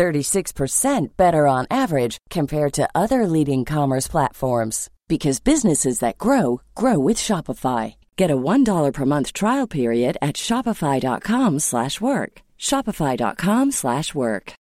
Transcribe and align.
36% 0.00 1.16
better 1.18 1.46
on 1.46 1.66
average 1.70 2.16
compared 2.30 2.72
to 2.72 2.88
other 2.94 3.26
leading 3.26 3.66
commerce 3.66 4.08
platforms 4.08 4.88
because 5.08 5.40
businesses 5.40 5.98
that 5.98 6.16
grow 6.16 6.62
grow 6.74 6.98
with 6.98 7.18
Shopify. 7.18 7.96
Get 8.16 8.30
a 8.30 8.36
$1 8.36 8.92
per 8.94 9.04
month 9.04 9.34
trial 9.34 9.66
period 9.66 10.16
at 10.22 10.36
shopify.com/work. 10.36 12.32
shopify.com/work. 12.58 14.54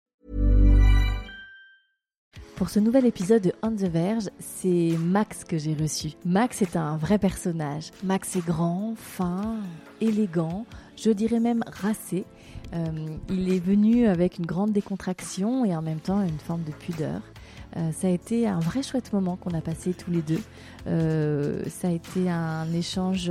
Pour 2.56 2.70
ce 2.70 2.80
nouvel 2.80 3.04
épisode 3.04 3.42
de 3.42 3.52
On 3.62 3.76
the 3.76 3.84
Verge, 3.84 4.30
c'est 4.40 4.96
Max 4.98 5.44
que 5.44 5.58
j'ai 5.58 5.74
reçu. 5.74 6.14
Max 6.24 6.62
est 6.62 6.74
un 6.74 6.96
vrai 6.96 7.18
personnage. 7.18 7.90
Max 8.02 8.34
est 8.36 8.46
grand, 8.46 8.94
fin, 8.96 9.58
élégant, 10.00 10.64
je 10.96 11.10
dirais 11.10 11.40
même 11.40 11.62
racé. 11.66 12.24
Euh, 12.74 12.86
il 13.30 13.52
est 13.52 13.60
venu 13.60 14.06
avec 14.06 14.38
une 14.38 14.46
grande 14.46 14.72
décontraction 14.72 15.64
et 15.64 15.76
en 15.76 15.82
même 15.82 16.00
temps 16.00 16.22
une 16.22 16.38
forme 16.38 16.62
de 16.64 16.72
pudeur. 16.72 17.20
Euh, 17.76 17.90
ça 17.92 18.06
a 18.06 18.10
été 18.10 18.46
un 18.46 18.60
vrai 18.60 18.82
chouette 18.82 19.12
moment 19.12 19.36
qu'on 19.36 19.52
a 19.52 19.60
passé 19.60 19.92
tous 19.92 20.10
les 20.10 20.22
deux. 20.22 20.40
Euh, 20.86 21.62
ça 21.68 21.88
a 21.88 21.90
été 21.90 22.30
un 22.30 22.72
échange 22.72 23.30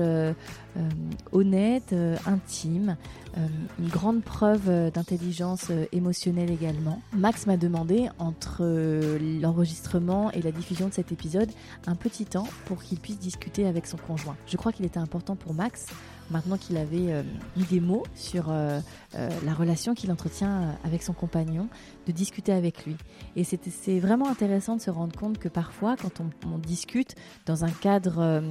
honnête, 1.32 1.96
intime, 2.26 2.98
une 3.80 3.88
grande 3.88 4.22
preuve 4.24 4.92
d'intelligence 4.92 5.72
émotionnelle 5.92 6.52
également. 6.52 7.02
Max 7.14 7.48
m'a 7.48 7.58
demandé, 7.58 8.10
entre 8.20 8.64
l'enregistrement 9.42 10.32
et 10.32 10.42
la 10.42 10.52
diffusion 10.52 10.90
de 10.90 10.94
cet 10.94 11.12
épisode, 11.12 11.50
un 11.88 11.96
petit 11.96 12.26
temps 12.26 12.48
pour 12.66 12.84
qu'il 12.84 13.00
puisse 13.00 13.20
discuter 13.20 13.66
avec 13.66 13.88
son 13.88 13.98
conjoint. 13.98 14.36
Je 14.48 14.58
crois 14.58 14.72
qu'il 14.72 14.86
était 14.86 15.00
important 15.00 15.36
pour 15.36 15.54
Max 15.54 15.88
maintenant 16.32 16.58
qu'il 16.58 16.78
avait 16.78 17.12
euh, 17.12 17.24
eu 17.58 17.64
des 17.64 17.80
mots 17.80 18.04
sur 18.16 18.50
euh, 18.50 18.80
euh, 19.16 19.30
la 19.44 19.54
relation 19.54 19.94
qu'il 19.94 20.12
entretient 20.12 20.76
avec 20.84 21.04
son 21.04 21.14
compagnon, 21.14 21.68
de 22.08 22.12
discuter 22.12 22.52
avec 22.52 22.86
lui. 22.86 22.96
Et 23.36 23.44
c'est 23.44 24.00
vraiment 24.00 24.30
intéressant 24.30 24.76
de 24.76 24.82
se 24.82 24.90
rendre 24.90 25.18
compte 25.18 25.38
que 25.38 25.50
parfois, 25.50 25.96
quand 25.96 26.22
on, 26.22 26.58
discute 26.58 27.16
dans 27.46 27.66
un 27.66 27.70
cadre 27.70 28.44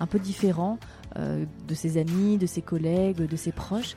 un 0.00 0.06
peu 0.06 0.18
différent, 0.18 0.78
de 1.16 1.74
ses 1.74 1.98
amis, 1.98 2.38
de 2.38 2.46
ses 2.46 2.62
collègues, 2.62 3.16
de 3.16 3.36
ses 3.36 3.52
proches. 3.52 3.96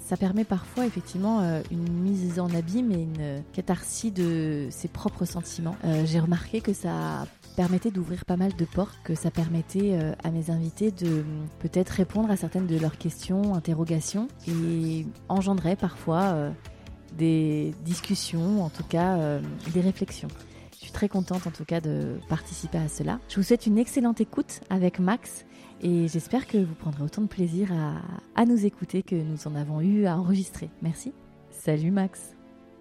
ça 0.00 0.16
permet 0.16 0.44
parfois 0.44 0.86
effectivement 0.86 1.40
une 1.70 1.88
mise 1.92 2.38
en 2.38 2.48
abîme 2.54 2.92
et 2.92 3.02
une 3.02 3.42
catharsis 3.52 4.12
de 4.12 4.68
ses 4.70 4.88
propres 4.88 5.24
sentiments. 5.24 5.76
J'ai 6.04 6.20
remarqué 6.20 6.60
que 6.60 6.72
ça 6.72 7.26
permettait 7.58 7.90
d'ouvrir 7.90 8.24
pas 8.24 8.36
mal 8.36 8.54
de 8.54 8.64
portes, 8.64 9.00
que 9.02 9.16
ça 9.16 9.32
permettait 9.32 9.94
euh, 9.94 10.12
à 10.22 10.30
mes 10.30 10.52
invités 10.52 10.92
de 10.92 11.08
euh, 11.08 11.22
peut-être 11.58 11.90
répondre 11.90 12.30
à 12.30 12.36
certaines 12.36 12.68
de 12.68 12.78
leurs 12.78 12.96
questions, 12.96 13.52
interrogations, 13.56 14.28
et 14.46 15.04
engendrait 15.28 15.74
parfois 15.74 16.22
euh, 16.22 16.50
des 17.16 17.74
discussions, 17.84 18.62
en 18.62 18.68
tout 18.68 18.84
cas 18.84 19.40
des 19.74 19.80
réflexions. 19.80 20.28
Je 20.74 20.78
suis 20.78 20.92
très 20.92 21.08
contente 21.08 21.48
en 21.48 21.50
tout 21.50 21.64
cas 21.64 21.80
de 21.80 22.20
participer 22.28 22.78
à 22.78 22.86
cela. 22.86 23.18
Je 23.28 23.34
vous 23.34 23.42
souhaite 23.42 23.66
une 23.66 23.78
excellente 23.78 24.20
écoute 24.20 24.60
avec 24.70 25.00
Max 25.00 25.44
et 25.82 26.06
j'espère 26.06 26.46
que 26.46 26.58
vous 26.58 26.74
prendrez 26.74 27.02
autant 27.02 27.22
de 27.22 27.26
plaisir 27.26 27.72
à, 27.72 28.40
à 28.40 28.44
nous 28.44 28.66
écouter 28.66 29.02
que 29.02 29.16
nous 29.16 29.48
en 29.48 29.56
avons 29.56 29.80
eu 29.80 30.06
à 30.06 30.16
enregistrer. 30.16 30.70
Merci. 30.80 31.12
Salut 31.50 31.90
Max. 31.90 32.36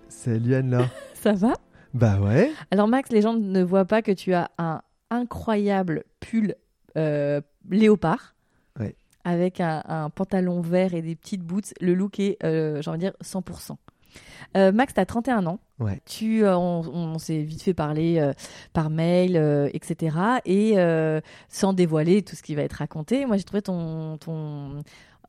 Salut 0.08 0.54
Anna. 0.54 0.88
Ça 1.16 1.34
va? 1.34 1.54
Bah 1.94 2.20
ouais. 2.20 2.52
Alors 2.72 2.88
Max, 2.88 3.12
les 3.12 3.22
gens 3.22 3.34
ne 3.34 3.64
voient 3.64 3.86
pas 3.86 4.02
que 4.02 4.12
tu 4.12 4.34
as 4.34 4.52
un 4.58 4.82
incroyable 5.10 6.04
pull 6.20 6.56
euh, 6.98 7.42
léopard. 7.70 8.34
Avec 9.24 9.60
un, 9.60 10.10
pantalon 10.16 10.62
vert 10.62 10.94
et 10.94 11.02
des 11.02 11.14
petites 11.18 11.42
boots. 11.42 11.74
Le 11.82 11.94
look 11.94 12.18
est, 12.18 12.38
euh, 12.46 12.82
j'ai 12.82 12.90
envie 12.90 13.00
de 13.00 13.04
dire, 13.04 13.14
100%. 13.22 13.76
Euh, 14.56 14.72
Max, 14.72 14.94
tu 14.94 15.02
as 15.02 15.06
31 15.06 15.46
ans. 15.48 15.60
Ouais. 15.80 16.00
Tu, 16.06 16.46
euh, 16.46 16.58
on, 16.58 17.20
s'est 17.20 17.42
vite 17.42 17.62
fait 17.62 17.74
parler 17.74 18.26
par 18.72 18.90
mail, 18.90 19.36
etc. 19.74 20.16
Et 20.46 20.76
sans 21.50 21.74
dévoiler 21.74 22.22
tout 22.22 22.38
ce 22.38 22.42
qui 22.42 22.56
va 22.56 22.62
être 22.62 22.76
raconté, 22.76 23.26
moi 23.26 23.36
j'ai 23.36 23.44
trouvé 23.44 23.62
ton, 23.62 24.18
ton 24.18 24.82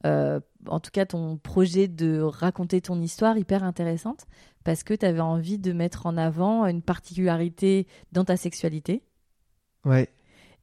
en 0.05 0.81
tout 0.81 0.91
cas 0.93 1.07
ton 1.07 1.37
projet 1.37 1.89
de 1.89 2.21
raconter 2.21 2.81
ton 2.81 3.01
histoire 3.01 3.37
hyper 3.37 3.65
intéressante 3.65 4.27
parce 4.65 4.83
que 4.83 4.95
tu 4.95 5.07
avais 5.07 5.21
envie 5.21 5.59
de 5.59 5.73
mettre 5.73 6.07
en 6.07 6.17
avant 6.17 6.67
une 6.67 6.83
particularité 6.83 7.87
dans 8.13 8.25
ta 8.25 8.37
sexualité. 8.37 9.03
Ouais. 9.85 10.09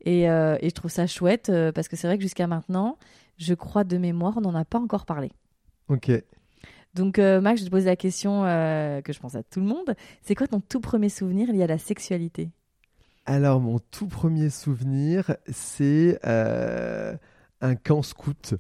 Et, 0.01 0.29
euh, 0.29 0.57
et 0.61 0.69
je 0.69 0.75
trouve 0.75 0.91
ça 0.91 1.07
chouette 1.07 1.49
euh, 1.49 1.71
parce 1.71 1.87
que 1.87 1.95
c'est 1.95 2.07
vrai 2.07 2.17
que 2.17 2.21
jusqu'à 2.21 2.47
maintenant, 2.47 2.97
je 3.37 3.53
crois 3.53 3.83
de 3.83 3.97
mémoire, 3.97 4.35
on 4.37 4.41
n'en 4.41 4.55
a 4.55 4.65
pas 4.65 4.79
encore 4.79 5.05
parlé. 5.05 5.31
Ok. 5.87 6.11
Donc, 6.93 7.19
euh, 7.19 7.41
Max, 7.41 7.61
je 7.61 7.65
te 7.65 7.71
pose 7.71 7.85
la 7.85 7.95
question 7.95 8.43
que 8.43 9.11
je 9.11 9.19
pense 9.19 9.35
à 9.35 9.43
tout 9.43 9.59
le 9.59 9.65
monde. 9.65 9.95
C'est 10.21 10.35
quoi 10.35 10.47
ton 10.47 10.61
tout 10.61 10.79
premier 10.79 11.09
souvenir 11.09 11.51
lié 11.51 11.63
à 11.63 11.67
la 11.67 11.77
sexualité? 11.77 12.51
Alors, 13.25 13.59
mon 13.59 13.79
tout 13.79 14.07
premier 14.07 14.49
souvenir, 14.49 15.35
c'est 15.51 16.19
un 16.23 17.75
camp 17.83 18.01
scout. 18.01 18.53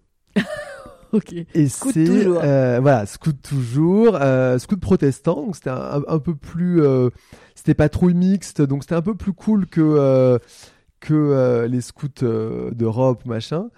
Et 1.53 1.67
c'est 1.67 2.25
euh, 2.27 2.79
voilà, 2.81 3.05
scout 3.05 3.35
toujours, 3.41 4.15
euh, 4.15 4.57
scout 4.57 4.79
protestant, 4.79 5.35
donc 5.35 5.55
c'était 5.55 5.69
un, 5.71 6.19
peu 6.19 6.35
plus, 6.35 6.81
euh, 6.81 7.09
c'était 7.55 7.73
pas 7.73 7.89
trop 7.89 8.09
mixte, 8.09 8.61
donc 8.61 8.83
c'était 8.83 8.95
un 8.95 9.01
peu 9.01 9.15
plus 9.15 9.33
cool 9.33 9.67
que 9.67 10.39
que 10.99 11.67
les 11.69 11.81
scouts 11.81 12.25
d'Europe, 12.71 13.25
machin. 13.25 13.69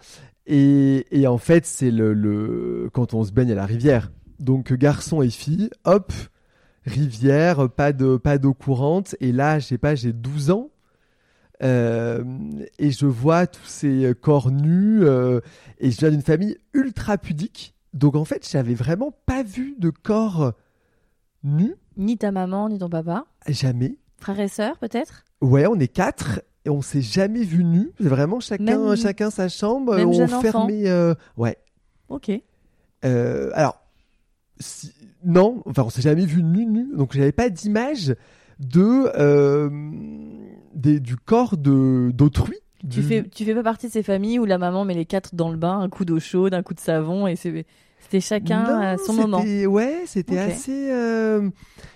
Et, 0.46 1.06
et, 1.12 1.28
en 1.28 1.38
fait, 1.38 1.66
c'est 1.66 1.92
le, 1.92 2.14
le, 2.14 2.90
quand 2.94 3.14
on 3.14 3.26
se 3.26 3.34
baigne 3.34 3.52
à 3.52 3.56
la 3.56 3.66
rivière. 3.66 4.12
Donc 4.40 4.72
garçon 4.72 5.22
et 5.22 5.30
fille, 5.30 5.70
hop, 5.84 6.14
rivière, 6.86 7.70
pas 7.70 7.92
de 7.92 8.16
pas 8.16 8.38
d'eau 8.38 8.54
courante. 8.54 9.16
Et 9.20 9.34
là, 9.34 9.60
je 9.60 9.66
sais 9.66 9.78
pas, 9.78 9.96
j'ai 9.96 10.14
12 10.14 10.52
ans. 10.52 10.70
Euh, 11.64 12.24
et 12.78 12.92
je 12.92 13.06
vois 13.06 13.48
tous 13.48 13.66
ces 13.66 14.14
corps 14.20 14.52
nus. 14.52 15.04
Euh, 15.04 15.40
et 15.80 15.92
je 15.92 15.98
viens 15.98 16.12
d'une 16.12 16.22
famille 16.22 16.58
ultra 16.74 17.18
pudique. 17.18 17.74
Donc 17.94 18.16
en 18.16 18.26
fait, 18.26 18.48
j'avais 18.50 18.76
vraiment 18.76 19.12
pas 19.26 19.44
vu 19.44 19.76
de 19.80 19.90
corps 19.90 20.54
nus. 21.44 21.76
Ni 21.96 22.18
ta 22.18 22.32
maman, 22.32 22.70
ni 22.70 22.78
ton 22.78 22.90
papa 22.90 23.26
Jamais. 23.48 23.98
Frères 24.18 24.40
et 24.40 24.48
sœurs, 24.48 24.78
peut-être? 24.78 25.26
Ouais, 25.42 25.66
on 25.68 25.80
est 25.80 25.88
quatre 25.88 26.42
et 26.66 26.70
on 26.70 26.82
s'est 26.82 27.02
jamais 27.02 27.44
vu 27.44 27.64
nus. 27.64 27.92
C'est 28.00 28.08
vraiment 28.08 28.40
chacun, 28.40 28.96
chacun 28.96 29.30
sa 29.30 29.50
chambre. 29.50 29.96
Même 29.96 30.10
on 30.10 30.28
fermait. 30.28 30.90
Euh, 30.90 31.16
ouais. 31.38 31.58
Ok. 32.10 32.32
alors, 33.04 33.82
non, 35.24 35.62
enfin, 35.66 35.84
on 35.84 35.90
s'est 35.90 36.02
jamais 36.02 36.26
vu 36.26 36.44
nu 36.44 36.66
nu. 36.66 36.96
Donc 36.96 37.14
j'avais 37.14 37.32
pas 37.32 37.50
d'image 37.50 38.16
de 38.60 39.12
du 40.78 41.18
corps 41.18 41.58
de 41.58 42.12
d'autrui. 42.14 42.58
Tu 42.90 43.02
fais 43.02 43.24
tu 43.24 43.44
fais 43.44 43.56
pas 43.56 43.64
partie 43.64 43.88
de 43.88 43.92
ces 43.92 44.04
familles 44.04 44.40
où 44.40 44.46
la 44.46 44.58
maman 44.58 44.86
met 44.86 44.94
les 44.94 45.06
quatre 45.06 45.36
dans 45.36 45.50
le 45.50 45.58
bain, 45.58 45.80
un 45.80 45.90
coup 45.90 46.06
d'eau 46.06 46.20
chaude, 46.20 46.54
un 46.54 46.64
coup 46.64 46.74
de 46.74 46.80
savon 46.80 47.28
et 47.28 47.36
c'était 47.36 47.66
chacun 48.22 48.64
à 48.80 48.98
son 48.98 49.14
moment. 49.14 49.42
Ouais, 49.42 50.04
c'était 50.06 50.38
assez. 50.38 50.92
Euh, 50.92 51.50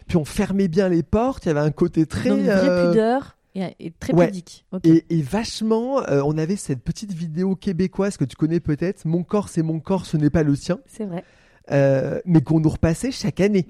puis 0.07 0.17
on 0.17 0.25
fermait 0.25 0.67
bien 0.67 0.89
les 0.89 1.03
portes. 1.03 1.45
Il 1.45 1.49
y 1.49 1.51
avait 1.51 1.61
un 1.61 1.71
côté 1.71 2.05
très. 2.05 2.29
Donc, 2.29 2.39
euh, 2.39 2.89
pudeur 2.89 3.37
et, 3.55 3.93
très 3.99 4.13
pudique. 4.13 4.65
Et, 4.83 5.21
vachement, 5.21 6.01
euh, 6.07 6.21
on 6.25 6.37
avait 6.37 6.55
cette 6.55 6.81
petite 6.81 7.13
vidéo 7.13 7.55
québécoise 7.55 8.17
que 8.17 8.25
tu 8.25 8.35
connais 8.35 8.59
peut-être. 8.59 9.05
Mon 9.05 9.23
corps, 9.23 9.49
c'est 9.49 9.63
mon 9.63 9.79
corps, 9.79 10.05
ce 10.05 10.17
n'est 10.17 10.29
pas 10.29 10.43
le 10.43 10.55
sien. 10.55 10.79
C'est 10.87 11.05
vrai. 11.05 11.23
mais 12.25 12.41
qu'on 12.41 12.59
nous 12.59 12.69
repassait 12.69 13.11
chaque 13.11 13.39
année. 13.39 13.67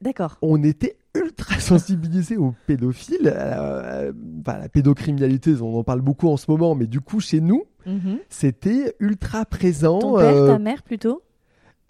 D'accord. 0.00 0.38
On 0.42 0.62
était 0.62 0.96
ultra 1.14 1.58
sensibilisé 1.60 2.36
aux 2.36 2.54
pédophiles, 2.66 3.28
à 3.28 4.04
la, 4.46 4.68
pédocriminalité, 4.68 5.54
on 5.60 5.78
en 5.78 5.84
parle 5.84 6.00
beaucoup 6.00 6.28
en 6.28 6.36
ce 6.36 6.50
moment, 6.50 6.74
mais 6.74 6.86
du 6.86 7.00
coup, 7.00 7.20
chez 7.20 7.40
nous, 7.40 7.64
mhm. 7.86 8.18
c'était 8.28 8.94
ultra 8.98 9.44
présent. 9.44 9.98
Ton 9.98 10.16
père, 10.18 10.32
ta 10.32 10.54
euh, 10.54 10.58
mère 10.58 10.82
plutôt? 10.82 11.22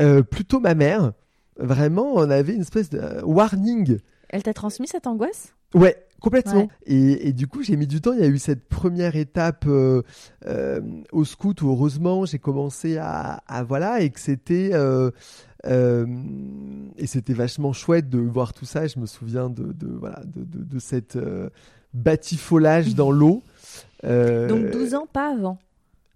euh, 0.00 0.22
Plutôt 0.22 0.60
ma 0.60 0.74
mère. 0.74 1.12
Vraiment, 1.58 2.14
on 2.14 2.30
avait 2.30 2.54
une 2.54 2.62
espèce 2.62 2.90
de 2.90 2.98
euh, 2.98 3.22
warning. 3.22 3.98
Elle 4.28 4.42
t'a 4.42 4.54
transmis 4.54 4.88
cette 4.88 5.06
angoisse? 5.06 5.54
Ouais, 5.74 5.96
complètement. 6.20 6.69
Et, 6.86 7.32
du 7.32 7.46
coup, 7.46 7.62
j'ai 7.62 7.76
mis 7.76 7.86
du 7.86 8.00
temps. 8.00 8.12
Il 8.12 8.20
y 8.20 8.24
a 8.24 8.28
eu 8.28 8.38
cette 8.38 8.69
première 8.69 9.16
étape 9.16 9.66
au 9.66 11.24
scout 11.24 11.60
où 11.62 11.70
heureusement 11.70 12.26
j'ai 12.26 12.38
commencé 12.38 12.98
à, 12.98 13.42
à, 13.46 13.62
voilà 13.62 14.00
et 14.00 14.10
que 14.10 14.20
c'était 14.20 14.70
euh, 14.72 15.10
et 15.66 17.06
c'était 17.06 17.34
vachement 17.34 17.72
chouette 17.72 18.08
de 18.10 18.18
voir 18.18 18.52
tout 18.52 18.64
ça. 18.64 18.86
Je 18.86 18.98
me 18.98 19.06
souviens 19.06 19.48
de, 19.48 19.72
de 19.72 19.86
voilà, 19.88 20.22
de, 20.24 20.44
de, 20.64 20.78
cette, 20.78 21.16
euh, 21.16 21.48
batifolage 21.94 22.94
dans 22.94 23.10
l'eau. 23.12 23.42
Euh, 24.04 24.48
Donc 24.48 24.70
12 24.70 24.94
ans, 24.94 25.06
pas 25.12 25.32
avant. 25.32 25.58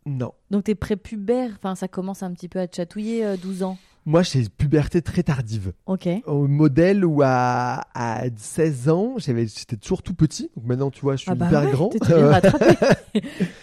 Non. 0.04 0.32
Donc 0.50 0.64
t'es 0.64 0.74
prépubère, 0.74 1.50
enfin 1.56 1.74
ça 1.74 1.88
commence 1.88 2.22
un 2.22 2.32
petit 2.32 2.48
peu 2.48 2.60
à 2.60 2.68
te 2.68 2.76
chatouiller 2.76 3.24
euh, 3.24 3.36
12 3.36 3.62
ans. 3.62 3.78
Moi, 4.08 4.22
j'ai 4.22 4.44
puberté 4.48 5.02
très 5.02 5.24
tardive. 5.24 5.72
Ok. 5.86 6.08
Au 6.26 6.46
modèle 6.46 7.04
où 7.04 7.22
à, 7.24 7.84
à 7.92 8.22
16 8.36 8.88
ans, 8.88 9.14
j'avais, 9.16 9.48
j'étais 9.48 9.74
toujours 9.74 10.04
tout 10.04 10.14
petit. 10.14 10.48
Donc 10.56 10.64
maintenant, 10.64 10.92
tu 10.92 11.00
vois, 11.00 11.16
je 11.16 11.22
suis 11.22 11.30
Ah 11.32 11.34
bah 11.34 11.48
hyper 11.48 11.64
ouais, 11.64 11.70
grand. 11.72 11.88
t'es- 11.88 11.98
bien 11.98 12.40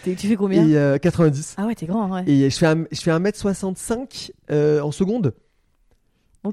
tu 0.16 0.28
fais 0.28 0.36
combien 0.36 0.68
Et 0.68 0.76
euh, 0.76 0.98
90. 0.98 1.54
Ah 1.56 1.64
ouais, 1.64 1.74
t'es 1.74 1.86
grand, 1.86 2.10
ouais. 2.12 2.24
Et 2.26 2.50
je 2.50 2.58
fais, 2.58 2.66
un, 2.66 2.84
je 2.92 3.00
fais 3.00 3.10
1m65 3.10 4.32
euh, 4.50 4.82
en 4.82 4.92
seconde. 4.92 5.32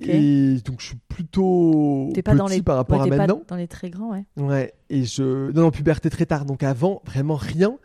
Et 0.03 0.55
donc, 0.63 0.79
je 0.79 0.85
suis 0.87 0.97
plutôt 1.09 2.09
pas 2.15 2.21
petit 2.31 2.37
dans 2.37 2.47
les 2.47 2.61
par 2.61 2.77
rapport 2.77 2.97
ouais, 2.99 3.01
à 3.01 3.05
t'es 3.05 3.09
pas 3.11 3.17
maintenant. 3.27 3.41
dans 3.47 3.55
les 3.57 3.67
très 3.67 3.89
grands, 3.89 4.11
ouais. 4.11 4.25
Ouais. 4.37 4.73
Et 4.89 5.03
je. 5.03 5.51
Non, 5.51 5.63
non, 5.63 5.71
puberté 5.71 6.09
très 6.09 6.25
tard. 6.25 6.45
Donc 6.45 6.63
avant, 6.63 7.01
vraiment 7.05 7.35
rien. 7.35 7.77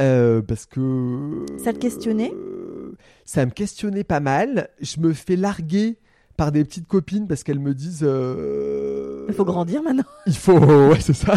Euh, 0.00 0.42
parce 0.42 0.66
que. 0.66 1.44
Ça 1.62 1.72
te 1.72 1.78
questionnait? 1.78 2.32
euh, 2.34 2.96
Ça 3.24 3.44
me 3.46 3.50
questionnait 3.50 4.04
pas 4.04 4.20
mal. 4.20 4.68
Je 4.80 5.00
me 5.00 5.12
fais 5.12 5.36
larguer 5.36 5.98
par 6.36 6.50
des 6.50 6.64
petites 6.64 6.88
copines 6.88 7.28
parce 7.28 7.44
qu'elles 7.44 7.60
me 7.60 7.74
disent. 7.74 8.00
euh, 8.02 9.24
Il 9.28 9.34
faut 9.34 9.44
grandir 9.44 9.82
maintenant. 9.82 10.02
Il 10.26 10.34
faut. 10.36 10.58
Ouais, 10.58 11.00
c'est 11.00 11.12
ça. 11.12 11.34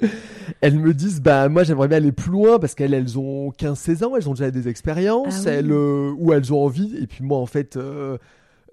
elles 0.62 0.78
me 0.78 0.94
disent, 0.94 1.20
bah 1.20 1.48
moi 1.48 1.62
j'aimerais 1.62 1.88
bien 1.88 1.98
aller 1.98 2.12
plus 2.12 2.30
loin 2.32 2.58
parce 2.58 2.74
qu'elles 2.74 2.94
elles 2.94 3.18
ont 3.18 3.50
15-16 3.50 4.04
ans, 4.04 4.16
elles 4.16 4.28
ont 4.28 4.32
déjà 4.34 4.50
des 4.50 4.66
expériences, 4.68 5.42
Ah 5.46 5.50
oui. 5.50 5.54
elles, 5.56 5.72
ou 5.72 6.32
elles 6.32 6.52
ont 6.52 6.64
envie. 6.64 6.96
Et 7.00 7.06
puis 7.06 7.22
moi 7.22 7.38
en 7.38 7.46
fait, 7.46 7.78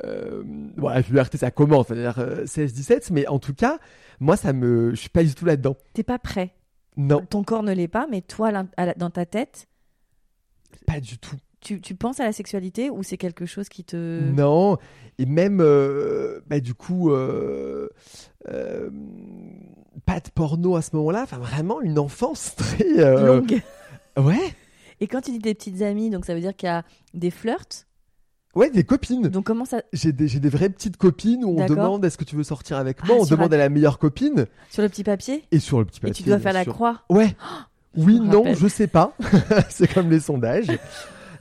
euh, 0.04 0.44
bon, 0.46 0.90
la 0.90 1.02
puberté 1.04 1.38
ça 1.38 1.52
commence, 1.52 1.88
c'est-à-dire 1.88 2.20
euh, 2.20 2.46
16-17, 2.46 3.12
mais 3.12 3.28
en 3.28 3.40
tout 3.40 3.54
cas, 3.54 3.80
moi 4.20 4.38
ça 4.38 4.54
me. 4.54 4.92
Je 4.92 4.96
suis 4.96 5.10
pas 5.10 5.24
du 5.24 5.34
tout 5.36 5.46
là-dedans. 5.46 5.76
T'es 5.94 6.04
pas 6.04 6.20
prêt? 6.20 6.54
Non, 6.98 7.22
Ton 7.30 7.44
corps 7.44 7.64
ne 7.64 7.74
l'est 7.74 7.88
pas, 7.88 8.08
mais 8.10 8.22
toi, 8.22 8.52
la- 8.52 8.94
dans 8.96 9.10
ta 9.12 9.26
tête, 9.26 9.68
pas 10.88 11.00
du 11.00 11.18
tout. 11.20 11.36
tu, 11.62 11.80
tu 11.82 11.96
penses 11.96 12.20
à 12.20 12.24
la 12.24 12.32
sexualité 12.32 12.90
ou 12.90 13.04
c'est 13.04 13.18
quelque 13.18 13.46
chose 13.46 13.70
qui 13.70 13.84
te... 13.84 14.32
Non, 14.32 14.78
et 15.20 15.26
même, 15.26 15.60
euh, 15.62 16.40
bah, 16.48 16.60
du 16.60 16.74
coup, 16.74 17.12
euh, 17.12 17.90
euh, 18.50 18.90
pas 20.06 20.20
de 20.20 20.30
porno 20.30 20.76
à 20.76 20.82
ce 20.82 20.96
moment-là, 20.96 21.24
enfin 21.24 21.38
vraiment 21.40 21.82
une 21.82 22.00
enfance 22.00 22.56
très... 22.58 22.84
Longue. 23.26 23.62
Ouais, 24.18 24.56
Et 25.00 25.08
quand 25.08 25.22
tu 25.22 25.32
dis 25.32 25.40
des 25.40 25.54
petites 25.54 25.82
amies, 25.82 26.10
donc 26.10 26.26
ça 26.26 26.34
veut 26.34 26.42
dire 26.42 26.56
qu'il 26.56 26.68
y 26.68 26.72
a 26.72 26.84
des 27.14 27.30
flirts? 27.32 27.86
Ouais, 28.58 28.70
des 28.70 28.84
copines. 28.84 29.28
Donc 29.28 29.46
comment 29.46 29.66
ça... 29.66 29.82
J'ai 29.94 30.12
des, 30.12 30.28
j'ai 30.28 30.40
des 30.40 30.50
vraies 30.50 30.70
petites 30.70 30.98
copines 30.98 31.44
où 31.46 31.50
on 31.52 31.56
D'accord. 31.56 31.76
demande 31.78 32.06
est-ce 32.06 32.18
que 32.18 32.24
tu 32.24 32.36
veux 32.36 32.44
sortir 32.44 32.78
avec 32.78 32.98
Ah, 33.04 33.08
moi, 33.08 33.18
on 33.20 33.26
sur 33.26 33.38
demande 33.38 33.54
un- 33.54 33.58
à 33.58 33.60
la 33.60 33.70
meilleure 33.70 34.00
copine, 34.00 34.46
Sur 34.70 34.82
le 34.84 34.90
petit 34.90 35.04
papier? 35.04 35.44
Et 35.52 35.60
sur 35.60 35.80
le 35.80 35.86
petit 35.86 36.00
Et 36.00 36.02
papier. 36.08 36.14
tu 36.16 36.24
dois 36.24 36.38
bien 36.38 36.44
faire 36.44 36.54
la 36.54 36.64
sûr. 36.64 36.74
croix? 36.74 37.02
Ouais. 37.10 37.36
Oui, 37.96 38.20
me 38.20 38.26
non, 38.28 38.44
rappelle. 38.44 38.58
je 38.58 38.68
sais 38.68 38.86
pas. 38.86 39.16
c'est 39.70 39.92
comme 39.92 40.12
les 40.12 40.20
sondages. 40.20 40.68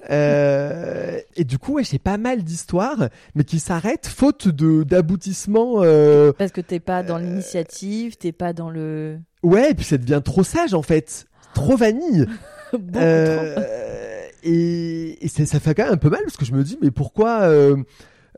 Euh, 0.09 1.19
et 1.35 1.45
du 1.45 1.59
coup, 1.59 1.75
ouais, 1.75 1.85
j'ai 1.85 1.99
pas 1.99 2.17
mal 2.17 2.43
d'histoires, 2.43 3.09
mais 3.35 3.45
qui 3.45 3.59
s'arrêtent 3.59 4.07
faute 4.07 4.49
de 4.49 4.83
d'aboutissement. 4.83 5.83
euh, 5.83 6.33
Parce 6.33 6.53
que 6.53 6.61
t'es 6.61 6.81
pas 6.81 7.03
dans 7.03 7.19
l'initiative, 7.19 8.17
t'es 8.17 8.33
pas 8.33 8.53
dans 8.53 8.71
le... 8.71 9.19
Ouais, 9.43 9.73
et 9.73 9.75
puis 9.75 9.85
ça 9.85 9.99
devient 9.99 10.23
trop 10.25 10.45
sage 10.45 10.73
en 10.75 10.83
fait, 10.83 11.27
trop 11.55 11.77
vanille. 11.77 12.27
Beaucoup 12.73 12.93
trop. 12.93 13.01
Euh, 13.03 14.16
et 14.43 15.19
ça 15.29 15.59
fait 15.61 15.75
quand 15.75 15.85
même 15.85 15.93
un 15.95 15.97
peu 15.99 16.11
mal 16.11 16.21
parce 16.23 16.37
que 16.37 16.45
je 16.45 16.53
me 16.53 16.63
dis, 16.63 16.79
mais 16.83 16.91
pourquoi, 16.91 17.43
euh, 17.43 17.77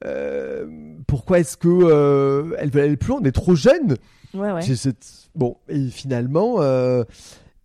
euh, 0.05 0.67
pourquoi 1.07 1.41
est-ce 1.41 1.57
que 1.57 1.69
euh, 1.69 2.55
elle 2.59 2.71
veut 2.71 2.83
aller 2.83 2.97
plus 2.97 3.09
loin? 3.11 3.21
On 3.23 3.25
est 3.25 3.33
trop 3.33 3.55
jeune. 3.55 3.97
Ouais, 4.35 4.53
ouais. 4.53 4.63
J'ai 4.63 4.77
cette- 4.77 5.29
Bon, 5.35 5.57
et 5.69 5.89
finalement, 5.89 6.61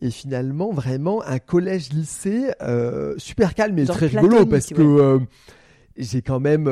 et 0.02 0.12
finalement, 0.12 0.72
vraiment 0.72 1.24
un 1.26 1.40
collège-lycée 1.40 2.52
super 3.18 3.56
calme 3.56 3.80
et 3.80 3.86
Genre 3.86 3.96
très 3.96 4.08
rigolo 4.08 4.46
parce 4.46 4.68
que 4.68 5.18
ouais. 5.18 5.26
j'ai 5.98 6.22
quand 6.22 6.40
même 6.40 6.70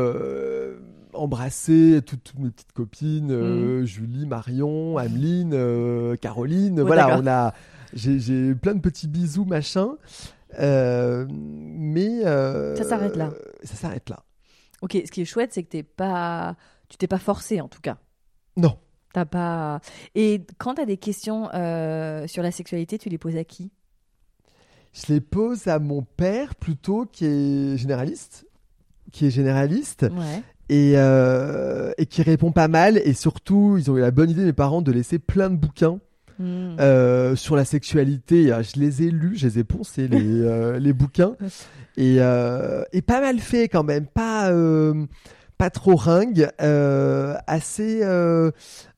embrassé 1.13 2.01
toutes, 2.05 2.23
toutes 2.23 2.39
mes 2.39 2.49
petites 2.49 2.71
copines, 2.73 3.27
Mm. 3.27 3.31
euh, 3.31 3.85
Julie, 3.85 4.25
Marion, 4.25 4.97
Ameline, 4.97 5.51
euh, 5.53 6.15
Caroline. 6.15 6.79
Ouais, 6.81 6.85
voilà, 6.85 7.19
on 7.19 7.27
a, 7.27 7.53
j'ai, 7.93 8.19
j'ai 8.19 8.53
plein 8.55 8.75
de 8.75 8.79
petits 8.79 9.07
bisous 9.07 9.45
machin. 9.45 9.89
Euh, 10.59 11.25
mais 11.29 12.25
euh, 12.25 12.75
Ça 12.75 12.83
s'arrête 12.83 13.15
là. 13.15 13.31
Ça 13.63 13.75
s'arrête 13.75 14.09
là. 14.09 14.23
Ok, 14.81 14.93
ce 15.05 15.11
qui 15.11 15.21
est 15.21 15.25
chouette, 15.25 15.53
c'est 15.53 15.63
que 15.63 15.69
t'es 15.69 15.83
pas... 15.83 16.55
Tu 16.89 16.97
t'es 16.97 17.07
pas 17.07 17.19
forcé, 17.19 17.61
en 17.61 17.67
tout 17.67 17.81
cas. 17.81 17.97
Non. 18.57 18.77
T'as 19.13 19.25
pas... 19.25 19.79
Et 20.15 20.45
quand 20.57 20.75
t'as 20.75 20.85
des 20.85 20.97
questions 20.97 21.49
euh, 21.53 22.27
sur 22.27 22.43
la 22.43 22.51
sexualité, 22.51 22.97
tu 22.97 23.09
les 23.09 23.17
poses 23.17 23.37
à 23.37 23.43
qui? 23.43 23.71
Je 24.93 25.13
les 25.13 25.21
pose 25.21 25.67
à 25.67 25.79
mon 25.79 26.01
père 26.01 26.55
plutôt, 26.55 27.05
qui 27.05 27.25
est 27.25 27.77
généraliste, 27.77 28.45
qui 29.11 29.25
est 29.27 29.29
généraliste 29.29 30.03
Ouais. 30.03 30.41
et, 30.69 30.93
euh, 30.97 31.91
et 31.97 32.05
qui 32.05 32.23
répond 32.23 32.51
pas 32.51 32.67
mal. 32.67 32.97
Et 33.05 33.13
surtout, 33.13 33.77
ils 33.77 33.89
ont 33.89 33.97
eu 33.97 34.01
la 34.01 34.11
bonne 34.11 34.29
idée, 34.29 34.43
mes 34.43 34.51
parents, 34.53 34.81
de 34.81 34.91
laisser 34.91 35.19
plein 35.19 35.49
de 35.49 35.55
bouquins 35.55 35.99
Hmm. 36.41 36.75
euh, 36.79 37.35
sur 37.35 37.55
la 37.55 37.65
sexualité. 37.65 38.45
Je 38.47 38.79
les 38.79 39.03
ai 39.03 39.11
lus, 39.11 39.35
je 39.35 39.47
les 39.47 39.59
ai 39.59 39.63
poncés, 39.63 40.07
les, 40.07 40.17
euh, 40.41 40.79
les 40.79 40.91
bouquins. 40.91 41.35
Et, 41.97 42.17
euh, 42.19 42.83
et 42.93 43.03
pas 43.03 43.21
mal 43.21 43.39
fait 43.39 43.67
quand 43.67 43.83
même, 43.83 44.07
pas, 44.07 44.51
pas 45.57 45.69
trop 45.69 45.95
ringue, 45.95 46.49
assez 46.57 48.01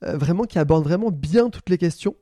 vraiment 0.02 0.44
qui 0.44 0.58
aborde 0.58 0.84
vraiment 0.86 1.12
bien 1.12 1.50
toutes 1.50 1.70
les 1.70 1.78
questions. 1.78 2.16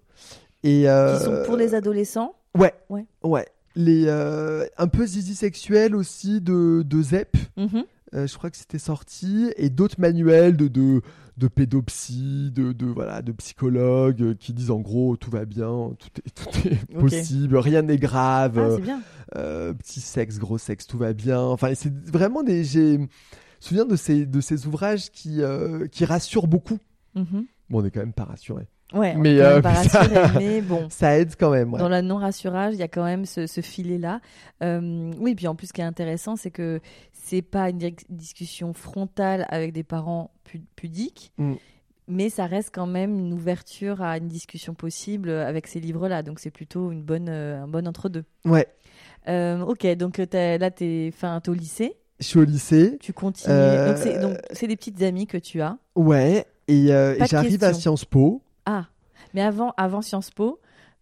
Et, 0.64 0.86
Qui 0.86 1.24
sont 1.24 1.44
pour 1.46 1.58
les 1.58 1.76
adolescents? 1.76 2.36
Ouais. 2.58 2.74
Ouais. 2.90 3.06
Ouais. 3.24 3.46
Les, 3.76 4.10
un 4.10 4.88
peu 4.88 5.06
zizi 5.06 5.36
sexuel 5.36 5.96
aussi 5.96 6.42
de, 6.42 6.84
de 6.84 7.02
Zep. 7.02 7.38
Mhm. 7.58 7.84
Euh, 8.14 8.28
je 8.28 8.38
crois 8.38 8.50
que 8.50 8.58
c'était 8.58 8.80
sorti. 8.80 9.52
Et 9.56 9.70
d'autres 9.70 10.00
manuels 10.00 10.58
de, 10.58 10.68
de, 10.68 11.02
de 11.38 11.48
pédopsie, 11.48 12.52
de, 12.54 12.74
de, 12.74 12.86
voilà, 12.86 13.22
de 13.22 13.32
psychologues 13.32 14.22
euh, 14.22 14.34
qui 14.34 14.54
disent 14.54 14.72
en 14.72 14.80
gros 14.80 15.16
tout 15.18 15.32
va 15.32 15.46
bien, 15.46 15.92
tout 15.98 16.10
est, 16.26 16.30
tout 16.32 16.68
est 16.68 17.00
possible, 17.00 17.58
rien 17.58 17.82
n'est 17.82 17.98
grave. 17.98 18.58
Ah, 18.58 18.62
euh, 18.62 18.78
bien. 18.80 19.02
euh, 19.38 19.74
petit 19.74 20.02
sexe, 20.02 20.40
gros 20.40 20.58
sexe, 20.58 20.88
tout 20.88 20.98
va 20.98 21.14
bien. 21.14 21.40
Enfin, 21.40 21.74
c'est 21.76 21.94
vraiment 22.10 22.44
des. 22.44 22.64
J'ai 22.64 23.00
souviens 23.60 23.86
de 23.86 23.96
ces, 23.96 24.26
de 24.26 24.42
ces 24.42 24.66
ouvrages 24.68 25.12
qui, 25.12 25.42
euh, 25.42 25.88
qui 25.88 26.04
rassurent 26.04 26.48
beaucoup. 26.48 26.80
Mhm. 27.16 27.46
Bon, 27.70 27.82
on 27.82 27.86
est 27.86 27.92
quand 27.92 28.00
même 28.02 28.12
pas 28.12 28.26
rassuré. 28.26 28.68
Ouais, 28.94 29.14
on 29.16 29.20
Mais, 29.20 29.34
même 29.36 29.42
euh, 29.42 29.62
pas 29.62 29.76
ça- 29.84 30.00
rassuré, 30.00 30.22
mais 30.40 30.62
bon. 30.62 30.88
Ça 30.90 31.18
aide 31.18 31.34
quand 31.40 31.52
même. 31.52 31.72
ouais. 31.74 31.80
Dans 31.80 31.88
la 31.90 32.02
non-rassurage, 32.02 32.74
il 32.74 32.80
y 32.80 32.84
a 32.84 32.88
quand 32.88 33.04
même 33.06 33.26
ce, 33.26 33.48
ce 33.48 33.62
filet-là. 33.62 34.20
Euh, 34.64 35.12
oui, 35.20 35.34
puis 35.36 35.48
en 35.48 35.56
plus, 35.56 35.68
ce 35.68 35.74
qui 35.74 35.82
est 35.82 35.86
intéressant, 35.86 36.36
c'est 36.36 36.52
que 36.52 36.80
c'est 37.14 37.42
pas 37.42 37.70
une 37.70 37.80
discussion 38.10 38.74
frontale 38.74 39.46
avec 39.50 39.72
des 39.74 39.84
parents 39.84 40.32
pu- 40.44 40.62
pudiques, 40.76 41.32
Mm. 41.38 41.54
mais 42.08 42.30
ça 42.30 42.46
reste 42.48 42.72
quand 42.74 42.88
même 42.88 43.18
une 43.18 43.32
ouverture 43.34 44.02
à 44.02 44.18
une 44.18 44.28
discussion 44.28 44.74
possible 44.74 45.30
avec 45.30 45.68
ces 45.68 45.80
livres-là. 45.80 46.24
Donc 46.24 46.40
c'est 46.40 46.52
plutôt 46.52 46.92
une 46.92 47.04
bonne, 47.04 47.30
euh, 47.30 47.64
un 47.64 47.68
bon 47.68 47.88
entre-deux. 47.88 48.26
Ouais. 48.46 48.68
Euh, 49.30 49.62
ok, 49.62 49.86
donc 49.96 50.20
euh, 50.20 50.58
là, 50.58 50.72
t'es 50.72 51.12
fin, 51.16 51.40
t'es 51.40 51.50
au 51.50 51.54
lycée, 51.54 51.96
Je 52.20 52.26
suis 52.26 52.40
au 52.40 52.44
lycée. 52.44 52.98
tu 53.00 53.14
continues. 53.14 53.54
Donc 54.22 54.38
c'est 54.52 54.68
des 54.68 54.76
petites 54.76 55.02
amies 55.02 55.28
que 55.28 55.38
tu 55.38 55.62
as. 55.62 55.78
Ouais. 55.96 56.46
Et, 56.68 56.88
j'arrive 57.30 57.64
à. 57.64 57.74
Sciences 57.74 58.04
Po. 58.06 58.42
Ah, 58.66 58.86
mais 59.34 59.42
avant, 59.42 59.74
avant 59.78 60.02
Sciences 60.02 60.32
Po, 60.32 60.60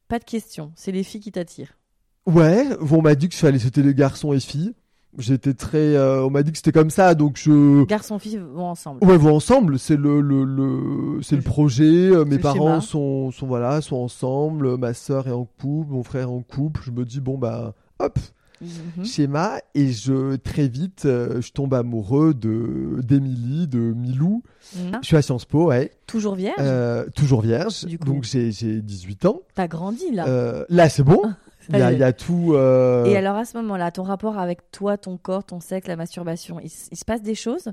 pas 0.08 0.20
de 0.20 0.24
questions. 0.24 0.72
C'est 0.75 0.92
les 0.92 1.04
filles 1.04 1.22
qui 1.22 1.32
t'attirent. 1.32 1.78
Ouais. 2.25 2.68
On 2.92 3.01
m'a 3.01 3.16
dit 3.16 3.30
que 3.30 3.36
fallait 3.36 3.60
c'était 3.60 3.82
les 3.82 3.94
garçons 3.94 4.34
et 4.34 4.39
filles. 4.39 4.74
J'étais 5.18 5.56
très. 5.56 5.96
euh, 5.96 6.24
on 6.24 6.30
m'a 6.30 6.44
dit 6.44 6.51
que 6.51 6.58
c'était 6.58 6.72
comme 6.72 6.92
ça, 6.92 7.16
donc 7.16 7.36
je. 7.38 7.84
Garçons-filles 7.86 8.38
vont 8.54 8.68
ensemble. 8.68 9.04
Ouais, 9.04 9.18
vont 9.18 9.36
ensemble. 9.36 9.80
C'est 9.80 9.96
le, 9.98 10.22
le, 10.22 10.44
le 10.44 11.20
c'est 11.24 11.36
le 11.36 11.42
projet. 11.42 11.84
euh, 12.12 12.25
Mes 12.25 12.38
parents 12.38 12.80
sont, 12.80 13.32
sont 13.32 13.48
voilà, 13.48 13.82
sont 13.82 13.96
ensemble. 13.96 14.78
Ma 14.78 14.94
sœur 14.94 15.28
est 15.28 15.32
en 15.32 15.46
couple, 15.46 15.92
mon 15.94 16.04
frère 16.04 16.24
est 16.28 16.32
en 16.32 16.44
couple. 16.44 16.82
Je 16.86 16.92
me 16.92 17.06
dis 17.06 17.22
bon 17.22 17.39
bah 17.39 17.74
hop, 17.98 18.20
Mhm. 18.62 19.06
schéma 19.06 19.60
et 19.74 19.92
je 19.92 20.36
très 20.36 20.68
vite 20.68 21.06
euh, 21.06 21.42
je 21.42 21.51
tombe 21.51 21.74
amoureux 21.74 22.34
de 22.34 23.00
d'Émilie, 23.01 23.68
de 23.68 23.80
Milou. 23.80 24.44
Ah, 24.92 25.00
Je 25.01 25.08
suis 25.08 25.16
à 25.16 25.22
Sciences 25.22 25.46
Po, 25.46 25.68
ouais, 25.68 25.92
Toujours 26.08 26.36
vierge 26.36 26.56
euh, 26.60 27.06
toujours 27.16 27.42
vierge. 27.42 27.86
Du 27.86 27.98
coup. 27.98 28.06
Donc 28.06 28.24
j'ai 28.25 28.51
j'ai 28.51 28.82
18 28.82 29.25
ans. 29.25 29.42
T'as 29.56 29.68
grandi 29.68 30.12
là. 30.12 30.28
Euh, 30.28 30.66
là 30.70 30.89
c'est 30.89 31.04
bon. 31.04 31.22
Il 31.72 31.78
y, 31.78 31.82
a, 31.84 31.92
il 31.94 32.00
y 32.00 32.04
a 32.04 32.13
tout. 32.13 32.54
euh, 32.56 33.06
Et 33.06 33.16
alors 33.16 33.36
à 33.36 33.46
ce 33.46 33.56
moment-là, 33.58 33.92
ton 33.92 34.01
rapport 34.01 34.39
avec 34.39 34.72
toi, 34.72 34.98
ton 34.98 35.18
corps, 35.18 35.44
ton 35.44 35.60
sexe, 35.60 35.88
la 35.88 35.96
masturbation, 35.98 36.60
il, 36.60 36.72
il 36.92 36.98
se 36.98 37.06
passe 37.06 37.22
des 37.22 37.36
choses? 37.36 37.72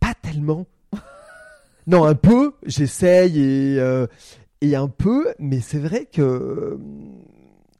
Pas 0.00 0.12
tellement. 0.20 0.66
non, 1.86 2.04
un 2.04 2.16
peu. 2.16 2.52
J'essaye 2.66 3.38
et 3.40 3.78
euh, 3.78 4.08
et 4.60 4.74
un 4.74 4.88
peu, 4.88 5.32
mais 5.38 5.60
c'est 5.60 5.78
vrai 5.78 6.06
que 6.12 6.76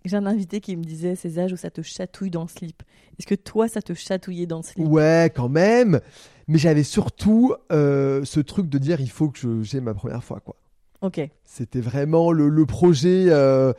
J'ai 0.05 0.17
un 0.17 0.27
invité 0.27 0.61
qui 0.61 0.77
me 0.77 0.85
disait 0.85 1.15
ces 1.15 1.39
âges 1.39 1.53
où 1.53 1.57
ça 1.57 1.71
te 1.71 1.83
chatouille 1.83 2.31
dans 2.31 2.43
le 2.43 2.49
slip. 2.49 2.83
Est-ce 3.19 3.27
que 3.27 3.35
toi, 3.35 3.69
ça 3.69 3.83
te 3.83 3.95
chatouillait 3.95 4.47
dans 4.47 4.59
le 4.59 4.63
slip 4.63 4.87
Ouais, 4.87 5.31
quand 5.35 5.49
même. 5.49 6.01
Mais 6.49 6.59
j'avais 6.59 6.83
surtout 6.83 7.55
euh, 7.71 8.25
ce 8.25 8.41
truc 8.41 8.69
de 8.69 8.79
dire 8.79 9.01
il 9.01 9.11
faut 9.11 9.29
que 9.29 9.63
j'ai 9.63 9.81
ma 9.81 9.95
première 9.95 10.25
fois, 10.25 10.41
quoi. 10.41 10.57
Ok. 11.01 11.21
C'était 11.45 11.81
vraiment 11.81 12.31
le, 12.33 12.49
le 12.49 12.67
projet, 12.67 13.27
euh, 13.29 13.73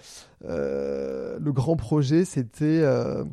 euh, 0.46 1.38
le 1.40 1.52
grand 1.52 1.76
projet, 1.76 2.26
c'était... 2.26 2.84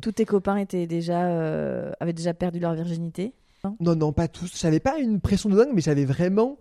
Tous 0.01 0.13
tes 0.13 0.25
copains 0.25 0.57
étaient 0.57 0.87
déjà, 0.87 1.91
avaient 1.99 2.13
déjà 2.13 2.33
perdu 2.33 2.59
leur 2.59 2.73
virginité? 2.73 3.33
Non, 3.79 3.95
non, 3.95 4.11
pas 4.11 4.27
tous. 4.27 4.51
J'avais 4.59 4.79
pas 4.79 4.97
une 4.97 5.19
pression 5.19 5.49
de 5.49 5.55
dingue, 5.55 5.71
mais 5.73 5.81
j'avais 5.81 6.05
vraiment 6.05 6.57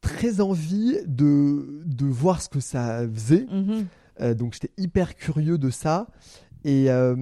très 0.00 0.40
envie 0.40 0.96
de, 1.06 1.82
de 1.84 2.06
voir 2.06 2.40
ce 2.40 2.48
que 2.48 2.60
ça 2.60 3.02
faisait. 3.12 3.46
Mhm. 3.50 3.86
Euh, 4.20 4.34
donc 4.34 4.54
j'étais 4.54 4.70
hyper 4.76 5.14
curieux 5.16 5.58
de 5.58 5.70
ça. 5.70 6.08
Et, 6.64 6.90
euh, 6.90 7.14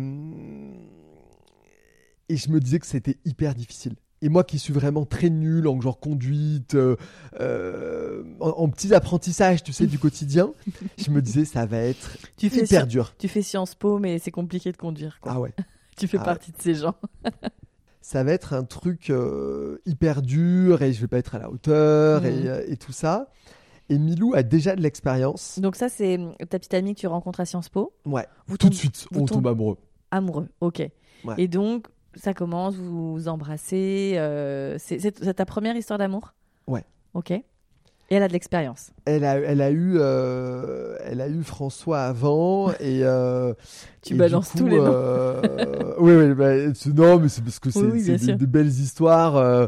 et 2.28 2.36
je 2.36 2.50
me 2.50 2.60
disais 2.60 2.78
que 2.78 2.86
c'était 2.86 3.18
hyper 3.24 3.54
difficile. 3.54 3.94
Et 4.22 4.28
moi 4.30 4.44
qui 4.44 4.58
suis 4.58 4.72
vraiment 4.72 5.04
très 5.04 5.28
nul 5.28 5.68
en 5.68 5.78
genre 5.80 6.00
conduite, 6.00 6.74
euh, 6.74 6.96
en, 8.40 8.48
en 8.48 8.68
petits 8.70 8.94
apprentissages, 8.94 9.62
tu 9.62 9.72
sais, 9.72 9.86
du 9.86 9.98
quotidien, 9.98 10.52
je 10.98 11.10
me 11.10 11.20
disais 11.20 11.44
ça 11.44 11.66
va 11.66 11.78
être 11.78 12.16
Tu 12.36 12.48
fais, 12.48 12.64
hyper 12.64 12.86
dur. 12.86 13.14
tu 13.18 13.28
fais 13.28 13.42
Sciences 13.42 13.74
Po, 13.74 13.98
mais 13.98 14.18
c'est 14.18 14.30
compliqué 14.30 14.72
de 14.72 14.76
conduire. 14.76 15.18
Quoi. 15.20 15.32
Ah 15.34 15.40
ouais. 15.40 15.52
tu 15.98 16.08
fais 16.08 16.18
ah 16.20 16.24
partie 16.24 16.50
de 16.50 16.56
ces 16.60 16.74
gens. 16.74 16.94
ça 18.00 18.24
va 18.24 18.32
être 18.32 18.54
un 18.54 18.64
truc 18.64 19.10
euh, 19.10 19.82
hyper 19.84 20.22
dur 20.22 20.80
et 20.82 20.94
je 20.94 21.00
vais 21.02 21.08
pas 21.08 21.18
être 21.18 21.34
à 21.34 21.38
la 21.38 21.50
hauteur 21.50 22.24
et, 22.24 22.72
et 22.72 22.76
tout 22.78 22.92
ça. 22.92 23.28
Et 23.88 23.98
Milou 23.98 24.34
a 24.34 24.42
déjà 24.42 24.74
de 24.74 24.82
l'expérience. 24.82 25.58
Donc 25.60 25.76
ça, 25.76 25.88
c'est 25.88 26.18
ta 26.50 26.58
petite 26.58 26.74
amie 26.74 26.94
que 26.94 27.00
tu 27.00 27.06
rencontres 27.06 27.40
à 27.40 27.44
Sciences 27.44 27.68
Po. 27.68 27.92
Ouais. 28.04 28.26
Vous 28.46 28.56
Tout 28.56 28.68
de 28.68 28.74
suite, 28.74 29.06
on 29.14 29.24
tombe 29.26 29.46
amoureux. 29.46 29.76
Amoureux, 30.10 30.48
ok. 30.60 30.88
Ouais. 31.24 31.34
Et 31.38 31.46
donc, 31.48 31.86
ça 32.14 32.34
commence, 32.34 32.74
vous 32.74 33.12
vous 33.14 33.28
embrassez. 33.28 34.14
euh, 34.16 34.76
c'est 34.78 35.34
ta 35.34 35.44
première 35.46 35.76
histoire 35.76 35.98
d'amour? 35.98 36.34
Ouais. 36.66 36.84
Ok. 37.14 37.30
Et 37.30 37.44
elle 38.14 38.22
a 38.22 38.28
de 38.28 38.32
l'expérience. 38.32 38.90
Elle 39.04 39.24
a, 39.24 39.36
elle 39.38 39.60
a 39.60 39.70
eu, 39.70 39.94
euh, 39.98 40.96
elle 41.04 41.20
a 41.20 41.28
eu 41.28 41.42
François 41.42 42.02
avant 42.02 42.70
et. 42.78 43.00
euh, 43.02 43.52
Tu 44.02 44.14
et 44.14 44.16
balances 44.16 44.52
du 44.54 44.58
tous 44.62 44.68
les 44.68 44.78
noms. 44.78 44.84
euh, 44.86 45.94
oui, 45.98 46.14
oui, 46.14 46.34
bah, 46.34 46.72
c'est- 46.74 46.94
non, 46.94 47.18
mais 47.18 47.28
c'est 47.28 47.42
parce 47.42 47.58
que 47.58 47.70
c'est 47.70 47.80
Oui, 47.80 47.88
oui, 47.94 48.00
c'est 48.00 48.06
bien 48.12 48.16
des, 48.18 48.24
sûr. 48.24 48.36
des 48.36 48.46
belles 48.46 48.68
histoires. 48.68 49.36
euh, 49.36 49.66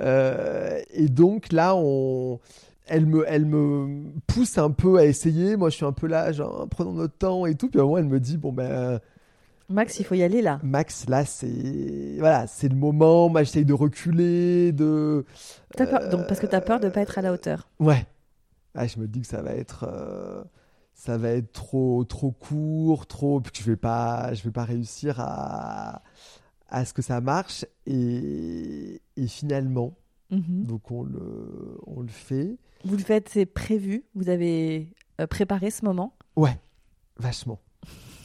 euh, 0.00 0.80
et 0.92 1.08
donc 1.08 1.52
là, 1.52 1.74
on, 1.76 2.40
elle 2.86 3.06
me, 3.06 3.24
elle 3.26 3.46
me 3.46 4.04
pousse 4.26 4.58
un 4.58 4.70
peu 4.70 4.98
à 4.98 5.04
essayer. 5.04 5.56
Moi, 5.56 5.70
je 5.70 5.76
suis 5.76 5.84
un 5.86 5.92
peu 5.92 6.06
là, 6.06 6.32
genre, 6.32 6.68
prenons 6.68 6.92
notre 6.92 7.16
temps 7.16 7.46
et 7.46 7.54
tout. 7.54 7.68
Puis 7.68 7.78
à 7.80 7.82
un 7.82 7.86
moment, 7.86 7.98
elle 7.98 8.08
me 8.08 8.20
dit, 8.20 8.36
bon 8.36 8.52
ben. 8.52 9.00
Max, 9.70 9.98
il 9.98 10.04
faut 10.04 10.14
y 10.14 10.22
aller 10.22 10.42
là. 10.42 10.60
Max, 10.62 11.08
là, 11.08 11.24
c'est 11.24 12.16
voilà, 12.18 12.46
c'est 12.46 12.68
le 12.68 12.76
moment. 12.76 13.30
Moi, 13.30 13.44
j'essaye 13.44 13.64
de 13.64 13.72
reculer, 13.72 14.72
de. 14.72 15.24
T'as 15.76 15.86
peur- 15.86 16.08
Donc, 16.10 16.26
parce 16.26 16.38
que 16.40 16.46
tu 16.46 16.54
as 16.54 16.60
peur 16.60 16.80
de 16.80 16.88
pas 16.90 17.00
être 17.00 17.16
à 17.18 17.22
la 17.22 17.32
hauteur. 17.32 17.68
Ouais. 17.80 18.06
Ah, 18.74 18.86
je 18.86 18.98
me 18.98 19.06
dis 19.06 19.20
que 19.22 19.26
ça 19.26 19.40
va 19.40 19.52
être, 19.52 19.86
euh, 19.88 20.42
ça 20.92 21.16
va 21.16 21.30
être 21.30 21.52
trop, 21.52 22.04
trop 22.04 22.32
court, 22.32 23.06
trop, 23.06 23.40
puis 23.40 23.52
que 23.52 23.58
je 23.58 23.64
vais 23.64 23.76
pas, 23.76 24.34
je 24.34 24.42
vais 24.42 24.50
pas 24.50 24.64
réussir 24.64 25.16
à, 25.20 26.02
à 26.68 26.84
ce 26.84 26.92
que 26.92 27.00
ça 27.00 27.20
marche. 27.22 27.64
Et, 27.86 29.00
et 29.16 29.26
finalement, 29.28 29.94
Mhm. 30.30 30.64
donc 30.64 30.90
on 30.90 31.04
le, 31.04 31.78
on 31.86 32.00
le 32.02 32.08
fait. 32.08 32.56
Vous 32.84 32.96
le 32.96 33.02
faites, 33.02 33.28
c'est 33.28 33.46
prévu. 33.46 34.04
Vous 34.14 34.28
avez 34.28 34.94
euh, 35.20 35.26
préparé 35.26 35.70
ce 35.70 35.84
moment. 35.84 36.14
Ouais, 36.36 36.58
vachement. 37.18 37.58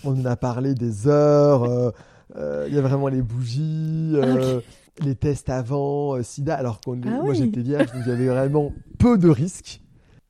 On 0.04 0.20
en 0.20 0.26
a 0.26 0.36
parlé 0.36 0.74
des 0.74 1.08
heures. 1.08 1.64
euh, 1.64 1.92
euh, 2.36 2.66
Il 2.68 2.76
y 2.76 2.78
a 2.78 2.82
vraiment 2.82 3.08
les 3.08 3.22
bougies, 3.22 4.14
euh, 4.16 4.62
les 5.02 5.16
tests 5.16 5.50
avant, 5.50 6.16
euh, 6.16 6.24
SIDA. 6.24 6.56
Alors 6.56 6.82
que 6.82 6.90
Ah 6.92 6.94
moi 7.24 7.30
oui. 7.32 7.36
j'étais 7.38 7.62
vierge, 7.62 7.92
donc 7.94 8.02
il 8.06 8.10
y 8.10 8.12
avait 8.14 8.28
vraiment 8.28 8.74
peu 8.98 9.18
de 9.18 9.30
risques. 9.30 9.82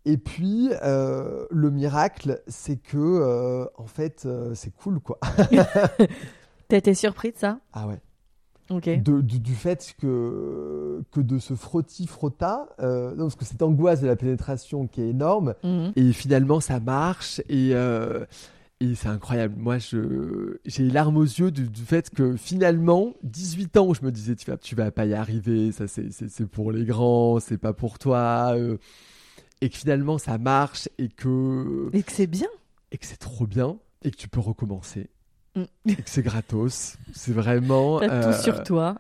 Et 0.06 0.18
puis 0.18 0.70
le 0.82 1.70
miracle, 1.72 2.42
c'est 2.48 2.78
que 2.78 3.68
en 3.78 3.86
fait 3.86 4.28
c'est 4.56 4.74
cool 4.76 5.00
quoi. 5.02 5.20
T'as 6.68 6.78
été 6.78 6.94
surpris 6.94 7.32
de 7.32 7.38
ça? 7.38 7.60
Ah 7.74 7.88
ouais. 7.88 8.00
De- 8.98 9.22
du, 9.22 9.40
du 9.40 9.56
fait 9.56 9.96
que 10.00 11.04
que 11.12 11.22
de 11.22 11.40
ce 11.40 11.56
frotti 11.56 12.06
frotta, 12.08 12.70
euh, 12.80 13.16
parce 13.16 13.36
que 13.36 13.46
cette 13.46 13.62
angoisse 13.62 14.02
de 14.02 14.08
la 14.08 14.16
pénétration 14.16 14.88
qui 14.88 15.02
est 15.02 15.10
énorme. 15.10 15.56
Mhm. 15.64 15.92
Et 15.96 16.12
finalement, 16.14 16.60
ça 16.60 16.80
marche 16.80 17.40
et, 17.50 17.72
euh, 17.74 18.26
et 18.80 18.96
c'est 18.96 19.08
incroyable. 19.10 19.56
Moi, 19.58 19.78
je, 19.80 20.58
j'ai 20.66 20.84
les 20.84 20.92
larmes 20.92 21.18
aux 21.18 21.24
yeux 21.24 21.52
du, 21.52 21.68
du 21.68 21.82
fait 21.82 22.10
que 22.10 22.36
finalement, 22.36 23.14
18 23.24 23.76
ans, 23.78 23.94
je 23.94 24.06
me 24.06 24.12
disais, 24.12 24.36
tu 24.36 24.50
vas, 24.50 24.58
tu 24.58 24.76
vas 24.76 24.92
pas 24.92 25.06
y 25.06 25.14
arriver, 25.14 25.72
ça 25.72 25.88
c'est, 25.88 26.12
c'est, 26.12 26.30
c'est 26.30 26.46
pour 26.46 26.72
les 26.72 26.86
grands, 26.86 27.40
c'est 27.40 27.58
pas 27.58 27.74
pour 27.74 27.98
toi. 28.00 28.54
euh, 28.56 28.78
et 29.62 29.70
que 29.70 29.76
finalement, 29.76 30.18
ça 30.18 30.38
marche 30.38 30.88
et 30.98 31.10
que, 31.10 31.90
Et 31.92 32.04
que 32.04 32.12
c'est 32.14 32.28
bien. 32.28 32.48
et 32.92 32.98
que 32.98 33.06
c'est 33.06 33.18
trop 33.18 33.46
bien 33.46 33.78
et 34.04 34.12
que 34.12 34.16
tu 34.16 34.30
peux 34.30 34.40
recommencer. 34.40 35.10
Mm. 35.56 35.63
C'est 36.06 36.22
gratos. 36.24 36.98
C'est 37.13 37.34
vraiment. 37.34 38.00
T'as 38.00 38.10
euh, 38.12 38.34
tout 38.34 38.41
sur 38.44 38.63
toi. 38.63 38.96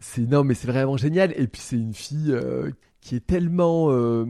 c'est 0.00 0.22
non, 0.22 0.44
mais 0.44 0.54
c'est 0.54 0.66
vraiment 0.68 0.96
génial. 0.96 1.32
Et 1.36 1.46
puis 1.46 1.60
c'est 1.60 1.76
une 1.76 1.94
fille 1.94 2.32
euh, 2.32 2.70
qui 3.00 3.16
est 3.16 3.26
tellement 3.26 3.88
euh, 3.90 4.24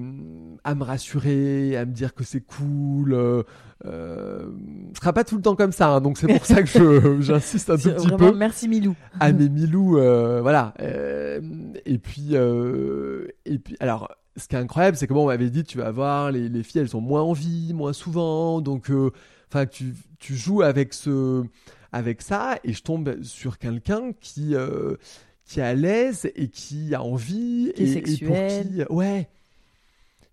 à 0.64 0.74
me 0.74 0.84
rassurer, 0.84 1.76
à 1.76 1.84
me 1.84 1.92
dire 1.92 2.14
que 2.14 2.24
c'est 2.24 2.40
cool. 2.40 3.14
Euh, 3.14 3.42
euh, 3.84 4.46
ce 4.94 5.00
sera 5.00 5.12
pas 5.12 5.24
tout 5.24 5.36
le 5.36 5.42
temps 5.42 5.54
comme 5.56 5.72
ça, 5.72 5.88
hein, 5.88 6.00
donc 6.00 6.16
c'est 6.18 6.26
pour 6.26 6.44
ça 6.46 6.62
que 6.62 6.68
je 6.68 7.20
j'insiste 7.20 7.70
un 7.70 7.76
tout 7.76 7.90
petit 7.90 8.06
Vraiment, 8.08 8.32
peu. 8.32 8.36
merci 8.36 8.68
Milou. 8.68 8.94
À 9.20 9.32
mes 9.32 9.48
Milou, 9.48 9.98
euh, 9.98 10.40
voilà. 10.40 10.72
Euh, 10.80 11.40
et 11.84 11.98
puis 11.98 12.30
euh, 12.32 13.26
et 13.44 13.58
puis 13.58 13.76
alors. 13.80 14.08
Ce 14.38 14.48
qui 14.48 14.54
est 14.54 14.58
incroyable, 14.58 14.98
c'est 14.98 15.06
que 15.06 15.14
bon, 15.14 15.22
on 15.22 15.26
m'avait 15.28 15.48
dit, 15.48 15.64
tu 15.64 15.78
vas 15.78 15.90
voir, 15.90 16.30
les, 16.30 16.50
les 16.50 16.62
filles, 16.62 16.82
elles 16.82 16.94
ont 16.94 17.00
moins 17.00 17.22
envie, 17.22 17.72
moins 17.72 17.94
souvent, 17.94 18.60
donc, 18.60 18.90
euh, 18.90 19.10
enfin, 19.48 19.66
tu, 19.66 19.94
tu 20.18 20.34
joues 20.36 20.62
avec 20.62 20.94
ce, 20.94 21.44
avec 21.92 22.22
ça, 22.22 22.58
et 22.64 22.72
je 22.72 22.82
tombe 22.82 23.22
sur 23.22 23.58
quelqu'un 23.58 24.12
qui, 24.20 24.54
euh, 24.54 24.96
qui 25.44 25.60
est 25.60 25.64
à 25.64 25.74
l'aise 25.74 26.30
et 26.34 26.48
qui 26.48 26.94
a 26.94 27.02
envie 27.02 27.72
Qui 27.74 27.82
est 27.82 27.86
et, 27.86 28.12
et 28.12 28.26
pour 28.26 28.36
qui, 28.36 28.82
ouais, 28.92 29.28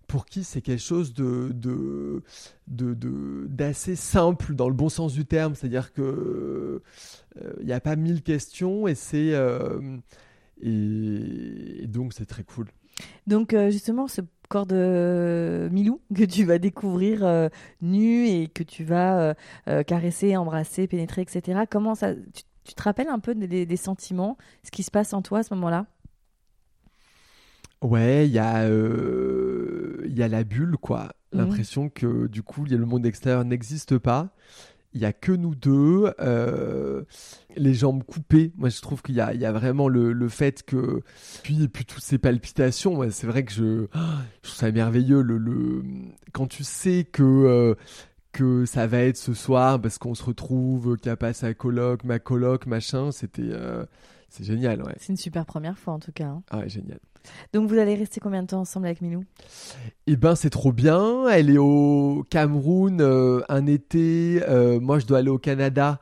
pour 0.07 0.25
qui 0.25 0.43
c'est 0.43 0.61
quelque 0.61 0.81
chose 0.81 1.13
de, 1.13 1.49
de, 1.53 2.21
de, 2.67 2.93
de- 2.93 3.45
d'assez 3.47 3.95
simple 3.95 4.53
dans 4.53 4.67
le 4.67 4.75
bon 4.75 4.89
sens 4.89 5.13
du 5.13 5.25
terme, 5.25 5.55
c'est-à-dire 5.55 5.93
que 5.93 6.81
euh, 7.41 7.53
il 7.59 7.65
n'y 7.65 7.73
a 7.73 7.79
pas 7.79 7.95
mille 7.95 8.21
questions 8.21 8.87
et 8.87 8.95
c'est 8.95 9.33
euh, 9.33 9.97
et, 10.61 11.83
et 11.83 11.87
donc 11.87 12.13
c'est 12.13 12.25
très 12.25 12.43
cool. 12.43 12.67
Donc 13.25 13.53
euh, 13.53 13.71
justement, 13.71 14.07
ce 14.07 14.21
corps 14.47 14.65
de 14.65 15.69
Milou 15.71 16.01
que 16.15 16.23
tu 16.23 16.43
vas 16.45 16.59
découvrir 16.59 17.25
euh, 17.25 17.49
nu 17.81 18.27
et 18.27 18.47
que 18.47 18.63
tu 18.63 18.83
vas 18.83 19.19
euh, 19.19 19.33
euh, 19.67 19.83
caresser, 19.83 20.35
embrasser, 20.37 20.87
pénétrer, 20.87 21.21
etc. 21.21 21.61
Comment 21.69 21.95
ça 21.95 22.13
tu, 22.13 22.43
tu 22.63 22.73
te 22.75 22.83
rappelles 22.83 23.09
un 23.09 23.19
peu 23.19 23.35
des, 23.35 23.65
des 23.65 23.77
sentiments, 23.77 24.37
ce 24.63 24.71
qui 24.71 24.83
se 24.83 24.91
passe 24.91 25.13
en 25.13 25.21
toi 25.21 25.39
à 25.39 25.43
ce 25.43 25.53
moment-là? 25.55 25.85
Ouais, 27.81 28.27
il 28.27 28.31
y 28.31 28.39
a 28.39 28.63
euh, 28.63 30.01
il 30.05 30.17
y 30.17 30.23
a 30.23 30.29
la 30.29 30.45
bulle 30.45 30.77
quoi, 30.77 31.09
Mhm. 31.33 31.39
l'impression 31.39 31.89
que 31.89 32.27
du 32.27 32.41
coup 32.41 32.63
il 32.65 32.71
y 32.71 32.75
a 32.75 32.77
le 32.77 32.85
monde 32.85 33.05
extérieur 33.05 33.43
n'existe 33.43 33.97
pas. 33.97 34.33
Il 34.93 35.01
y 35.01 35.05
a 35.05 35.13
que 35.13 35.31
nous 35.31 35.55
deux, 35.55 36.11
euh, 36.19 37.03
les 37.55 37.73
jambes 37.73 38.03
coupées. 38.03 38.51
Moi, 38.57 38.69
je 38.69 38.79
trouve 38.81 39.01
qu'il 39.01 39.15
y 39.15 39.17
y 39.17 39.45
a 39.45 39.51
vraiment 39.51 39.87
le, 39.87 40.13
le 40.13 40.29
fait 40.29 40.63
que 40.63 41.01
puis 41.43 41.63
et 41.63 41.67
puis 41.67 41.85
toutes 41.85 42.03
ces 42.03 42.17
palpitations. 42.17 42.97
ouais, 42.97 43.11
c'est 43.11 43.27
vrai 43.27 43.43
que 43.43 43.51
je, 43.51 43.87
je 43.93 44.41
trouve 44.43 44.55
ça 44.55 44.71
merveilleux 44.71 45.21
le, 45.21 45.37
le 45.37 45.83
quand 46.31 46.47
tu 46.47 46.63
sais 46.63 47.03
que 47.11 47.23
euh, 47.23 47.75
que 48.31 48.65
ça 48.65 48.87
va 48.87 48.99
être 48.99 49.17
ce 49.17 49.33
soir 49.33 49.79
parce 49.79 49.97
qu'on 49.97 50.15
se 50.15 50.23
retrouve, 50.23 50.97
qu'il 50.97 51.09
n'y 51.09 51.13
a 51.13 51.17
pas 51.17 51.33
sa 51.33 51.53
coloc, 51.53 52.03
ma 52.03 52.19
coloc, 52.19 52.65
machin. 52.65 53.11
C'était 53.11 53.41
euh, 53.43 53.85
c'est 54.29 54.43
génial, 54.43 54.81
ouais. 54.83 54.95
C'est 54.99 55.09
une 55.13 55.17
super 55.17 55.45
première 55.45 55.77
fois 55.77 55.93
en 55.93 55.99
tout 55.99 56.11
cas. 56.11 56.25
hein. 56.27 56.43
Ah 56.49 56.59
ouais, 56.59 56.69
génial. 56.69 56.99
Donc 57.53 57.69
vous 57.69 57.77
allez 57.77 57.95
rester 57.95 58.19
combien 58.19 58.41
de 58.43 58.47
temps 58.47 58.59
ensemble 58.61 58.85
avec 58.87 59.01
Milou 59.01 59.23
Eh 60.07 60.15
ben, 60.15 60.35
c'est 60.35 60.49
trop 60.49 60.71
bien. 60.71 61.27
Elle 61.29 61.49
est 61.49 61.57
au 61.57 62.25
Cameroun 62.29 62.99
euh, 63.01 63.41
un 63.49 63.65
été. 63.65 64.41
euh, 64.47 64.79
moi, 64.79 64.99
je 64.99 65.05
dois 65.05 65.19
aller 65.19 65.29
au 65.29 65.37
Canada. 65.37 65.99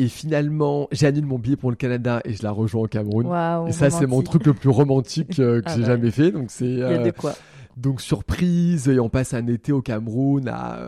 Et 0.00 0.06
finalement, 0.08 0.86
j'annule 0.92 1.26
mon 1.26 1.38
billet 1.40 1.56
pour 1.56 1.70
le 1.70 1.76
Canada 1.76 2.20
et 2.24 2.32
je 2.32 2.42
la 2.44 2.52
rejoins 2.52 2.82
au 2.82 2.86
Cameroun. 2.86 3.26
Et 3.66 3.72
ça, 3.72 3.90
c'est 3.90 4.06
mon 4.06 4.22
truc 4.22 4.46
le 4.46 4.54
plus 4.54 4.68
romantique 4.70 5.40
euh, 5.40 5.60
que 5.62 5.66
Ah 5.66 5.74
j'ai 5.74 5.80
ouais. 5.80 5.86
jamais 5.86 6.10
fait. 6.12 6.30
Donc, 6.30 6.46
c'est 6.50 6.66
Il 6.66 6.78
y 6.78 6.82
a 6.84 6.98
de 6.98 7.10
quoi. 7.10 7.34
donc 7.76 8.00
surprise. 8.00 8.88
Et 8.88 9.00
on 9.00 9.08
passe 9.08 9.34
un 9.34 9.46
été 9.48 9.72
au 9.72 9.82
Cameroun 9.82 10.48
à, 10.48 10.78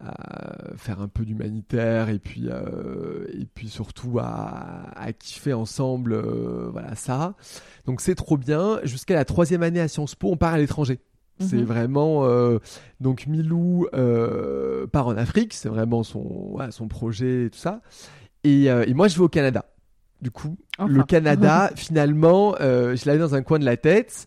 à 0.00 0.76
faire 0.76 1.00
un 1.00 1.08
peu 1.08 1.24
d'humanitaire 1.24 2.08
et 2.08 2.18
puis 2.20 2.44
euh, 2.48 3.26
et 3.32 3.46
puis 3.46 3.68
surtout 3.68 4.18
à, 4.20 4.90
à 4.96 5.12
kiffer 5.12 5.52
ensemble. 5.52 6.12
euh, 6.12 6.68
voilà 6.70 6.94
ça. 6.94 7.34
Donc 7.86 8.00
c'est 8.00 8.14
trop 8.14 8.36
bien. 8.36 8.78
Jusqu'à 8.84 9.14
la 9.14 9.24
troisième 9.24 9.62
année 9.62 9.80
à 9.80 9.88
Sciences 9.88 10.14
Po, 10.14 10.30
on 10.30 10.36
part 10.36 10.54
à 10.54 10.58
l'étranger. 10.58 11.00
C'est 11.40 11.56
Mhm. 11.56 11.64
vraiment 11.64 12.24
euh, 12.26 12.58
donc 13.00 13.26
Milou 13.26 13.86
part 14.92 15.06
en 15.08 15.16
Afrique, 15.16 15.54
c'est 15.54 15.68
vraiment 15.68 16.02
son 16.02 16.50
voilà, 16.52 16.70
son 16.70 16.88
projet 16.88 17.44
et 17.46 17.50
tout 17.50 17.58
ça. 17.58 17.80
Et, 18.44 18.64
et 18.66 18.94
moi 18.94 19.08
je 19.08 19.16
vais 19.16 19.24
au 19.24 19.28
Canada. 19.28 19.64
Du 20.20 20.30
coup, 20.32 20.56
Enfin. 20.78 20.92
le 20.92 21.02
Canada 21.04 21.70
finalement, 21.76 22.54
je 22.58 23.04
l'avais 23.06 23.18
dans 23.20 23.34
un 23.36 23.42
coin 23.42 23.58
de 23.60 23.64
la 23.64 23.76
tête. 23.76 24.26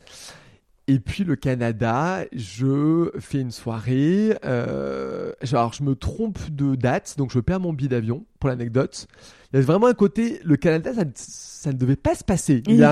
Et 0.91 0.99
puis 0.99 1.23
le 1.23 1.35
Canada, 1.35 2.25
je 2.33 3.11
fais 3.19 3.39
une 3.39 3.51
soirée. 3.51 4.35
Euh, 4.45 5.31
alors 5.51 5.71
je 5.73 5.83
me 5.83 5.95
trompe 5.95 6.39
de 6.51 6.75
date, 6.75 7.15
donc 7.17 7.31
je 7.31 7.39
perds 7.39 7.59
mon 7.61 7.71
billet 7.71 7.87
d'avion 7.89 8.25
pour 8.39 8.49
l'anecdote. 8.49 9.07
Il 9.53 9.57
y 9.59 9.63
a 9.63 9.65
vraiment 9.65 9.87
un 9.87 9.93
côté, 9.93 10.39
le 10.43 10.55
Canada, 10.57 10.93
ça, 10.93 11.05
ne- 11.05 11.11
ça 11.15 11.71
ne 11.71 11.77
devait 11.77 11.95
pas 11.95 12.15
se 12.15 12.23
passer. 12.23 12.63
Il 12.67 12.75
y 12.75 12.83
a 12.83 12.91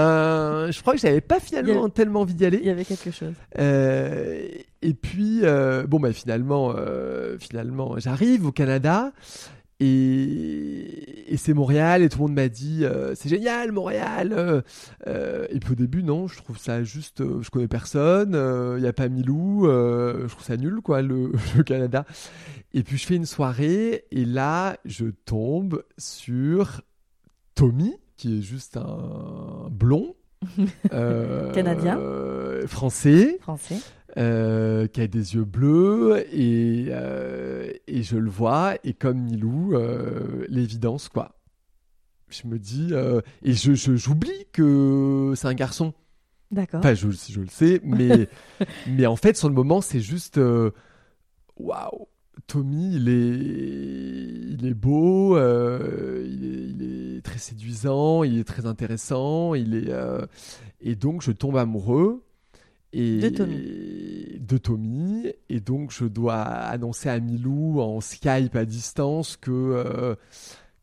un- 0.66 0.72
je 0.72 0.80
crois 0.82 0.94
que 0.94 1.00
j'avais 1.00 1.20
pas 1.22 1.40
finalement 1.40 1.90
tellement 1.90 2.22
envie 2.22 2.36
d'y 2.36 2.46
aller. 2.46 2.60
Il 2.62 2.68
y 2.68 2.70
avait 2.70 2.86
quelque 2.86 3.12
chose. 3.12 3.34
Euh, 3.58 4.48
et 4.82 4.94
puis, 4.94 5.40
euh, 5.44 5.86
bon, 5.88 6.00
bah, 6.00 6.14
finalement, 6.14 6.74
euh, 6.78 7.38
finalement, 7.40 7.96
j'arrive 7.98 8.46
au 8.46 8.52
Canada 8.52 9.12
et, 9.80 11.34
et 11.34 11.38
c'est 11.38 11.54
Montréal 11.54 12.02
et 12.04 12.10
tout 12.10 12.18
le 12.20 12.24
monde 12.24 12.34
m'a 12.34 12.50
dit 12.50 12.84
euh, 12.84 13.14
c'est 13.16 13.30
génial 13.30 13.72
Montréal. 13.72 14.34
euh, 14.34 14.62
euh, 15.08 15.46
et 15.50 15.60
puis 15.60 15.72
au 15.72 15.76
début, 15.76 16.04
non, 16.04 16.28
je 16.28 16.38
trouve 16.38 16.58
ça 16.58 16.84
juste, 16.84 17.22
euh, 17.22 17.42
je 17.42 17.50
connais 17.50 17.68
personne, 17.68 18.34
il 18.78 18.84
y 18.84 18.88
a 18.88 18.94
pas 18.94 19.08
Milou, 19.10 19.66
je 19.66 20.28
trouve 20.28 20.44
ça 20.44 20.58
nul 20.58 20.82
quoi 20.82 21.02
le, 21.02 21.32
le 21.56 21.64
Canada. 21.64 22.06
Et 22.74 22.84
puis 22.84 22.98
je 22.98 23.06
fais 23.06 23.16
une 23.16 23.26
soirée 23.26 24.06
et 24.12 24.26
là, 24.26 24.78
je 24.86 25.06
tombe 25.26 25.84
sur 25.98 26.82
Tommy 27.56 27.96
qui 28.18 28.40
est 28.40 28.42
juste 28.42 28.78
un 28.78 29.70
blond. 29.72 30.16
Canadien. 31.54 32.00
français 32.68 33.38
Français. 33.42 33.76
Euh, 34.18 34.88
qui 34.88 35.02
a 35.02 35.08
des 35.08 35.36
yeux 35.36 35.44
bleus 35.44 36.26
et, 36.34 36.88
euh, 36.90 37.72
et 37.86 38.02
je 38.02 38.18
le 38.18 38.30
vois 38.30 38.74
et 38.84 38.94
comme 38.94 39.20
Milou 39.20 39.76
euh, 39.76 40.46
l'évidence 40.50 41.10
quoi. 41.10 41.36
Je 42.28 42.48
me 42.48 42.58
dis 42.58 42.92
et 43.44 43.54
je 43.54 43.74
j'oublie 43.76 44.48
que 44.52 45.34
c'est 45.36 45.48
un 45.48 45.54
garçon. 45.54 45.94
D'accord. 46.50 46.80
enfin 46.80 46.96
je, 46.96 47.12
je 47.12 47.40
le 47.40 47.48
sais 47.48 47.80
mais 47.84 48.28
mais 48.88 49.06
en 49.06 49.16
fait 49.16 49.38
sur 49.38 49.48
le 49.48 49.54
moment 49.54 49.82
c'est 49.82 50.00
juste 50.00 50.40
waouh 51.58 52.08
Tommy 52.48 52.96
il 52.96 53.10
est 53.10 54.56
il 54.58 54.66
est 54.66 54.74
beau 54.74 55.38
il, 55.38 55.42
est, 55.44 56.70
il 56.72 57.18
est 57.18 57.22
très 57.22 57.38
séduisant 57.38 58.24
il 58.24 58.40
est 58.40 58.44
très 58.44 58.66
intéressant 58.66 59.54
il 59.54 59.76
est 59.76 59.94
et 60.82 60.96
donc 60.96 61.22
je 61.22 61.32
tombe 61.32 61.58
amoureux 61.58 62.24
et 62.94 63.20
De 63.20 63.30
Tommy. 63.30 63.56
de 64.40 64.58
Tommy 64.58 65.32
et 65.50 65.60
donc 65.60 65.92
je 65.92 66.06
dois 66.06 66.42
annoncer 66.42 67.10
à 67.10 67.20
Milou 67.20 67.80
en 67.82 68.02
Skype 68.02 68.56
à 68.56 68.66
distance 68.66 69.38
que 69.38 69.52
euh, 69.52 70.16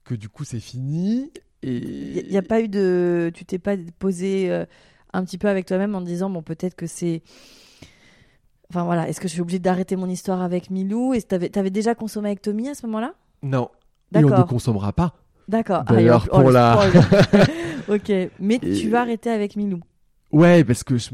que 0.05 0.15
du 0.15 0.29
coup 0.29 0.45
c'est 0.45 0.61
fini 0.61 1.33
et 1.63 2.21
Il 2.21 2.29
n'y 2.31 2.37
a 2.37 2.43
pas 2.43 2.61
eu 2.61 2.69
de. 2.69 3.31
Tu 3.35 3.45
t'es 3.45 3.59
pas 3.59 3.77
posé 3.99 4.51
euh, 4.53 4.67
un 5.13 5.25
petit 5.25 5.39
peu 5.39 5.49
avec 5.49 5.67
toi-même 5.67 5.95
en 5.97 6.01
disant 6.01 6.31
bon, 6.31 6.43
peut-être 6.43 6.77
que 6.77 6.87
c'est. 6.87 7.23
Enfin 8.71 8.85
voilà, 8.85 9.09
est-ce 9.09 9.21
que 9.21 9.27
je 9.29 9.33
suis 9.33 9.41
obligée 9.41 9.59
d'arrêter 9.59 9.97
mon 9.97 10.09
histoire 10.09 10.43
avec 10.43 10.71
Milou? 10.71 11.15
Et 11.15 11.23
t'avais 11.23 11.57
avais 11.59 11.71
déjà 11.71 11.95
consommé 11.95 12.29
avec 12.29 12.43
Tommy 12.43 12.69
à 12.69 12.75
ce 12.75 12.87
moment-là? 12.87 13.15
Non 13.43 13.71
et 14.15 14.25
on 14.25 14.29
ne 14.39 14.43
consommera 14.45 14.93
pas 14.93 15.15
D'accord. 15.49 15.85
D'ailleurs, 15.85 16.27
et 16.27 16.31
en- 16.31 16.39
oh, 16.39 16.41
pour 16.41 16.49
le 16.51 16.55
la- 16.55 16.79
ok, 17.89 18.13
mais 18.41 18.59
Et- 18.63 18.75
tu 18.75 18.89
vas 18.91 19.01
arrêter 19.01 19.31
avec 19.31 19.57
Milou. 19.57 19.81
Ouais, 20.33 20.63
parce 20.65 20.85
que 20.85 20.97
je- 20.99 21.11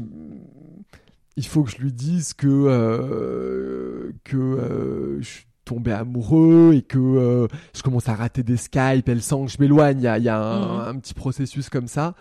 il 1.37 1.45
faut 1.45 1.63
que 1.63 1.71
je 1.71 1.77
lui 1.77 1.91
dise 1.93 2.33
que 2.33 2.47
euh, 2.47 4.11
que 4.23 4.37
euh, 4.37 5.21
je 5.21 5.27
suis 5.27 5.45
tombé 5.65 5.91
amoureux 5.91 6.73
et 6.75 6.81
que 6.81 6.97
euh, 6.99 7.47
je 7.75 7.81
commence 7.81 8.09
à 8.09 8.15
rater 8.15 8.43
des 8.43 8.57
Skype. 8.57 9.07
Elle 9.07 9.21
sent 9.21 9.45
que 9.45 9.51
je 9.51 9.57
m'éloigne. 9.59 9.99
Il 9.99 10.03
y 10.03 10.07
a, 10.07 10.17
il 10.17 10.23
y 10.25 10.29
a 10.29 10.39
un, 10.39 10.59
Mhm. 10.91 10.95
un 10.95 10.99
petit 10.99 11.13
processus 11.13 11.69
comme 11.69 11.87
ça. 11.87 12.15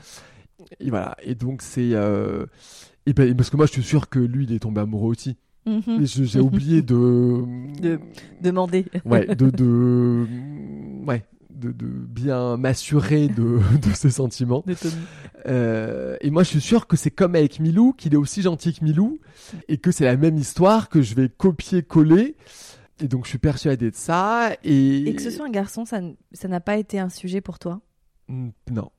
Et 0.80 0.90
voilà. 0.90 1.16
Et 1.22 1.34
donc 1.34 1.60
c'est 1.62 1.90
et 3.04 3.12
ben, 3.14 3.34
parce 3.36 3.50
que 3.50 3.56
moi 3.56 3.66
je 3.66 3.72
suis 3.72 3.82
sûr 3.82 4.08
que 4.08 4.18
lui 4.20 4.44
il 4.44 4.52
est 4.52 4.60
tombé 4.60 4.80
amoureux 4.80 5.10
aussi. 5.10 5.36
Mhm. 5.66 6.04
J'ai 6.04 6.40
oublié 6.40 6.82
de 6.82 7.42
De- 7.82 8.00
Demander. 8.40 8.86
ouais 9.04 9.26
de 9.34 9.50
de 9.50 10.26
ouais 11.06 11.24
de, 11.62 11.72
de 11.72 11.86
bien 11.86 12.56
m'assurer 12.56 13.28
de, 13.28 13.60
de 13.88 13.94
ses 13.94 14.10
sentiments. 14.10 14.64
Euh, 15.46 16.16
et 16.20 16.30
moi, 16.30 16.42
je 16.42 16.48
suis 16.50 16.60
sûr 16.60 16.86
que 16.86 16.96
c'est 16.96 17.10
comme 17.10 17.34
avec 17.34 17.60
Milou, 17.60 17.92
qu'il 17.92 18.14
est 18.14 18.18
aussi 18.18 18.42
gentil 18.42 18.74
que 18.74 18.84
Milou, 18.84 19.18
et 19.68 19.78
que 19.78 19.90
c'est 19.90 20.04
la 20.04 20.16
même 20.16 20.36
histoire 20.36 20.88
que 20.88 21.02
je 21.02 21.14
vais 21.14 21.28
copier-coller. 21.28 22.36
Et 23.00 23.08
donc, 23.08 23.24
je 23.24 23.30
suis 23.30 23.38
persuadé 23.38 23.90
de 23.90 23.96
ça. 23.96 24.50
Et, 24.62 25.08
Et 25.08 25.14
que 25.14 25.22
ce 25.22 25.30
soit 25.30 25.46
un 25.46 25.50
garçon, 25.50 25.84
ça 25.84 26.00
n'a 26.48 26.60
pas 26.60 26.76
été 26.76 26.98
un 26.98 27.08
sujet 27.08 27.40
pour 27.40 27.58
toi? 27.58 27.80
Non, 28.28 28.90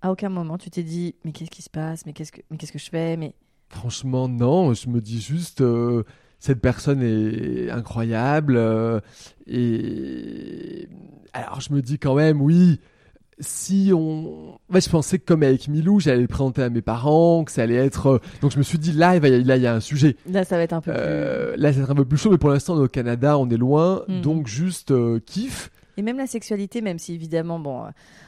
À 0.00 0.10
aucun 0.10 0.28
moment, 0.28 0.58
tu 0.58 0.70
t'es 0.70 0.82
dit 0.82 1.14
mais 1.24 1.32
qu'est-ce 1.32 1.50
qui 1.50 1.62
se 1.62 1.70
passe? 1.70 2.04
Mais 2.06 2.12
qu'est-ce 2.12 2.32
que 2.32 2.40
mais 2.50 2.56
qu'est-ce 2.56 2.72
que 2.72 2.78
je 2.78 2.88
fais? 2.90 3.16
Mais 3.16 3.34
franchement, 3.68 4.28
non. 4.28 4.72
Je 4.74 4.88
me 4.88 5.00
dis 5.00 5.20
juste, 5.20 5.60
euh, 5.60 6.02
cette 6.42 6.60
personne 6.60 7.02
est 7.02 7.70
incroyable. 7.70 8.56
euh, 8.56 8.98
et 9.46 10.88
alors, 11.32 11.60
je 11.60 11.72
me 11.72 11.80
dis 11.82 11.98
quand 11.98 12.14
même, 12.14 12.40
oui. 12.42 12.80
Si 13.38 13.90
on, 13.94 14.58
ouais, 14.70 14.80
je 14.80 14.88
pensais 14.90 15.18
que 15.18 15.24
comme 15.24 15.42
avec 15.42 15.66
Milou, 15.66 15.98
j'allais 15.98 16.20
le 16.20 16.28
présenter 16.28 16.62
à 16.62 16.70
mes 16.70 16.82
parents, 16.82 17.42
que 17.44 17.50
ça 17.50 17.62
allait 17.62 17.74
être. 17.76 18.06
euh, 18.06 18.18
Donc 18.40 18.52
je 18.52 18.58
me 18.58 18.62
suis 18.62 18.78
dit 18.78 18.92
là, 18.92 19.16
il 19.16 19.22
va 19.22 19.28
y- 19.28 19.42
là, 19.42 19.56
il 19.56 19.62
y 19.62 19.66
a 19.66 19.74
un 19.74 19.80
sujet. 19.80 20.16
là, 20.28 20.44
ça 20.44 20.56
va 20.56 20.62
être 20.62 20.74
un 20.74 20.80
peu 20.80 20.92
Euh, 20.94 21.54
là, 21.56 21.72
c'est 21.72 21.80
un 21.80 21.94
peu 21.94 22.04
plus 22.04 22.18
chaud, 22.18 22.30
mais 22.30 22.38
pour 22.38 22.50
l'instant, 22.50 22.74
on 22.74 22.80
est 22.80 22.84
au 22.84 22.88
Canada, 22.88 23.38
on 23.38 23.48
est 23.48 23.56
loin, 23.56 24.04
Mhm. 24.08 24.20
donc 24.20 24.46
juste 24.46 24.90
euh, 24.90 25.18
kiff. 25.20 25.70
plus. 25.70 25.78
Et 25.98 26.02
même 26.02 26.18
la 26.18 26.26
sexualité, 26.26 26.82
même 26.82 26.98
si 26.98 27.14
évidemment, 27.14 27.58
bon, 27.58 27.84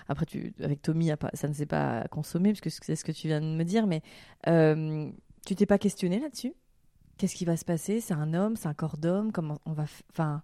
après 0.09 0.27
tu 0.27 0.53
avec 0.63 0.83
Tommy, 0.83 1.11
a 1.13 1.17
ça 1.35 1.49
ne 1.49 1.53
s'est 1.55 1.67
pas 1.67 2.07
consommé 2.11 2.53
parce 2.53 2.61
que 2.61 2.71
c'est 2.85 2.97
ce 2.97 3.05
que 3.05 3.13
tu 3.13 3.29
viens 3.29 3.41
de 3.41 3.47
me 3.47 3.63
dire, 3.65 3.87
mais 3.87 4.03
euh, 4.49 5.09
tu 5.47 5.55
t'es 5.55 5.67
pas 5.67 5.79
questionné 5.79 6.19
là-dessus? 6.21 6.55
Qu'est-ce 7.19 7.35
qui 7.37 7.45
va 7.45 7.57
se 7.57 7.65
passer? 7.65 8.01
C'est 8.01 8.15
un 8.15 8.35
homme, 8.35 8.57
c'est 8.57 8.67
un 8.69 8.75
corps 8.75 8.97
d'homme 8.97 9.31
Comment 9.33 9.59
on 9.67 9.73
va, 9.73 9.85
enfin, 10.13 10.43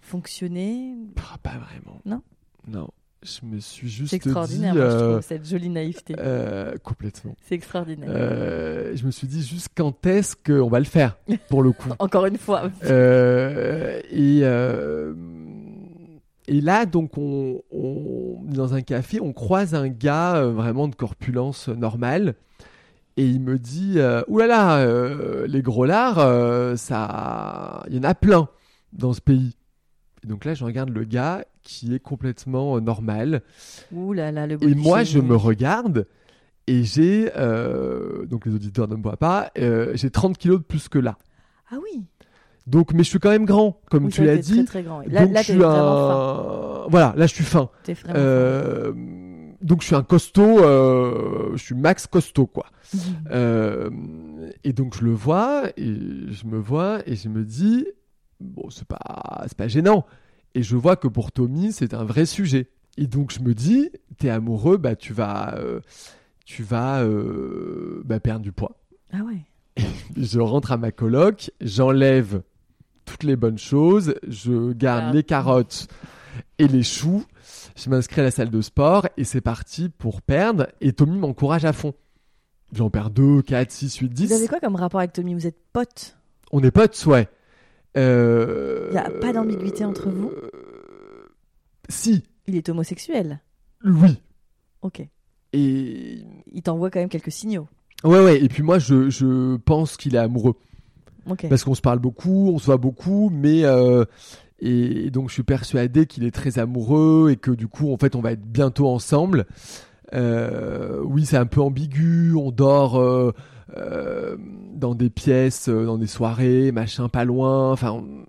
fonctionner? 0.00 0.94
Ah, 1.18 1.38
pas 1.42 1.58
vraiment. 1.58 2.00
Non? 2.04 2.22
Non. 2.68 2.88
Je 3.22 3.44
me 3.44 3.60
suis 3.60 3.88
juste 3.88 4.10
C'est 4.10 4.16
dit. 4.18 4.28
extraordinaire, 4.28 4.74
moi, 4.74 4.88
je 4.88 4.94
euh, 4.96 5.10
trouve, 5.12 5.20
cette 5.26 5.46
jolie 5.46 5.68
naïveté. 5.68 6.14
euh, 6.18 6.74
complètement. 6.82 7.36
C'est 7.42 7.54
extraordinaire. 7.54 8.08
Euh, 8.10 8.96
je 8.96 9.04
me 9.04 9.10
suis 9.10 9.26
dit 9.26 9.42
juste 9.42 9.68
quand 9.76 10.06
est-ce 10.06 10.34
qu'on 10.36 10.68
va 10.70 10.78
le 10.78 10.86
faire, 10.86 11.18
pour 11.50 11.62
le 11.62 11.72
coup. 11.72 11.90
Encore 11.98 12.24
une 12.24 12.38
fois. 12.38 12.70
Et, 12.82 14.42
et 16.48 16.60
là, 16.62 16.86
donc, 16.86 17.16
on, 17.18 17.62
on- 17.70 18.42
dans 18.44 18.72
un 18.74 18.80
café, 18.82 19.20
on 19.20 19.32
croise 19.34 19.74
un 19.74 19.88
gars 19.88 20.36
euh, 20.36 20.50
vraiment 20.52 20.88
de 20.88 20.94
corpulence 20.94 21.68
normale. 21.68 22.34
Et 23.20 23.26
il 23.26 23.42
me 23.42 23.58
dit 23.58 23.96
euh, 23.96 24.22
là, 24.30 24.78
euh, 24.78 25.46
les 25.46 25.60
gros 25.60 25.84
lards, 25.84 26.20
euh, 26.20 26.74
ça, 26.76 27.84
il 27.90 27.94
y 27.94 27.98
en 27.98 28.04
a 28.04 28.14
plein 28.14 28.48
dans 28.94 29.12
ce 29.12 29.20
pays. 29.20 29.58
Et 30.24 30.26
donc 30.26 30.46
là, 30.46 30.54
je 30.54 30.64
regarde 30.64 30.88
le 30.88 31.04
gars 31.04 31.44
qui 31.62 31.94
est 31.94 31.98
complètement 31.98 32.78
euh, 32.78 32.80
normal. 32.80 33.42
Là, 33.92 34.46
le 34.46 34.56
Et 34.64 34.74
moi, 34.74 35.04
je 35.04 35.18
me 35.18 35.36
regarde 35.36 36.06
et 36.66 36.82
j'ai, 36.82 37.30
euh, 37.36 38.24
donc 38.24 38.46
les 38.46 38.54
auditeurs 38.54 38.88
ne 38.88 38.96
me 38.96 39.02
voient 39.02 39.18
pas, 39.18 39.50
j'ai 39.54 40.08
30 40.08 40.38
kilos 40.38 40.60
de 40.60 40.64
plus 40.64 40.88
que 40.88 40.98
là. 40.98 41.18
Ah 41.70 41.76
oui. 41.82 42.02
Donc, 42.66 42.94
mais 42.94 43.02
je 43.02 43.10
suis 43.10 43.18
quand 43.18 43.30
même 43.30 43.44
grand, 43.44 43.82
comme 43.90 44.06
Oui, 44.06 44.12
tu 44.12 44.24
l'as 44.24 44.38
dit. 44.38 44.64
Très, 44.64 44.80
très 44.80 44.82
grand. 44.82 45.00
Là, 45.00 45.26
donc 45.26 45.34
là 45.34 45.42
je 45.42 45.52
suis 45.52 45.62
un... 45.62 46.86
Voilà, 46.88 47.12
là 47.18 47.26
je 47.26 47.34
suis 47.34 47.44
fin. 47.44 47.68
T'es 47.82 47.92
vraiment 47.92 48.14
fin. 48.18 48.94
Donc 49.60 49.82
je 49.82 49.86
suis 49.88 49.94
un 49.94 50.02
costaud, 50.02 50.58
euh, 50.60 51.50
je 51.52 51.62
suis 51.62 51.74
max 51.74 52.06
costaud 52.06 52.46
quoi. 52.46 52.66
Euh, 53.30 53.90
et 54.64 54.72
donc 54.72 54.96
je 54.98 55.04
le 55.04 55.12
vois 55.12 55.68
et 55.76 55.94
je 56.30 56.46
me 56.46 56.58
vois 56.58 57.00
et 57.06 57.14
je 57.14 57.28
me 57.28 57.44
dis 57.44 57.86
bon 58.40 58.70
c'est 58.70 58.86
pas 58.86 59.44
c'est 59.46 59.56
pas 59.56 59.68
gênant. 59.68 60.06
Et 60.54 60.62
je 60.62 60.76
vois 60.76 60.96
que 60.96 61.08
pour 61.08 61.30
Tommy 61.30 61.72
c'est 61.72 61.94
un 61.94 62.04
vrai 62.04 62.26
sujet. 62.26 62.70
Et 62.96 63.06
donc 63.06 63.32
je 63.32 63.40
me 63.40 63.54
dis 63.54 63.90
t'es 64.18 64.30
amoureux 64.30 64.76
bah 64.78 64.96
tu 64.96 65.12
vas 65.12 65.54
euh, 65.58 65.80
tu 66.46 66.62
vas 66.62 67.04
bah, 68.04 68.18
perdre 68.18 68.42
du 68.42 68.52
poids. 68.52 68.80
Ah 69.12 69.18
ouais. 69.24 69.84
Je 70.16 70.40
rentre 70.40 70.72
à 70.72 70.76
ma 70.76 70.90
coloc, 70.90 71.50
j'enlève 71.60 72.42
toutes 73.04 73.22
les 73.22 73.36
bonnes 73.36 73.58
choses, 73.58 74.14
je 74.26 74.72
garde 74.72 75.04
Ah. 75.08 75.12
les 75.12 75.22
carottes 75.22 75.86
et 76.58 76.66
les 76.68 76.82
choux, 76.82 77.24
je 77.82 77.90
m'inscris 77.90 78.20
à 78.20 78.24
la 78.24 78.30
salle 78.30 78.50
de 78.50 78.60
sport 78.60 79.08
et 79.16 79.24
c'est 79.24 79.40
parti 79.40 79.88
pour 79.88 80.22
perdre. 80.22 80.66
Et 80.80 80.92
Tommy 80.92 81.18
m'encourage 81.18 81.64
à 81.64 81.72
fond. 81.72 81.94
J'en 82.72 82.90
perds 82.90 83.10
2, 83.10 83.42
4, 83.42 83.70
6, 83.70 83.96
8, 83.98 84.08
10. 84.08 84.26
Vous 84.28 84.32
avez 84.34 84.48
quoi 84.48 84.60
comme 84.60 84.76
rapport 84.76 85.00
avec 85.00 85.12
Tommy? 85.12 85.34
Vous 85.34 85.46
êtes 85.46 85.58
potes? 85.72 86.16
On 86.52 86.62
est 86.62 86.70
potes, 86.70 87.04
ouais. 87.06 87.28
Euh... 87.96 88.90
Y 88.92 88.98
a 88.98 89.10
pas 89.10 89.32
d'ambiguïté 89.32 89.84
entre 89.84 90.08
vous? 90.10 90.30
Euh, 90.30 91.28
Si, 91.88 92.22
Il 92.46 92.56
est 92.56 92.68
homosexuel. 92.68 93.40
oui. 93.84 94.20
Ok. 94.82 95.00
Et 95.52 96.24
Il 96.52 96.62
t'envoie 96.62 96.90
quand 96.90 97.00
même 97.00 97.08
quelques 97.08 97.32
signaux. 97.32 97.66
ouais, 98.04 98.22
ouais. 98.24 98.42
Et 98.42 98.48
puis 98.48 98.62
moi, 98.62 98.78
je, 98.78 99.10
je 99.10 99.56
pense 99.56 99.96
qu'il 99.96 100.14
est 100.14 100.18
amoureux. 100.18 100.54
Ok. 101.28 101.46
parce 101.50 101.64
qu'on 101.64 101.74
se 101.74 101.82
parle 101.82 101.98
beaucoup, 101.98 102.50
on 102.52 102.58
se 102.58 102.64
voit 102.66 102.78
beaucoup, 102.78 103.28
mais 103.30 103.64
euh, 103.64 104.04
et, 104.60 105.06
et 105.06 105.10
donc 105.10 105.28
je 105.28 105.34
suis 105.34 105.42
persuadé 105.42 106.06
qu'il 106.06 106.24
est 106.24 106.30
très 106.30 106.58
amoureux 106.58 107.30
et 107.30 107.36
que 107.36 107.50
du 107.50 107.68
coup 107.68 107.92
en 107.92 107.96
fait 107.96 108.14
on 108.16 108.20
va 108.20 108.32
être 108.32 108.44
bientôt 108.44 108.88
ensemble. 108.88 109.46
Euh, 110.12 111.00
oui, 111.04 111.24
c'est 111.24 111.36
un 111.36 111.46
peu 111.46 111.60
ambigu, 111.60 112.34
on 112.34 112.50
dort 112.50 112.98
euh, 112.98 113.32
euh, 113.76 114.36
dans 114.74 114.94
des 114.96 115.08
pièces, 115.10 115.68
dans 115.68 115.98
des 115.98 116.08
soirées, 116.08 116.72
machin, 116.72 117.08
pas 117.08 117.24
loin. 117.24 117.70
Enfin, 117.72 117.92
on- 117.92 118.24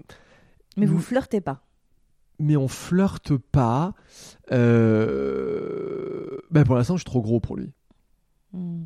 Mais 0.78 0.86
vous 0.86 1.00
flirtez 1.00 1.42
pas. 1.42 1.64
mais 2.40 2.56
on 2.56 2.68
flirte 2.68 3.36
pas. 3.36 3.94
Ben 6.52 6.64
pour 6.66 6.76
l'instant, 6.76 6.96
je 6.96 7.00
suis 7.02 7.06
trop 7.06 7.22
gros 7.22 7.40
pour 7.40 7.56
lui. 7.56 7.72
Hmm. 8.54 8.84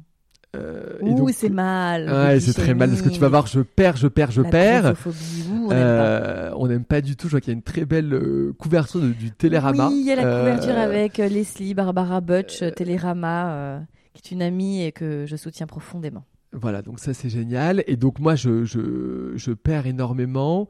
Euh, 0.56 0.98
Ouh, 1.02 1.16
donc- 1.16 1.30
c'est 1.32 1.50
mal. 1.50 2.10
Ouais, 2.10 2.40
c'est 2.40 2.54
très 2.54 2.74
mal 2.74 2.90
parce 2.90 3.02
que 3.02 3.10
tu 3.10 3.20
vas 3.20 3.30
voir, 3.30 3.48
je 3.48 3.60
perds, 3.62 3.98
je 3.98 4.08
perds, 4.08 4.32
je 4.32 4.42
La 4.42 4.50
perds. 4.50 4.94
ouh, 5.06 5.10
on 5.52 5.64
aime 5.64 5.68
pas. 5.70 5.76
Euh, 5.76 6.68
n'aime 6.68 6.84
pas 6.86 7.02
du 7.02 7.16
tout. 7.16 7.28
Je 7.28 7.32
vois 7.32 7.42
qu'il 7.42 7.52
y 7.52 7.56
a 7.56 7.58
une 7.58 7.64
très 7.64 7.86
belle 7.86 8.14
euh, 8.14 8.54
couverture 8.58 9.02
de- 9.02 9.10
du 9.12 9.32
Télérama. 9.32 9.88
Oui, 9.90 10.00
il 10.02 10.06
y 10.08 10.12
a 10.12 10.16
la 10.16 10.26
Euh, 10.26 10.40
couverture 10.40 10.78
avec 10.78 11.18
Leslie, 11.18 11.74
Barbara 11.74 12.22
Butch, 12.22 12.64
Télérama, 12.76 13.82
qui 14.14 14.22
est 14.24 14.36
une 14.36 14.42
amie 14.42 14.82
et 14.84 14.92
que 14.92 15.26
je 15.28 15.36
soutiens 15.36 15.68
profondément. 15.68 16.24
Voilà, 16.54 16.82
donc 16.82 17.00
ça 17.00 17.14
c'est 17.14 17.30
génial. 17.30 17.84
Et 17.86 17.98
donc 17.98 18.20
moi, 18.20 18.36
je, 18.36 18.64
je, 18.64 19.34
je 19.36 19.52
perds 19.52 19.88
énormément. 19.88 20.70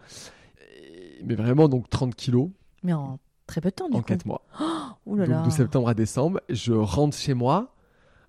Mais 1.24 1.36
vraiment, 1.36 1.68
donc 1.68 1.90
30 1.90 2.16
kilos 2.16 2.50
Mais 2.84 2.94
en 2.94 3.20
très 3.48 3.62
peu 3.62 3.70
de 3.70 3.76
temps, 3.76 3.90
du 3.90 3.96
en 3.96 4.00
coup. 4.00 4.06
4 4.06 4.26
mois. 4.26 4.42
Ouh 5.06 5.16
là 5.16 5.26
donc 5.26 5.36
là. 5.36 5.44
de 5.46 5.50
septembre 5.52 5.90
à 5.90 5.94
décembre. 5.94 6.42
Je 6.50 6.74
rentre 6.74 7.16
chez 7.16 7.34
moi. 7.34 7.75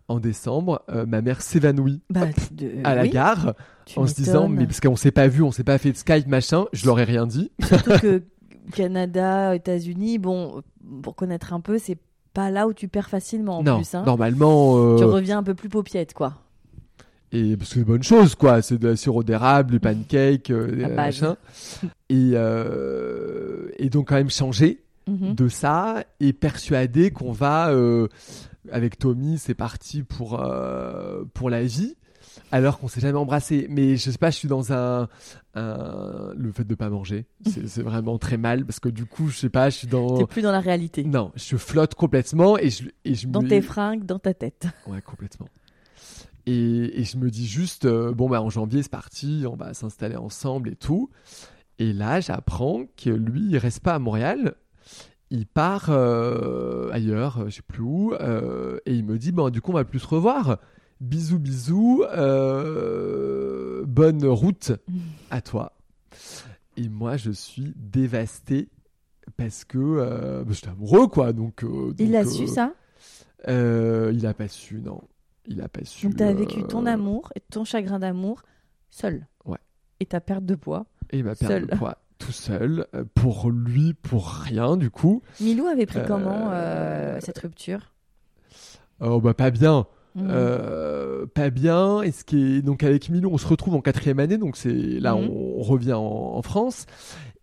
En 0.08 0.20
décembre, 0.20 0.82
euh, 0.88 1.04
ma 1.04 1.20
mère 1.20 1.42
s'évanouit 1.42 2.00
Bah, 2.10 2.26
de- 2.52 2.70
à 2.84 2.94
la 2.94 3.02
oui, 3.02 3.10
gare 3.10 3.54
tu 3.86 3.98
en 3.98 4.06
se 4.06 4.14
disant, 4.14 4.48
mais 4.48 4.64
parce 4.66 4.78
qu'on 4.80 4.94
s'est 4.96 5.10
pas 5.10 5.26
vu, 5.26 5.42
on 5.42 5.50
s'est 5.50 5.64
pas 5.64 5.78
fait 5.78 5.90
de 5.92 5.96
Skype, 5.96 6.28
machin, 6.28 6.66
je 6.72 6.86
leur 6.86 6.98
ai 7.00 7.04
rien 7.04 7.26
dit. 7.26 7.50
Surtout 7.66 7.98
que 8.00 8.22
Canada, 8.72 9.54
États-Unis, 9.56 10.18
bon, 10.18 10.62
pour 11.02 11.16
connaître 11.16 11.52
un 11.52 11.60
peu, 11.60 11.78
c'est 11.78 11.98
pas 12.34 12.50
là 12.50 12.68
où 12.68 12.72
tu 12.72 12.86
perds 12.86 13.08
facilement 13.08 13.58
en 13.58 13.62
non, 13.64 13.76
plus. 13.78 13.94
hein. 13.94 14.04
normalement. 14.06 14.76
euh, 14.76 14.96
Tu 14.98 15.04
reviens 15.04 15.38
un 15.38 15.42
peu 15.42 15.54
plus 15.54 15.68
paupiette, 15.68 16.14
quoi. 16.14 16.34
Et 17.32 17.56
parce 17.56 17.70
que 17.70 17.74
c'est 17.74 17.80
une 17.80 17.86
bonne 17.86 18.02
chose, 18.04 18.34
quoi. 18.36 18.62
C'est 18.62 18.78
de 18.78 18.88
la 18.88 18.96
sirop 18.96 19.24
d'érable, 19.24 19.72
du 19.72 19.80
pancake, 19.80 20.50
euh. 20.50 21.34
Et, 22.08 22.30
euh, 22.34 23.68
et 23.78 23.88
donc, 23.90 24.08
quand 24.08 24.14
même, 24.14 24.30
changer 24.30 24.82
Mhm. 25.08 25.34
de 25.34 25.48
ça 25.48 26.02
et 26.20 26.32
persuadé 26.32 27.10
qu'on 27.10 27.30
va, 27.32 27.70
avec 28.72 28.98
Tommy, 28.98 29.38
c'est 29.38 29.54
parti 29.54 30.02
pour, 30.02 30.40
euh, 30.42 31.24
pour 31.34 31.50
la 31.50 31.62
vie. 31.64 31.96
Alors 32.52 32.78
qu'on 32.78 32.88
s'est 32.88 33.00
jamais 33.00 33.18
embrassé. 33.18 33.66
Mais 33.70 33.96
je 33.96 34.10
sais 34.10 34.18
pas, 34.18 34.30
je 34.30 34.36
suis 34.36 34.48
dans 34.48 34.72
un. 34.72 35.08
un- 35.54 36.32
le 36.36 36.52
fait 36.52 36.64
de 36.64 36.74
pas 36.74 36.90
manger, 36.90 37.24
c'est 37.44 37.82
vraiment 37.82 38.18
très 38.18 38.36
mal 38.36 38.64
parce 38.66 38.78
que 38.78 38.88
du 38.90 39.06
coup, 39.06 39.28
je 39.28 39.36
sais 39.38 39.48
pas, 39.48 39.70
je 39.70 39.78
suis 39.78 39.86
dans. 39.86 40.18
T'es 40.18 40.26
plus 40.26 40.42
dans 40.42 40.52
la 40.52 40.60
réalité. 40.60 41.02
Non, 41.04 41.32
je 41.34 41.56
flotte 41.56 41.94
complètement 41.94 42.58
et 42.58 42.68
je, 42.70 42.88
et 43.04 43.14
je 43.14 43.26
Dans 43.26 43.42
me. 43.42 43.48
tes 43.48 43.62
fringues, 43.62 44.04
dans 44.04 44.18
ta 44.18 44.34
tête. 44.34 44.66
Ouais, 44.86 45.00
complètement. 45.00 45.48
Et, 46.46 47.00
et 47.00 47.04
je 47.04 47.16
me 47.16 47.30
dis 47.30 47.46
juste, 47.46 47.86
euh, 47.86 48.12
bon, 48.12 48.28
bah, 48.28 48.40
en 48.42 48.50
janvier, 48.50 48.82
c'est 48.82 48.90
parti, 48.90 49.44
on 49.50 49.56
va 49.56 49.74
s'installer 49.74 50.16
ensemble 50.16 50.68
et 50.70 50.76
tout. 50.76 51.10
Et 51.78 51.92
là, 51.92 52.20
j'apprends 52.20 52.84
que 52.96 53.10
lui, 53.10 53.42
il 53.50 53.58
reste 53.58 53.80
pas 53.80 53.94
à 53.94 53.98
Montréal. 53.98 54.54
Il 55.30 55.46
part 55.46 55.86
euh, 55.90 56.88
ailleurs, 56.92 57.44
je 57.48 57.56
sais 57.56 57.62
plus 57.62 57.82
où. 57.82 58.12
euh, 58.14 58.78
et 58.86 58.94
il 58.94 59.04
me 59.04 59.18
dit, 59.18 59.32
bon, 59.32 59.50
du 59.50 59.60
coup, 59.60 59.72
on 59.72 59.74
va 59.74 59.84
plus 59.84 59.98
se 59.98 60.06
revoir. 60.06 60.58
Bisous, 61.00 61.38
bisous. 61.38 62.04
euh, 62.16 63.84
bonne 63.86 64.24
route 64.24 64.72
à 65.30 65.40
toi. 65.40 65.72
Et 66.76 66.88
moi, 66.88 67.16
je 67.16 67.30
suis 67.30 67.72
dévasté 67.76 68.68
parce 69.36 69.64
que 69.64 70.42
bah, 70.44 70.52
j'étais 70.52 70.68
amoureux, 70.68 71.08
quoi. 71.08 71.32
Donc, 71.32 71.64
Il 71.98 72.14
a 72.16 72.24
su 72.24 72.46
ça? 72.46 72.72
il 73.48 74.26
a 74.26 74.34
pas 74.34 74.48
su, 74.48 74.80
non. 74.80 75.00
Il 75.48 75.60
a 75.60 75.68
pas 75.68 75.84
su. 75.84 76.06
Donc 76.06 76.16
t'as 76.16 76.32
vécu 76.32 76.62
ton 76.64 76.86
amour 76.86 77.30
et 77.36 77.40
ton 77.40 77.64
chagrin 77.64 77.98
d'amour 78.00 78.42
seul. 78.90 79.26
Ouais. 79.44 79.58
Et 80.00 80.06
ta 80.06 80.20
perte 80.20 80.44
de 80.44 80.54
poids. 80.56 80.86
Et 81.10 81.22
m'a 81.22 81.34
perdu 81.36 81.46
seul. 81.54 81.66
le 81.70 81.76
poids 81.76 81.98
tout 82.26 82.32
seul, 82.32 82.86
euh, 82.94 83.04
pour 83.14 83.50
lui, 83.50 83.94
pour 83.94 84.28
rien, 84.28 84.76
du 84.76 84.90
coup. 84.90 85.22
Milou 85.40 85.66
avait 85.66 85.86
pris 85.86 86.00
Euh, 86.00 86.04
comment 86.06 86.48
euh, 86.50 87.18
cette 87.20 87.38
rupture? 87.38 87.92
Oh, 89.00 89.20
bah, 89.20 89.32
pas 89.34 89.50
bien. 89.50 89.86
Euh, 90.18 91.26
pas 91.26 91.50
bien. 91.50 92.02
Et 92.02 92.10
ce 92.10 92.24
qui 92.24 92.56
est... 92.56 92.62
Donc, 92.62 92.82
avec 92.82 93.10
Milou, 93.10 93.28
on 93.32 93.38
se 93.38 93.46
retrouve 93.46 93.74
en 93.74 93.80
quatrième 93.80 94.18
année. 94.18 94.38
Donc, 94.38 94.56
c'est 94.56 94.72
là, 94.72 95.14
Mhm. 95.14 95.28
on, 95.30 95.58
on 95.58 95.62
revient 95.62 95.92
en, 95.92 96.00
en 96.02 96.42
France. 96.42 96.86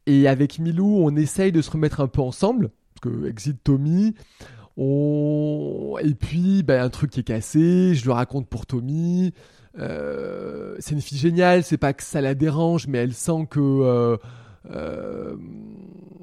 Et 0.06 0.28
avec 0.28 0.60
Milou, 0.60 0.98
on 1.06 1.16
essaye 1.16 1.52
de 1.52 1.62
se 1.62 1.72
remettre 1.72 2.02
un 2.02 2.08
peu 2.08 2.22
ensemble. 2.22 2.72
Parce 2.96 3.14
que 3.16 3.28
exit 3.28 3.58
Tommy. 3.64 4.16
On... 4.76 5.96
Et 6.02 6.14
puis, 6.16 6.64
bah, 6.64 6.84
un 6.84 6.90
truc 6.90 7.12
qui 7.12 7.20
est 7.22 7.24
cassé. 7.24 7.94
Je 7.96 8.06
le 8.06 8.12
raconte 8.12 8.48
pour 8.50 8.66
Tommy. 8.66 9.34
Euh, 9.80 10.76
c'est 10.80 10.94
une 10.96 11.02
fille 11.02 11.18
géniale. 11.18 11.64
C'est 11.64 11.78
pas 11.78 11.94
que 11.94 12.04
ça 12.04 12.22
la 12.22 12.36
dérange, 12.36 12.88
mais 12.88 12.98
elle 12.98 13.14
sent 13.14 13.48
que. 13.50 13.60
euh, 13.62 14.18
euh, 14.72 15.36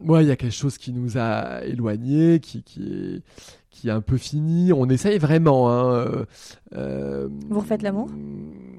ouais, 0.05 0.25
il 0.25 0.29
y 0.29 0.31
a 0.31 0.37
quelque 0.37 0.53
chose 0.55 0.79
qui 0.79 0.93
nous 0.93 1.19
a 1.19 1.63
éloignés, 1.65 2.41
qui, 2.41 2.63
qui 2.63 2.83
est 3.17 3.23
qui 3.71 3.89
est 3.89 3.93
un 3.93 4.01
peu 4.01 4.17
fini. 4.17 4.73
On 4.73 4.87
essaye 4.89 5.19
vraiment. 5.19 5.71
Hein, 5.71 5.95
euh, 5.95 6.25
euh, 6.75 7.29
Vous 7.49 7.61
refaites 7.61 7.83
l'amour? 7.83 8.09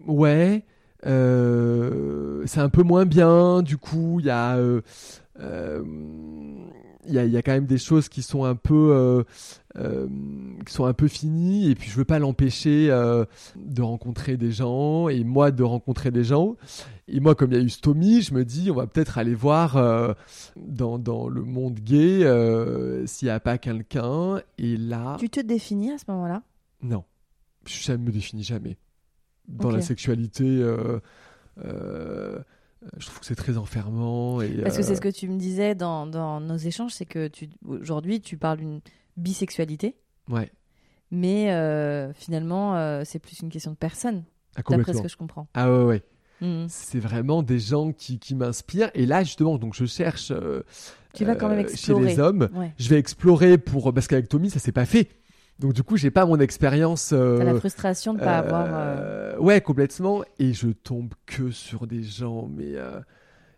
Ouais. 0.07 0.65
euh, 1.05 2.43
c'est 2.45 2.59
un 2.59 2.69
peu 2.69 2.83
moins 2.83 3.05
bien. 3.05 3.61
Du 3.61 3.77
coup, 3.77 4.19
il 4.19 4.25
y 4.25 4.29
a. 4.29 4.57
euh, 4.57 4.81
il 7.07 7.13
y, 7.13 7.19
a, 7.19 7.25
il 7.25 7.31
y 7.31 7.37
a 7.37 7.41
quand 7.41 7.51
même 7.51 7.65
des 7.65 7.77
choses 7.77 8.09
qui 8.09 8.21
sont 8.21 8.43
un 8.43 8.55
peu 8.55 8.91
euh, 8.93 9.23
euh, 9.77 10.07
qui 10.65 10.73
sont 10.73 10.85
un 10.85 10.93
peu 10.93 11.07
finies 11.07 11.69
et 11.69 11.75
puis 11.75 11.89
je 11.89 11.95
veux 11.95 12.05
pas 12.05 12.19
l'empêcher 12.19 12.87
euh, 12.89 13.25
de 13.55 13.81
rencontrer 13.81 14.37
des 14.37 14.51
gens 14.51 15.09
et 15.09 15.23
moi 15.23 15.51
de 15.51 15.63
rencontrer 15.63 16.11
des 16.11 16.23
gens. 16.23 16.55
Et 17.07 17.19
moi 17.19 17.35
comme 17.35 17.51
il 17.51 17.57
y 17.57 17.61
a 17.61 17.63
eu 17.63 17.69
Stomy 17.69 18.21
je 18.21 18.33
me 18.33 18.45
dis 18.45 18.69
on 18.71 18.75
va 18.75 18.87
peut-être 18.87 19.17
aller 19.17 19.35
voir 19.35 20.15
dans, 20.55 20.99
dans 20.99 21.27
le 21.27 21.41
monde 21.43 21.79
gay 21.79 22.19
s'il 23.05 23.27
n'y 23.27 23.31
a 23.31 23.39
pas 23.39 23.57
quelqu'un 23.57 24.41
et 24.57 24.77
là 24.77 25.17
Tu 25.19 25.29
te 25.29 25.39
définis 25.39 25.91
à 25.91 25.97
ce 25.97 26.05
moment-là? 26.09 26.43
Non. 26.81 27.03
Je 27.65 27.91
ne 27.91 27.97
me 27.97 28.11
définis 28.11 28.43
jamais. 28.43 28.77
Dans 29.47 29.71
la 29.71 29.81
sexualité 29.81 30.63
je 32.97 33.05
trouve 33.05 33.19
que 33.19 33.25
c'est 33.25 33.35
très 33.35 33.57
enfermant 33.57 34.41
et 34.41 34.49
Parce 34.61 34.75
que 34.75 34.81
euh, 34.81 34.85
c'est 34.85 34.95
ce 34.95 35.01
que 35.01 35.09
tu 35.09 35.27
me 35.27 35.37
disais 35.37 35.75
dans, 35.75 36.07
dans 36.07 36.39
nos 36.39 36.57
échanges, 36.57 36.93
c'est 36.93 37.05
que 37.05 37.27
tu 37.27 37.49
aujourd'hui 37.67 38.21
tu 38.21 38.37
parles 38.37 38.57
d'une 38.57 38.81
bisexualité, 39.17 39.95
ouais 40.29 40.51
mais 41.11 41.51
euh, 41.51 42.13
finalement 42.13 42.75
euh, 42.77 43.03
c'est 43.05 43.19
plus 43.19 43.39
une 43.41 43.49
question 43.49 43.71
de 43.71 43.77
personne, 43.77 44.23
ah, 44.55 44.61
d'après 44.67 44.93
ce 44.93 45.01
que 45.01 45.07
je 45.09 45.17
comprends. 45.17 45.47
ah 45.53 45.71
ouais 45.71 45.83
ouais 45.83 46.03
Mhm. 46.41 46.65
c'est 46.69 46.99
vraiment 46.99 47.43
des 47.43 47.59
gens 47.59 47.91
qui, 47.91 48.17
qui 48.19 48.35
m'inspirent. 48.35 48.89
Et 48.95 49.05
là, 49.05 49.23
justement, 49.23 49.57
donc 49.57 49.75
je 49.75 49.85
cherche 49.85 50.31
euh, 50.31 50.63
Tu 51.13 51.23
vas 51.23 51.35
quand 51.35 51.49
même 51.49 51.65
euh, 51.65 51.75
chez 51.75 51.93
les 51.93 52.19
hommes. 52.19 52.49
Ouais. 52.55 52.73
Je 52.79 52.89
vais 52.89 52.97
explorer 52.97 53.57
pour 53.59 53.93
parce 53.93 54.07
qu'avec 54.07 54.27
Tommy, 54.27 54.49
ça 54.49 54.59
s'est 54.59 54.71
pas 54.71 54.85
fait. 54.85 55.07
Donc 55.61 55.73
du 55.73 55.83
coup, 55.83 55.95
j'ai 55.95 56.09
pas 56.11 56.25
mon 56.25 56.39
expérience. 56.39 57.11
euh, 57.13 57.37
T'as 57.37 57.43
la 57.45 57.53
frustration 57.55 58.13
de 58.15 58.19
pas 58.19 58.37
euh, 58.37 58.39
avoir. 58.39 58.67
euh, 58.71 59.37
Ouais, 59.37 59.61
complètement. 59.61 60.23
Et 60.39 60.53
je 60.53 60.69
tombe 60.69 61.13
que 61.27 61.51
sur 61.51 61.85
des 61.87 62.01
gens, 62.03 62.49
mais 62.51 62.75
euh, 62.75 62.99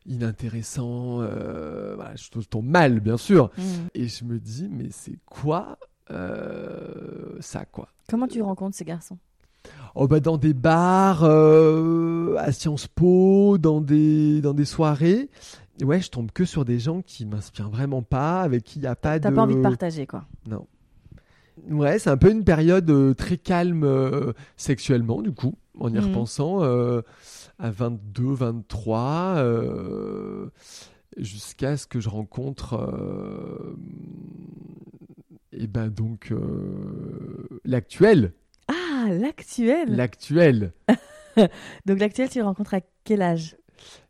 inintéressants. 0.05 1.21
euh, 1.21 1.93
voilà, 1.95 2.13
je 2.15 2.29
tombe 2.47 2.65
mal, 2.65 2.99
bien 2.99 3.17
sûr. 3.17 3.49
mhm. 3.57 3.63
Et 3.95 4.07
je 4.09 4.25
me 4.25 4.37
dis, 4.37 4.69
mais 4.69 4.89
c'est 4.91 5.17
quoi 5.25 5.77
euh, 6.11 7.37
ça, 7.39 7.65
quoi? 7.65 7.87
Comment 8.09 8.27
tu 8.27 8.41
rencontres 8.41 8.75
ces 8.75 8.85
garçons? 8.85 9.17
Oh 9.95 10.07
bah 10.07 10.19
dans 10.19 10.37
des 10.37 10.53
bars, 10.53 11.23
euh, 11.23 12.35
à 12.37 12.51
Sciences 12.51 12.87
Po, 12.87 13.57
dans 13.57 13.79
des, 13.79 14.41
dans 14.41 14.53
des 14.53 14.65
soirées. 14.65 15.29
Et 15.79 15.85
ouais, 15.85 16.01
je 16.01 16.09
tombe 16.09 16.31
que 16.31 16.43
sur 16.45 16.65
des 16.65 16.79
gens 16.79 17.01
qui 17.01 17.25
m'inspirent 17.25 17.69
vraiment 17.69 18.01
pas, 18.01 18.41
avec 18.41 18.63
qui 18.63 18.79
il 18.79 18.81
n'y 18.81 18.87
a 18.87 18.95
pas 18.95 19.19
de... 19.19 19.23
T'as 19.23 19.31
pas 19.31 19.43
envie 19.43 19.55
de 19.55 19.61
partager 19.61 20.05
quoi. 20.05 20.25
Non. 20.47 20.67
Ouais, 21.69 21.99
c'est 21.99 22.09
un 22.09 22.17
peu 22.17 22.31
une 22.31 22.43
période 22.43 22.89
euh, 22.89 23.13
très 23.13 23.37
calme 23.37 23.83
euh, 23.83 24.33
sexuellement, 24.57 25.21
du 25.21 25.31
coup, 25.31 25.55
en 25.79 25.89
y 25.93 25.97
Mhm. 25.97 26.05
repensant, 26.07 26.63
euh, 26.63 27.01
à 27.59 27.69
22, 27.71 28.33
23, 28.33 29.35
euh, 29.37 30.47
jusqu'à 31.17 31.77
ce 31.77 31.85
que 31.87 31.99
je 31.99 32.09
rencontre... 32.09 32.75
et 35.51 35.67
ben 35.67 35.89
donc 35.89 36.33
l'actuel, 37.63 38.33
Ah, 38.67 39.07
l'actuel 39.11 39.95
l'actuel. 39.95 40.73
Donc 41.85 41.99
l'actuel, 41.99 42.29
tu 42.29 42.39
le 42.39 42.45
rencontres 42.45 42.73
à 42.75 42.81
quel 43.03 43.21
âge? 43.21 43.57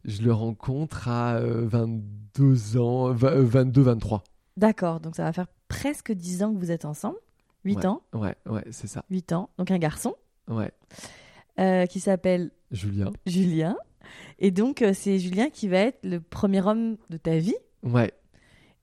Je 0.05 0.21
le 0.21 0.33
rencontre 0.33 1.07
à 1.07 1.35
euh, 1.37 1.65
22 1.67 2.77
ans, 2.77 3.11
va- 3.13 3.31
euh, 3.31 3.43
22, 3.43 3.81
23. 3.81 4.23
D'accord, 4.57 4.99
donc 4.99 5.15
ça 5.15 5.23
va 5.23 5.31
faire 5.33 5.47
presque 5.69 6.11
10 6.11 6.43
ans 6.43 6.53
que 6.53 6.59
vous 6.59 6.69
êtes 6.71 6.85
ensemble. 6.85 7.17
8 7.65 7.77
Ouais. 7.77 7.85
ans. 7.85 8.01
Ouais, 8.13 8.35
ouais, 8.47 8.63
c'est 8.71 8.87
ça. 8.87 9.03
8 9.09 9.31
ans. 9.33 9.49
Donc 9.57 9.71
un 9.71 9.77
garçon 9.77 10.15
Ouais. 10.49 10.71
euh, 11.59 11.85
qui 11.85 11.99
s'appelle 11.99 12.51
Julien. 12.71 13.11
Julien. 13.25 13.77
Et 14.39 14.51
donc 14.51 14.81
euh, 14.81 14.91
c'est 14.93 15.19
Julien 15.19 15.49
qui 15.49 15.67
va 15.67 15.77
être 15.79 15.99
le 16.03 16.19
premier 16.19 16.61
homme 16.65 16.97
de 17.09 17.17
ta 17.17 17.37
vie. 17.37 17.55
Ouais. 17.83 18.11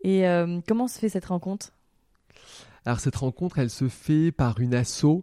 Et 0.03 0.27
euh, 0.27 0.61
comment 0.67 0.89
se 0.89 0.99
fait 0.99 1.09
cette 1.11 1.27
rencontre? 1.27 1.73
Alors 2.87 2.99
cette 3.01 3.17
rencontre, 3.17 3.59
elle 3.59 3.69
se 3.69 3.89
fait 3.89 4.33
par 4.33 4.59
une 4.61 4.75
asso 4.75 5.23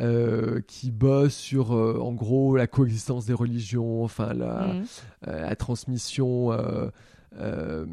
euh, 0.00 0.60
qui 0.66 0.90
bosse 0.90 1.36
sur, 1.36 1.72
euh, 1.72 2.00
en 2.00 2.12
gros, 2.12 2.56
la 2.56 2.66
coexistence 2.66 3.26
des 3.26 3.32
religions, 3.32 4.02
enfin 4.02 4.34
la, 4.34 4.72
euh, 5.28 5.40
la 5.42 5.54
transmission 5.54 6.50
euh, 7.38 7.84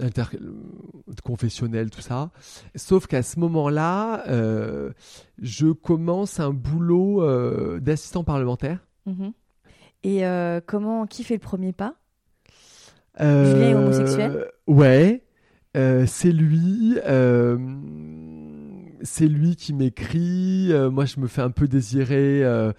interconfessionnelle, 0.00 1.90
tout 1.90 2.00
ça. 2.00 2.30
Sauf 2.74 3.06
qu'à 3.06 3.22
ce 3.22 3.38
moment-là, 3.40 4.24
euh, 4.28 4.92
je 5.40 5.68
commence 5.68 6.40
un 6.40 6.50
boulot 6.50 7.22
euh, 7.22 7.80
d'assistant 7.80 8.24
parlementaire. 8.24 8.78
Mhm. 9.06 9.32
Et 10.02 10.26
euh, 10.26 10.60
comment, 10.64 11.06
qui 11.06 11.24
fait 11.24 11.34
le 11.34 11.40
premier 11.40 11.72
pas? 11.72 11.94
Julien 13.18 13.70
est 13.70 13.74
homosexuel? 13.74 14.46
Ouais, 14.66 15.24
c'est 15.74 16.32
lui. 16.32 16.98
c'est 19.04 19.28
lui 19.28 19.56
qui 19.56 19.72
m'écrit. 19.72 20.72
euh, 20.72 20.90
moi, 20.90 21.04
je 21.04 21.20
me 21.20 21.26
fais 21.26 21.42
un 21.42 21.50
peu 21.50 21.68
désirer 21.68 22.42
euh, 22.44 22.72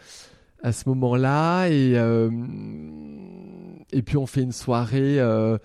à 0.61 0.71
ce 0.71 0.89
moment-là 0.89 1.67
et 1.67 1.93
euh, 1.95 2.29
et 3.91 4.01
puis 4.01 4.17
on 4.17 4.25
fait 4.25 4.41
une 4.41 4.51
soirée 4.51 5.19
euh, 5.19 5.57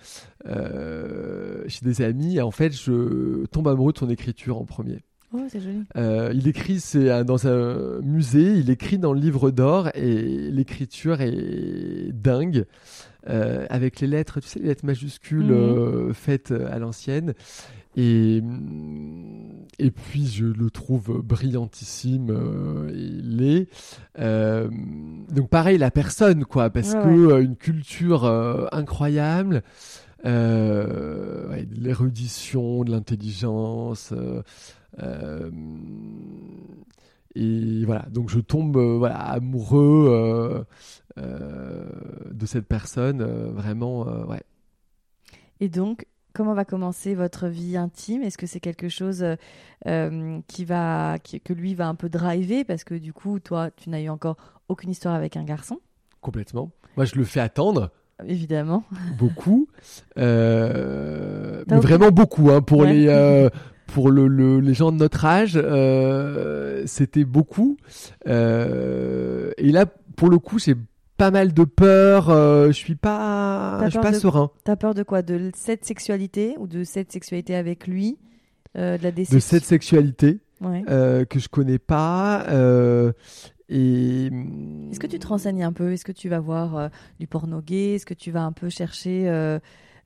euh, 0.47 1.65
chez 1.69 1.85
des 1.85 2.03
amis. 2.03 2.37
Et 2.37 2.43
en 2.43 2.51
fait, 2.51 2.73
je 2.73 3.47
tombe 3.47 3.69
amoureux 3.69 3.93
de 3.93 3.99
son 3.99 4.11
écriture 4.11 4.59
en 4.59 4.65
premier. 4.65 5.01
Oh, 5.33 5.39
c'est 5.49 5.61
joli. 5.61 5.85
Euh, 5.97 6.33
il 6.35 6.49
écrit 6.49 6.81
c'est 6.81 7.25
dans 7.25 7.47
un 7.47 8.01
musée, 8.01 8.55
il 8.59 8.69
écrit 8.69 8.99
dans 8.99 9.13
le 9.13 9.21
livre 9.21 9.53
d'or 9.53 9.89
et 9.95 10.51
l'écriture 10.51 11.21
est 11.21 12.11
dingue 12.13 12.65
euh, 13.29 13.65
avec 13.71 14.01
les 14.01 14.09
lettres, 14.09 14.41
tu 14.41 14.49
sais, 14.49 14.59
les 14.59 14.67
lettres 14.69 14.85
majuscules 14.85 15.45
Mhm. 15.45 15.53
euh, 15.53 16.13
faites 16.15 16.51
à 16.51 16.81
l'ancienne. 16.81 17.35
Et, 17.97 18.41
mm, 18.41 19.67
et 19.79 19.91
puis 19.91 20.27
je 20.27 20.45
le 20.47 20.71
trouve 20.71 21.23
brillantissime, 21.23 22.31
euh, 22.31 22.91
il 22.95 23.43
est. 23.43 23.69
Euh, 24.19 24.69
donc 25.33 25.49
pareil, 25.49 25.79
la 25.79 25.91
personne, 25.91 26.45
quoi, 26.45 26.71
parce 26.71 26.95
Ouais, 26.95 27.03
que 27.03 27.27
ouais. 27.27 27.33
euh, 27.33 27.43
une 27.43 27.57
culture 27.57 28.25
euh, 28.25 28.67
incroyable, 28.73 29.63
euh, 30.27 31.49
ouais, 31.49 31.65
de 31.65 31.81
l'érudition, 31.81 32.85
de 32.85 32.91
l'intelligence. 32.93 34.13
et 37.35 37.85
voilà, 37.85 38.07
donc 38.11 38.29
je 38.29 38.41
tombe 38.41 38.77
euh, 38.77 38.97
voilà, 38.99 39.17
amoureux 39.17 40.07
euh, 40.11 40.65
euh, 41.19 41.85
de 42.33 42.47
cette 42.47 42.67
personne, 42.67 43.23
vraiment, 43.23 44.05
ouais. 44.27 44.43
Et 45.61 45.69
donc, 45.69 46.07
comment 46.33 46.55
va 46.55 46.65
commencer 46.65 47.15
votre 47.15 47.49
vie 47.49 47.77
intime? 47.77 48.23
Est-ce 48.23 48.39
que 48.39 48.47
c'est 48.47 48.61
quelque 48.61 48.89
chose 48.89 49.25
euh, 49.87 50.39
qui 50.47 50.65
va, 50.65 51.19
qui- 51.23 51.41
que 51.41 51.53
lui 51.53 51.75
va 51.75 51.89
un 51.89 51.95
peu 51.95 52.09
driver? 52.09 52.65
Parce 52.65 52.85
que 52.85 52.95
du 52.95 53.13
coup, 53.13 53.39
toi, 53.41 53.71
tu 53.71 53.91
n'as 53.91 54.01
eu 54.01 54.09
encore 54.09 54.37
aucune 54.69 54.91
histoire 54.91 55.15
avec 55.15 55.37
un 55.37 55.45
garçon, 55.45 55.79
Complètement. 56.21 56.71
Moi, 56.97 57.07
je 57.07 57.15
le 57.17 57.25
fais 57.25 57.41
attendre 57.41 57.91
évidemment. 58.27 58.85
beaucoup, 59.19 59.69
euh, 60.19 61.65
mais 61.69 61.79
vraiment 61.79 62.11
beaucoup. 62.11 62.51
Hein, 62.51 62.61
pour 62.63 62.81
Ouais. 62.81 62.93
les 62.93 63.07
euh, 63.09 63.49
pour 63.87 64.11
le, 64.11 64.27
le- 64.29 64.61
les 64.61 64.75
gens 64.75 64.93
de 64.93 64.99
notre 64.99 65.25
âge, 65.25 65.55
c'était 66.87 67.25
beaucoup. 67.25 67.77
Et 68.27 69.73
là, 69.73 69.87
pour 70.17 70.29
le 70.29 70.39
coup, 70.39 70.59
j'ai 70.59 70.75
pas 71.21 71.31
mal 71.31 71.53
de 71.53 71.65
peur. 71.65 72.31
euh, 72.31 72.69
je 72.69 72.73
suis 72.73 72.95
pas, 72.97 73.79
je 73.85 73.91
suis 73.91 73.99
pas 74.01 74.11
de- 74.13 74.17
serein 74.19 74.51
T'as 74.65 74.77
peur 74.77 74.95
de 74.95 75.03
quoi? 75.03 75.21
De 75.23 75.51
cette 75.55 75.85
sexualité 75.85 76.57
ou 76.59 76.67
de 76.67 76.83
cette 76.83 77.13
sexualité 77.13 77.55
avec 77.55 77.87
lui 77.87 78.19
Euh, 78.79 78.97
De 78.99 79.03
la 79.03 79.11
de 79.11 79.17
déception? 79.17 79.41
cette 79.41 79.65
sexualité 79.65 80.41
Ouais. 80.63 80.83
euh, 80.89 81.25
que 81.25 81.39
je 81.39 81.49
connais 81.49 81.79
pas. 81.79 82.47
et 83.69 84.27
Est-ce 84.27 84.99
que 85.01 85.07
tu 85.07 85.19
te 85.19 85.27
renseignes 85.27 85.63
un 85.63 85.73
peu? 85.73 85.93
Est-ce 85.93 86.05
que 86.05 86.13
tu 86.13 86.29
vas 86.29 86.41
voir 86.41 86.91
du 87.19 87.27
porno 87.27 87.61
gay? 87.61 87.95
Est-ce 87.97 88.07
que 88.07 88.15
tu 88.15 88.31
vas 88.31 88.43
un 88.43 88.53
peu 88.53 88.69
chercher 88.69 89.59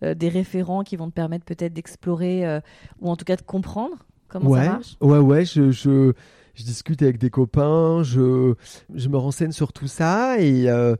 des 0.02 0.28
référents 0.28 0.82
qui 0.82 0.96
vont 0.96 1.08
te 1.08 1.14
permettre 1.14 1.44
peut-être 1.44 1.72
d'explorer 1.72 2.58
ou 3.00 3.08
en 3.10 3.16
tout 3.16 3.24
cas 3.24 3.36
de 3.36 3.42
comprendre 3.42 3.96
comment 4.28 4.50
ouais, 4.50 4.64
ça 4.64 4.70
marche? 4.72 4.96
Ouais, 5.00 5.18
ouais, 5.18 5.44
je, 5.44 5.70
je, 5.70 6.12
je 6.54 6.62
discute 6.62 7.02
avec 7.02 7.18
des 7.18 7.30
copains, 7.30 8.02
je, 8.02 8.54
je 8.94 9.08
me 9.08 9.16
renseigne 9.16 9.52
sur 9.52 9.72
tout 9.72 9.88
ça 9.88 10.38
et 10.38 10.68
euh, 10.68 10.96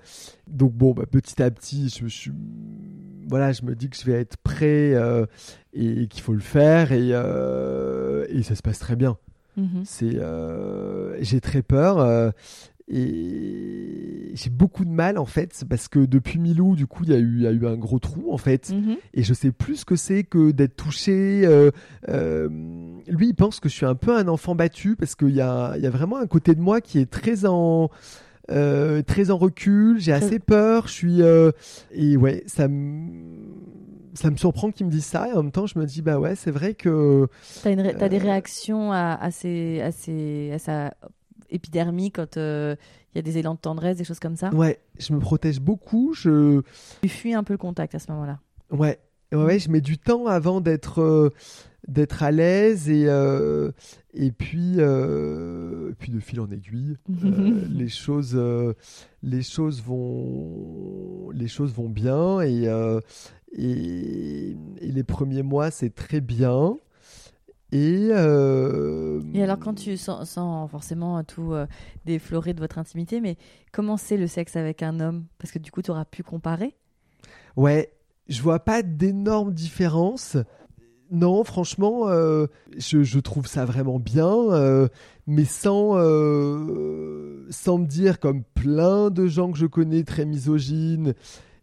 donc 0.48 0.72
bon, 0.72 0.92
bah, 0.92 1.04
petit 1.10 1.42
à 1.42 1.50
petit, 1.50 1.88
je, 1.88 2.06
je, 2.06 2.30
voilà, 3.28 3.52
je 3.52 3.62
me 3.62 3.74
dis 3.74 3.88
que 3.88 3.96
je 3.96 4.04
vais 4.04 4.20
être 4.20 4.36
prêt 4.36 4.94
euh, 4.94 5.26
et, 5.72 6.06
qu'il 6.08 6.22
faut 6.22 6.34
le 6.34 6.40
faire 6.40 6.92
et, 6.92 7.10
euh, 7.12 8.26
et 8.28 8.42
ça 8.42 8.54
se 8.54 8.62
passe 8.62 8.78
très 8.78 8.96
bien. 8.96 9.16
Mhm. 9.56 9.82
C'est, 9.84 10.16
euh, 10.16 11.16
j'ai 11.20 11.40
très 11.40 11.62
peur 11.62 12.00
euh, 12.00 12.30
et 12.88 14.30
j'ai 14.34 14.50
beaucoup 14.50 14.84
de 14.84 14.90
mal 14.90 15.16
en 15.18 15.24
fait 15.24 15.64
parce 15.68 15.88
que 15.88 16.00
depuis 16.00 16.38
Milou, 16.38 16.74
du 16.76 16.86
coup, 16.86 17.04
il 17.04 17.10
y 17.10 17.14
a 17.14 17.18
eu, 17.18 17.36
il 17.36 17.42
y 17.42 17.46
a 17.46 17.50
eu 17.52 17.66
un 17.66 17.76
gros 17.76 17.98
trou 17.98 18.32
en 18.32 18.36
fait 18.38 18.70
Mhm. 18.70 18.96
et 19.14 19.22
je 19.22 19.32
sais 19.34 19.52
plus 19.52 19.76
ce 19.76 19.84
que 19.84 19.96
c'est 19.96 20.24
que 20.24 20.50
d'être 20.50 20.76
touché. 20.76 21.42
euh, 21.46 21.70
euh, 22.08 22.48
lui, 23.08 23.28
il 23.28 23.34
pense 23.34 23.60
que 23.60 23.68
je 23.68 23.74
suis 23.74 23.86
un 23.86 23.94
peu 23.94 24.16
un 24.16 24.28
enfant 24.28 24.54
battu 24.54 24.96
parce 24.96 25.14
qu'il 25.14 25.30
y 25.34 25.40
a, 25.40 25.74
il 25.76 25.82
y 25.82 25.86
a 25.86 25.90
vraiment 25.90 26.18
un 26.18 26.26
côté 26.26 26.54
de 26.54 26.60
moi 26.60 26.80
qui 26.80 26.98
est 26.98 27.10
très 27.10 27.46
en 27.46 27.90
euh, 28.50 29.02
très 29.02 29.30
en 29.30 29.38
recul. 29.38 29.98
J'ai 30.00 30.12
assez 30.12 30.38
peur. 30.38 30.88
Je 30.88 30.92
suis 30.92 31.20
et 31.92 32.16
ouais, 32.16 32.42
ça 32.46 32.68
me 32.68 33.08
ça 34.14 34.30
me 34.30 34.36
surprend 34.36 34.70
qu'il 34.70 34.86
me 34.86 34.90
dise 34.92 35.04
ça 35.04 35.28
et 35.28 35.32
en 35.32 35.42
même 35.42 35.50
temps 35.50 35.66
je 35.66 35.76
me 35.76 35.86
dis 35.86 36.00
bah 36.00 36.20
ouais 36.20 36.36
c'est 36.36 36.52
vrai 36.52 36.74
que 36.74 37.26
T'as, 37.64 37.72
une 37.72 37.80
ré- 37.80 37.96
t'as 37.98 38.08
des 38.08 38.18
réactions 38.18 38.92
à, 38.92 39.18
à, 39.20 39.30
ces- 39.32 39.80
à, 39.80 39.90
ces- 39.90 40.52
à 40.52 40.58
sa 40.60 40.94
épidermie 41.54 42.10
quand 42.10 42.36
euh, 42.36 42.76
il 43.12 43.18
y 43.18 43.20
a 43.20 43.22
des 43.22 43.38
élans 43.38 43.54
de 43.54 43.60
tendresse, 43.60 43.96
des 43.96 44.04
choses 44.04 44.20
comme 44.20 44.36
ça 44.36 44.50
ouais 44.54 44.80
je 44.98 45.12
me 45.12 45.20
protège 45.20 45.60
beaucoup 45.60 46.12
je 46.14 46.60
Tu 47.02 47.08
fuis 47.08 47.34
un 47.34 47.44
peu 47.44 47.54
le 47.54 47.58
contact 47.58 47.94
à 47.94 47.98
ce 47.98 48.10
moment-là. 48.12 48.40
Ouais, 48.70 48.98
ouais, 49.32 49.44
ouais, 49.44 49.58
je 49.58 49.70
mets 49.70 49.80
du 49.80 49.98
temps 49.98 50.26
avant 50.26 50.60
d'être 50.60 51.00
euh, 51.00 51.30
d'être 51.88 52.22
à 52.22 52.30
l'aise 52.30 52.88
et 52.88 53.04
euh, 53.06 53.70
et 54.14 54.32
puis 54.32 54.74
euh, 54.78 55.92
puis 55.98 56.10
de 56.10 56.20
fil 56.20 56.40
en 56.40 56.50
aiguille, 56.50 56.96
euh, 57.24 57.64
les 57.70 57.88
choses 57.88 58.38
les 59.22 59.42
choses 59.42 59.82
vont 59.82 61.30
les 61.32 61.48
choses 61.48 61.72
vont 61.72 61.88
bien 61.88 62.40
et 62.40 62.64
et, 63.56 64.56
et 64.80 64.92
les 64.92 65.04
premiers 65.04 65.42
mois 65.42 65.70
c'est 65.70 65.94
très 65.94 66.20
bien 66.20 66.78
et 67.74 68.10
euh, 68.12 69.20
Et 69.34 69.42
alors 69.42 69.58
quand 69.58 69.74
tu, 69.74 69.96
sans, 69.96 70.24
sans 70.24 70.68
forcément 70.68 71.24
tout 71.24 71.52
euh, 71.54 71.66
déflorer 72.04 72.54
de 72.54 72.60
votre 72.60 72.78
intimité, 72.78 73.20
mais 73.20 73.36
comment 73.72 73.96
c'est 73.96 74.16
le 74.16 74.28
sexe 74.28 74.54
avec 74.54 74.80
un 74.84 75.00
homme? 75.00 75.24
Parce 75.38 75.50
que 75.50 75.58
du 75.58 75.72
coup, 75.72 75.82
tu 75.82 75.90
auras 75.90 76.04
pu 76.04 76.22
comparer? 76.22 76.76
Ouais, 77.56 77.92
je 78.28 78.40
vois 78.42 78.60
pas 78.60 78.82
d'énormes 78.82 79.52
différences. 79.52 80.36
Non, 81.10 81.42
franchement, 81.42 82.08
euh, 82.08 82.46
je, 82.78 83.02
je 83.02 83.18
trouve 83.18 83.48
ça 83.48 83.64
vraiment 83.64 83.98
bien, 83.98 84.88
mais 85.26 85.44
sans, 85.44 85.94
sans 87.50 87.78
me 87.78 87.86
dire 87.86 88.20
comme 88.20 88.44
plein 88.54 89.10
de 89.10 89.26
gens 89.26 89.50
que 89.50 89.58
je 89.58 89.66
connais 89.66 90.04
très 90.04 90.26
misogynes 90.26 91.14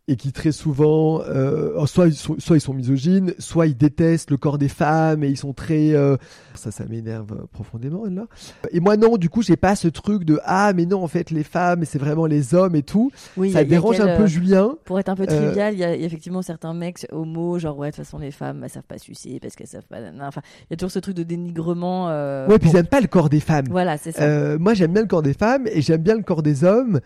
et 0.08 0.16
qui 0.16 0.32
très 0.34 0.52
souvent, 0.52 1.22
euh, 1.22 1.86
soit, 1.86 2.08
ils 2.08 2.16
sont, 2.16 2.36
soit 2.40 2.58
ils 2.58 2.62
sont 2.62 2.74
misogynes, 2.74 3.34
soit 3.38 3.68
ils 3.68 3.78
détestent 3.78 4.32
le 4.32 4.38
corps 4.38 4.58
des 4.58 4.68
femmes 4.68 5.24
et 5.24 5.30
ils 5.30 5.38
sont 5.38 5.54
très... 5.54 5.94
euh, 5.94 6.18
ça, 6.56 6.72
ça 6.72 6.86
m'énerve 6.86 7.48
profondément, 7.54 8.06
là. 8.06 8.26
Et 8.72 8.80
moi, 8.80 8.98
non, 8.98 9.18
du 9.18 9.30
coup, 9.30 9.42
j'ai 9.44 9.56
pas 9.56 9.76
ce 9.76 9.88
truc 9.88 10.26
de 10.26 10.40
«Ah, 10.44 10.74
mais 10.76 10.86
non, 10.86 11.04
en 11.04 11.08
fait, 11.08 11.30
les 11.30 11.44
femmes, 11.44 11.86
c'est 11.86 12.00
vraiment 12.00 12.26
les 12.26 12.56
hommes 12.56 12.76
et 12.76 12.82
tout 12.82 13.12
Oui,». 13.38 13.52
Ça 13.54 13.60
a- 13.60 13.64
dérange 13.64 13.98
quel, 13.98 14.10
un 14.10 14.18
peu 14.18 14.24
euh, 14.24 14.28
Julien. 14.28 14.76
Pour 14.86 15.00
être 15.00 15.10
un 15.10 15.16
peu 15.16 15.28
trivial, 15.28 15.76
il 15.76 15.80
y, 15.80 15.84
a 15.84 15.94
effectivement 15.96 16.42
certains 16.42 16.74
mecs 16.74 17.06
homo, 17.12 17.60
genre 17.60 17.78
ouais, 17.78 17.92
de 17.92 17.96
toute 17.96 18.04
façon 18.04 18.18
les 18.18 18.32
femmes 18.32 18.62
elles 18.64 18.70
savent 18.70 18.84
pas 18.84 18.98
sucer 18.98 19.40
parce 19.40 19.56
qu'elles 19.56 19.68
savent 19.68 19.86
pas. 19.88 20.00
Enfin, 20.22 20.42
il 20.62 20.72
y 20.72 20.74
a 20.74 20.78
toujours 20.78 20.92
ce 20.92 21.00
truc 21.00 21.16
de 21.16 21.24
dénigrement. 21.24 22.08
Ouais, 22.48 22.58
puis 22.60 22.72
ils 22.72 22.76
aiment 22.76 22.88
pas 22.88 23.02
le 23.02 23.08
corps 23.08 23.30
des 23.30 23.40
femmes. 23.40 23.68
Voilà, 23.70 23.98
c'est 23.98 24.12
ça. 24.12 24.58
Moi, 24.58 24.74
j'aime 24.74 24.94
bien 24.94 25.04
le 25.04 25.08
corps 25.08 25.22
des 25.22 25.34
femmes 25.34 25.68
et 25.68 25.82
j'aime 25.82 26.02
bien 26.02 26.16
le 26.16 26.24
corps 26.24 26.42
des 26.44 26.64
hommes. 26.64 27.00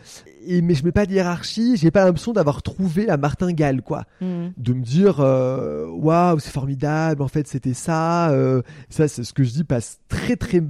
Et, 0.48 0.62
mais 0.62 0.76
je 0.76 0.86
mets 0.86 0.92
pas 0.92 1.06
de 1.06 1.12
hiérarchie. 1.12 1.76
J'ai 1.76 1.92
pas 1.92 2.06
l'impression 2.06 2.32
d'avoir 2.32 2.62
trouvé 2.64 2.85
la 3.06 3.18
martingale, 3.18 3.82
quoi. 3.82 4.06
Mhm. 4.22 4.54
De 4.58 4.74
me 4.74 4.82
dire, 4.82 5.20
euh, 5.20 5.88
waouh, 5.90 6.40
c'est 6.40 6.52
formidable. 6.52 7.22
En 7.22 7.28
fait, 7.28 7.48
c'était 7.48 7.74
ça. 7.74 8.30
euh, 8.32 8.62
ça, 8.90 9.08
c'est 9.08 9.24
ce 9.24 9.34
que 9.34 9.44
je 9.44 9.52
dis 9.52 9.64
passe 9.64 10.00
très 10.08 10.36
très 10.36 10.62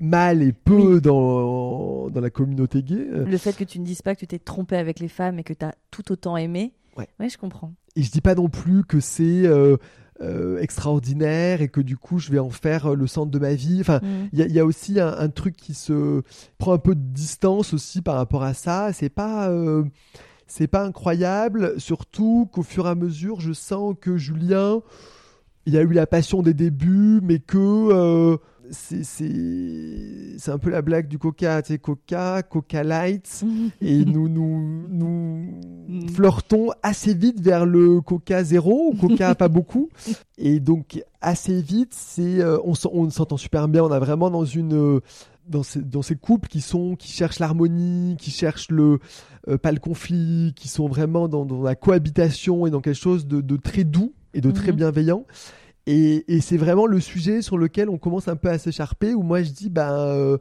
mal 0.00 0.42
et 0.42 0.52
peu 0.52 0.94
Oui. 0.94 1.00
dans 1.00 2.08
dans 2.10 2.20
la 2.20 2.30
communauté 2.30 2.82
gay. 2.82 3.06
Le 3.10 3.36
fait 3.36 3.54
que 3.56 3.64
tu 3.64 3.78
ne 3.80 3.84
dises 3.84 4.00
pas 4.02 4.14
que 4.14 4.20
tu 4.20 4.26
t'es 4.26 4.38
trompé 4.38 4.76
avec 4.76 5.00
les 5.00 5.08
femmes 5.08 5.38
et 5.38 5.44
que 5.44 5.52
tu 5.52 5.64
as 5.64 5.74
tout 5.90 6.10
autant 6.12 6.36
aimé. 6.36 6.72
Ouais. 6.96 7.28
je 7.28 7.36
comprends. 7.36 7.72
Et 7.96 8.02
je 8.02 8.10
dis 8.10 8.20
pas 8.20 8.34
non 8.34 8.48
plus 8.48 8.82
que 8.84 8.98
c'est 9.00 9.46
euh, 9.46 9.76
euh, 10.20 10.58
extraordinaire 10.60 11.62
et 11.62 11.68
que 11.68 11.80
du 11.80 11.96
coup, 11.96 12.18
je 12.18 12.30
vais 12.32 12.38
en 12.40 12.50
faire 12.50 12.94
le 12.96 13.06
centre 13.06 13.30
de 13.30 13.38
ma 13.38 13.54
vie. 13.54 13.78
Enfin, 13.80 14.00
Mhm. 14.02 14.28
Il 14.32 14.38
y, 14.38 14.42
a- 14.42 14.46
il 14.46 14.52
y 14.52 14.58
a 14.60 14.64
aussi 14.64 14.98
un, 14.98 15.14
un 15.16 15.28
truc 15.28 15.56
qui 15.56 15.74
se 15.74 16.22
prend 16.58 16.72
un 16.72 16.78
peu 16.78 16.94
de 16.96 17.00
distance 17.00 17.72
aussi 17.74 18.00
par 18.02 18.16
rapport 18.16 18.42
à 18.42 18.54
ça. 18.54 18.92
C'est 18.92 19.10
pas, 19.10 19.48
euh, 19.50 19.84
c'est 20.48 20.66
pas 20.66 20.84
incroyable, 20.84 21.74
surtout 21.78 22.48
qu'au 22.52 22.62
fur 22.62 22.86
et 22.86 22.90
à 22.90 22.94
mesure, 22.94 23.40
je 23.40 23.52
sens 23.52 23.94
que 24.00 24.16
Julien, 24.16 24.80
il 25.66 25.74
y 25.74 25.78
a 25.78 25.82
eu 25.82 25.92
la 25.92 26.06
passion 26.06 26.42
des 26.42 26.54
débuts, 26.54 27.20
mais 27.22 27.38
que 27.38 27.58
euh, 27.58 28.36
c'est 28.70 29.04
c'est 29.04 30.38
c'est 30.38 30.50
un 30.50 30.58
peu 30.58 30.70
la 30.70 30.82
blague 30.82 31.08
du 31.08 31.18
Coca, 31.18 31.62
tu 31.62 31.72
sais, 31.74 31.78
Coca, 31.78 32.42
Coca 32.42 32.82
Light, 32.82 33.44
et 33.80 34.04
nous 34.04 34.28
nous 34.28 34.86
nous 34.88 35.60
Mm. 35.88 36.08
flirtons 36.10 36.68
assez 36.82 37.14
vite 37.14 37.40
vers 37.40 37.64
le 37.64 38.02
Coca 38.02 38.44
zéro, 38.44 38.90
ou 38.92 38.94
Coca 38.94 39.34
pas 39.34 39.48
beaucoup, 39.48 39.88
et 40.36 40.60
donc 40.60 41.02
assez 41.22 41.62
vite, 41.62 41.94
c'est 41.94 42.40
euh, 42.40 42.58
on 42.64 42.74
on 42.92 43.08
s'entend 43.10 43.38
super 43.38 43.68
bien, 43.68 43.82
on 43.84 43.90
a 43.90 43.98
vraiment 43.98 44.30
dans 44.30 44.44
une 44.44 44.74
euh, 44.74 45.00
dans 45.48 45.62
ces, 45.62 45.80
dans 45.80 46.02
ces 46.02 46.16
couples 46.16 46.48
qui 46.48 46.60
sont 46.60 46.94
qui 46.96 47.10
cherchent 47.10 47.38
l'harmonie, 47.38 48.16
qui 48.18 48.30
cherchent 48.30 48.70
le 48.70 48.98
euh, 49.48 49.58
pas 49.58 49.72
le 49.72 49.78
conflit, 49.80 50.52
qui 50.54 50.68
sont 50.68 50.88
vraiment 50.88 51.28
dans, 51.28 51.44
dans 51.44 51.62
la 51.62 51.74
cohabitation 51.74 52.66
et 52.66 52.70
dans 52.70 52.80
quelque 52.80 52.98
chose 53.00 53.26
de, 53.26 53.40
de 53.40 53.56
très 53.56 53.84
doux 53.84 54.12
et 54.34 54.40
de 54.40 54.50
très 54.50 54.72
Mhm. 54.72 54.76
bienveillant. 54.76 55.24
Et, 55.86 56.24
et 56.34 56.40
c'est 56.42 56.58
vraiment 56.58 56.86
le 56.86 57.00
sujet 57.00 57.40
sur 57.40 57.56
lequel 57.56 57.88
on 57.88 57.96
commence 57.96 58.28
un 58.28 58.36
peu 58.36 58.50
à 58.50 58.58
s'écharper, 58.58 59.14
où 59.14 59.22
moi 59.22 59.42
je 59.42 59.50
dis, 59.52 59.70
ben, 59.70 59.90
euh, 59.90 60.36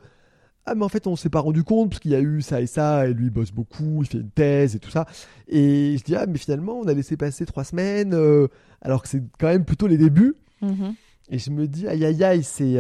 ah 0.65 0.75
mais 0.75 0.83
en 0.83 0.89
fait 0.89 1.07
on 1.07 1.15
s'est 1.15 1.29
pas 1.29 1.39
rendu 1.39 1.63
compte, 1.63 1.91
parce 1.91 2.01
qu'il 2.01 2.11
y 2.11 2.15
a 2.15 2.19
eu 2.19 2.41
ça 2.41 2.59
et 2.59 2.67
ça, 2.67 3.07
et 3.07 3.13
lui 3.13 3.27
il 3.27 3.29
bosse 3.31 3.51
beaucoup, 3.53 4.01
il 4.03 4.07
fait 4.07 4.17
une 4.17 4.29
thèse 4.29 4.75
et 4.75 4.79
tout 4.79 4.89
ça. 4.91 5.05
Et 5.47 5.95
je 5.97 6.03
dis, 6.03 6.15
ah 6.15 6.25
mais 6.27 6.37
finalement 6.37 6.73
on 6.77 6.87
a 6.87 6.93
laissé 6.93 7.15
passer 7.15 7.45
trois 7.45 7.63
semaines, 7.63 8.13
euh, 8.13 8.47
alors 8.81 9.01
que 9.01 9.07
c'est 9.07 9.23
quand 9.39 9.47
même 9.47 9.63
plutôt 9.63 9.87
les 9.87 9.97
débuts. 9.97 10.35
Mhm. 10.61 10.95
Et 11.29 11.39
je 11.39 11.49
me 11.51 11.65
dis, 11.67 11.87
aïe 11.87 12.03
aïe 12.03 12.23
aïe, 12.23 12.43
c'est. 12.43 12.75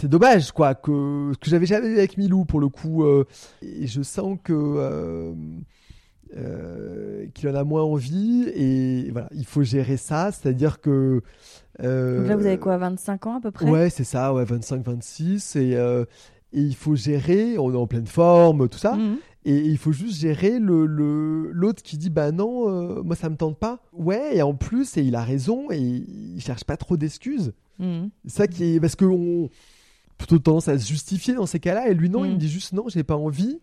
C'est 0.00 0.08
dommage, 0.08 0.52
quoi, 0.52 0.74
que, 0.74 1.32
que 1.40 1.48
j'avais 1.48 1.66
jamais 1.66 1.88
vu 1.88 1.98
avec 1.98 2.18
Milou, 2.18 2.44
pour 2.44 2.60
le 2.60 2.68
coup. 2.68 3.04
euh, 3.04 3.24
et 3.62 3.86
je 3.86 4.02
sens 4.02 4.36
que. 4.44 4.52
euh, 4.52 5.32
euh, 6.36 7.26
qu'il 7.34 7.48
en 7.48 7.54
a 7.54 7.64
moins 7.64 7.82
envie. 7.82 8.44
Et 8.54 9.10
voilà, 9.10 9.28
il 9.34 9.44
faut 9.46 9.62
gérer 9.62 9.96
ça. 9.96 10.32
C'est-à-dire 10.32 10.80
que. 10.80 11.22
euh, 11.82 12.18
Donc 12.20 12.28
là, 12.28 12.36
vous 12.36 12.46
avez 12.46 12.58
quoi, 12.58 12.76
25 12.76 13.26
ans 13.26 13.36
à 13.36 13.40
peu 13.40 13.50
près? 13.50 13.68
Ouais, 13.68 13.90
c'est 13.90 14.04
ça, 14.04 14.34
ouais, 14.34 14.44
25-26. 14.44 15.56
Et, 15.58 15.76
euh, 15.76 16.04
et 16.52 16.60
il 16.60 16.74
faut 16.74 16.94
gérer, 16.96 17.58
on 17.58 17.72
est 17.72 17.76
en 17.76 17.86
pleine 17.86 18.06
forme, 18.06 18.68
tout 18.68 18.78
ça. 18.78 18.94
Mhm. 18.96 19.16
Et 19.44 19.58
il 19.58 19.78
faut 19.78 19.92
juste 19.92 20.18
gérer 20.20 20.58
le 20.58 20.86
l'autre 21.52 21.80
qui 21.80 21.96
dit 21.96 22.10
bah 22.10 22.32
non, 22.32 23.04
moi 23.04 23.14
ça 23.14 23.30
me 23.30 23.36
tente 23.36 23.56
pas. 23.60 23.78
Ouais, 23.92 24.36
et 24.36 24.42
en 24.42 24.54
plus, 24.54 24.96
et 24.96 25.02
il 25.02 25.14
a 25.14 25.22
raison, 25.22 25.70
et 25.70 25.78
il 25.78 26.40
cherche 26.40 26.64
pas 26.64 26.76
trop 26.76 26.96
d'excuses. 26.96 27.52
C'est 27.78 28.10
ça 28.26 28.46
qui 28.48 28.74
est. 28.74 28.80
Parce 28.80 28.96
qu'on 28.96 29.48
plutôt 30.18 30.38
tendance 30.38 30.68
à 30.68 30.78
se 30.78 30.86
justifier 30.86 31.34
dans 31.34 31.46
ces 31.46 31.60
cas-là, 31.60 31.88
et 31.88 31.94
lui 31.94 32.08
non, 32.10 32.24
il 32.24 32.30
Mm. 32.30 32.34
me 32.34 32.38
dit 32.38 32.48
juste 32.50 32.72
non, 32.72 32.84
j'ai 32.88 33.04
pas 33.04 33.16
envie. 33.16 33.60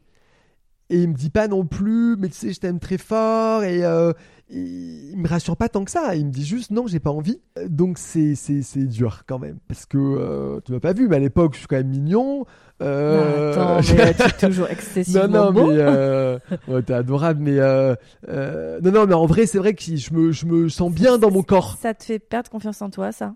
Et 0.89 1.01
il 1.01 1.09
me 1.09 1.13
dit 1.15 1.29
pas 1.29 1.47
non 1.47 1.65
plus, 1.65 2.17
mais 2.17 2.27
tu 2.27 2.35
sais, 2.35 2.53
je 2.53 2.59
t'aime 2.59 2.77
très 2.79 2.97
fort, 2.97 3.63
et, 3.63 3.83
euh, 3.83 4.11
il 4.49 5.15
me 5.17 5.27
rassure 5.27 5.55
pas 5.57 5.69
tant 5.69 5.83
que 5.85 5.89
ça. 5.89 6.15
Il 6.15 6.27
me 6.27 6.31
dit 6.31 6.45
juste 6.45 6.69
non, 6.71 6.85
j'ai 6.85 6.99
pas 6.99 7.09
envie. 7.09 7.39
Donc 7.67 7.97
c'est 7.97 8.35
c'est 8.35 8.61
c'est 8.61 8.83
dur 8.85 9.23
quand 9.25 9.39
même, 9.39 9.57
parce 9.67 9.85
que 9.87 9.97
euh, 9.97 10.59
tu 10.65 10.71
m'as 10.73 10.79
pas 10.81 10.93
vu, 10.93 11.07
mais 11.07 11.15
à 11.15 11.19
l'époque 11.19 11.53
je 11.53 11.59
suis 11.59 11.67
quand 11.67 11.77
même 11.77 11.87
mignon. 11.87 12.45
Euh, 12.81 13.53
Attends, 13.53 13.93
mais 13.95 14.13
tu 14.13 14.21
es 14.23 14.47
toujours 14.49 14.67
excessivement 14.69 15.27
non, 15.27 15.45
non, 15.45 15.51
beau. 15.53 15.67
mais 15.71 15.77
euh, 15.79 16.37
ouais, 16.67 16.83
t'es 16.83 16.93
adorable, 16.93 17.41
mais 17.41 17.55
non, 17.57 18.91
non, 18.91 19.07
mais 19.07 19.13
en 19.13 19.25
vrai, 19.25 19.45
c'est 19.47 19.57
vrai 19.57 19.73
que 19.73 19.81
je 19.83 20.13
me, 20.13 20.31
je 20.31 20.45
me 20.45 20.69
sens 20.69 20.91
bien 20.91 21.17
dans 21.17 21.31
mon 21.31 21.43
corps. 21.43 21.77
Ça 21.81 21.93
te 21.93 22.03
fait 22.03 22.19
perdre 22.19 22.49
confiance 22.51 22.81
en 22.81 22.89
toi, 22.89 23.11
ça 23.11 23.33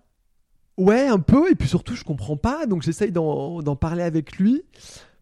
Ouais, 0.78 1.08
un 1.08 1.20
peu, 1.20 1.50
et 1.52 1.56
puis 1.56 1.68
surtout, 1.68 1.96
je 1.96 2.04
comprends 2.04 2.38
pas, 2.38 2.66
donc 2.68 2.84
j'essaye 2.84 3.12
d'en 3.12 3.76
parler 3.76 4.04
avec 4.04 4.38
lui. 4.38 4.64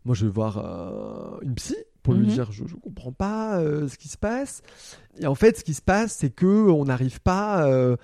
Moi, 0.03 0.13
je 0.15 0.25
vais 0.25 0.31
voir 0.31 0.57
euh, 0.57 1.39
une 1.41 1.55
psy 1.55 1.75
pour 2.03 2.13
lui 2.13 2.27
Mhm. 2.27 2.33
dire, 2.33 2.51
je, 2.51 2.65
je 2.67 2.75
comprends 2.75 3.11
pas 3.13 3.57
euh, 3.59 3.87
ce 3.87 3.97
qui 3.97 4.07
se 4.09 4.17
passe. 4.17 4.61
Et 5.19 5.25
en 5.25 5.33
fait, 5.33 5.57
ce 5.57 5.63
qui 5.63 5.73
se 5.73 5.81
passe, 5.81 6.13
c'est 6.13 6.29
que 6.29 6.45
on 6.69 6.85
n'arrive 6.85 7.21
pas 7.21 7.65
euh, 7.67 7.95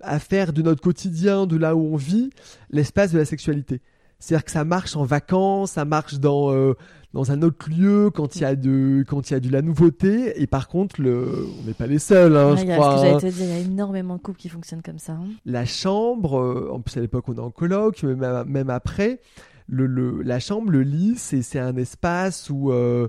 à 0.00 0.18
faire 0.20 0.52
de 0.52 0.62
notre 0.62 0.82
quotidien, 0.82 1.46
de 1.46 1.56
là 1.56 1.74
où 1.74 1.80
on 1.94 1.96
vit, 1.96 2.30
l'espace 2.70 3.10
de 3.10 3.18
la 3.18 3.24
sexualité. 3.24 3.80
C'est-à-dire 4.18 4.44
que 4.44 4.50
ça 4.50 4.64
marche 4.64 4.96
en 4.96 5.04
vacances, 5.04 5.72
ça 5.72 5.84
marche 5.84 6.14
dans 6.18 6.52
euh, 6.52 6.74
dans 7.14 7.30
un 7.32 7.40
autre 7.42 7.70
lieu 7.70 8.10
quand 8.10 8.36
il 8.36 8.42
y 8.42 8.44
a 8.44 8.54
de 8.56 9.04
quand 9.08 9.30
il 9.30 9.32
y 9.32 9.36
a 9.36 9.40
de 9.40 9.50
la 9.50 9.62
nouveauté. 9.62 10.40
Et 10.42 10.46
par 10.46 10.68
contre, 10.68 11.00
le, 11.00 11.46
on 11.62 11.66
n'est 11.66 11.72
pas 11.74 11.86
les 11.86 11.98
seuls, 12.00 12.36
hein, 12.36 12.50
Ouais, 12.50 12.56
je 12.58 12.62
il 12.64 12.68
y 12.68 12.72
a- 12.72 12.76
crois. 12.76 12.98
Ce 12.98 13.02
que 13.02 13.06
hein. 13.06 13.18
j'allais 13.20 13.32
te 13.32 13.36
dire, 13.36 13.46
il 13.46 13.50
y 13.50 13.56
a 13.56 13.60
énormément 13.60 14.16
de 14.16 14.20
couples 14.20 14.38
qui 14.40 14.48
fonctionnent 14.48 14.82
comme 14.82 14.98
ça. 14.98 15.12
hein. 15.12 15.28
La 15.46 15.64
chambre, 15.64 16.38
euh, 16.40 16.68
en 16.72 16.80
plus 16.80 16.96
à 16.96 17.00
l'époque 17.00 17.24
on 17.28 17.34
est 17.34 17.40
en 17.40 17.50
mais 18.02 18.14
même, 18.16 18.44
même 18.48 18.70
après, 18.70 19.20
le, 19.68 19.86
le- 19.86 20.22
la 20.22 20.40
chambre, 20.40 20.70
le 20.70 20.82
lit, 20.82 21.14
c'est 21.16 21.42
c'est 21.42 21.58
un 21.60 21.76
espace 21.76 22.50
où 22.50 22.72
euh, 22.72 23.06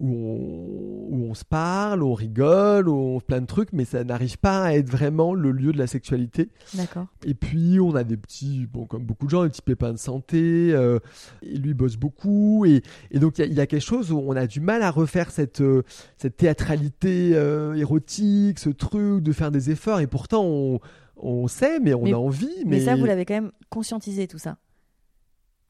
où 0.00 0.08
on, 0.08 1.14
où 1.14 1.24
on 1.30 1.34
se 1.34 1.44
parle, 1.44 2.02
on 2.02 2.14
rigole, 2.14 2.88
où 2.88 2.94
on 2.94 3.18
fait 3.20 3.26
plein 3.26 3.40
de 3.42 3.46
trucs, 3.46 3.72
mais 3.72 3.84
ça 3.84 4.02
n'arrive 4.02 4.38
pas 4.38 4.64
à 4.64 4.72
être 4.74 4.88
vraiment 4.88 5.34
le 5.34 5.52
lieu 5.52 5.72
de 5.72 5.78
la 5.78 5.86
sexualité. 5.86 6.48
D'accord. 6.74 7.06
Et 7.26 7.34
puis 7.34 7.78
on 7.80 7.94
a 7.94 8.02
des 8.02 8.16
petits, 8.16 8.66
bon 8.66 8.86
comme 8.86 9.04
beaucoup 9.04 9.26
de 9.26 9.30
gens, 9.30 9.42
des 9.44 9.50
petits 9.50 9.62
pépins 9.62 9.92
de 9.92 9.98
santé. 9.98 10.70
euh, 10.72 10.98
et 11.42 11.56
lui 11.56 11.74
bosse 11.74 11.96
beaucoup, 11.96 12.64
et, 12.64 12.82
et 13.10 13.18
donc 13.18 13.38
il 13.38 13.42
y, 13.42 13.44
a- 13.44 13.46
il 13.48 13.54
y 13.54 13.60
a 13.60 13.66
quelque 13.66 13.84
chose 13.84 14.10
où 14.10 14.18
on 14.18 14.34
a 14.36 14.46
du 14.46 14.60
mal 14.60 14.82
à 14.82 14.90
refaire 14.90 15.30
cette 15.30 15.60
euh, 15.60 15.82
cette 16.16 16.36
théâtralité 16.38 17.32
euh, 17.34 17.74
érotique, 17.74 18.58
ce 18.58 18.70
truc 18.70 19.22
de 19.22 19.32
faire 19.32 19.50
des 19.50 19.70
efforts. 19.70 20.00
Et 20.00 20.06
pourtant 20.06 20.44
on 20.44 20.80
on 21.22 21.46
sait, 21.48 21.80
mais 21.80 21.92
on 21.92 22.04
Mais- 22.04 22.12
a 22.14 22.18
envie. 22.18 22.48
Mais, 22.64 22.78
Mais, 22.78 22.80
ça, 22.80 22.96
vous 22.96 23.04
l'avez 23.04 23.26
quand 23.26 23.34
même 23.34 23.52
conscientisé, 23.68 24.26
tout 24.26 24.38
ça. 24.38 24.56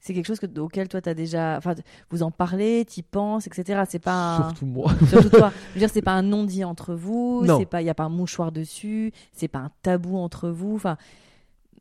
C'est 0.00 0.14
quelque 0.14 0.26
chose 0.26 0.40
que, 0.40 0.46
auquel 0.58 0.88
toi, 0.88 1.00
tu 1.02 1.08
as 1.10 1.14
déjà. 1.14 1.56
Enfin, 1.58 1.74
vous 2.10 2.22
en 2.22 2.30
parlez, 2.30 2.84
t'y 2.86 3.02
penses, 3.02 3.46
etc. 3.46 3.82
C'est 3.88 3.98
pas 3.98 4.36
un. 4.36 4.42
surtout 4.48 4.66
moi. 4.66 4.92
Surtout 5.08 5.28
toi. 5.28 5.52
Je 5.70 5.74
veux 5.74 5.78
dire, 5.80 5.90
c'est 5.92 6.00
pas 6.02 6.12
un 6.14 6.22
non-dit 6.22 6.64
entre 6.64 6.94
vous. 6.94 7.42
Non. 7.44 7.58
C'est 7.58 7.66
pas, 7.66 7.82
il 7.82 7.86
y 7.86 7.90
a 7.90 7.94
pas 7.94 8.04
un 8.04 8.08
mouchoir 8.08 8.50
dessus. 8.50 9.12
C'est 9.32 9.48
pas 9.48 9.58
un 9.58 9.70
tabou 9.82 10.16
entre 10.16 10.48
vous. 10.48 10.74
Enfin, 10.74 10.96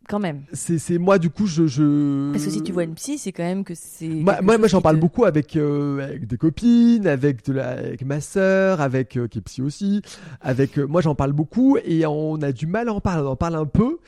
quand 0.10 0.20
même. 0.20 0.42
C'est 0.54 0.80
c'est 0.80 0.98
moi 0.98 1.20
du 1.20 1.30
coup 1.30 1.46
je 1.46 1.68
je. 1.68 2.32
Parce 2.32 2.44
que 2.44 2.50
si 2.50 2.62
tu 2.64 2.72
vois 2.72 2.84
une 2.84 2.96
psy, 2.96 3.18
c'est 3.18 3.32
quand 3.32 3.44
même 3.44 3.64
que 3.64 3.74
c'est. 3.76 4.08
Moi, 4.08 4.42
moi, 4.42 4.68
j'en 4.68 4.82
parle 4.82 4.96
te- 4.98 5.02
beaucoup 5.02 5.24
avec, 5.24 5.56
euh, 5.56 6.04
avec 6.04 6.28
des 6.28 6.38
copines, 6.38 7.08
avec, 7.08 7.46
de 7.46 7.54
la, 7.54 7.70
avec 7.70 8.04
ma 8.04 8.20
sœur, 8.20 8.82
avec 8.82 9.18
euh, 9.18 9.28
qui 9.28 9.38
est 9.38 9.42
psy 9.42 9.62
aussi. 9.62 10.02
Avec, 10.42 10.78
euh, 10.78 10.86
moi, 10.88 11.02
j'en 11.02 11.16
parle 11.16 11.32
beaucoup 11.34 11.78
et 11.86 12.06
on 12.06 12.36
a 12.42 12.52
du 12.52 12.66
mal 12.68 12.90
à 12.90 12.94
en 12.94 13.00
parler. 13.00 13.24
On 13.26 13.32
en 13.32 13.36
parle 13.36 13.56
un 13.56 13.66
peu. 13.66 14.00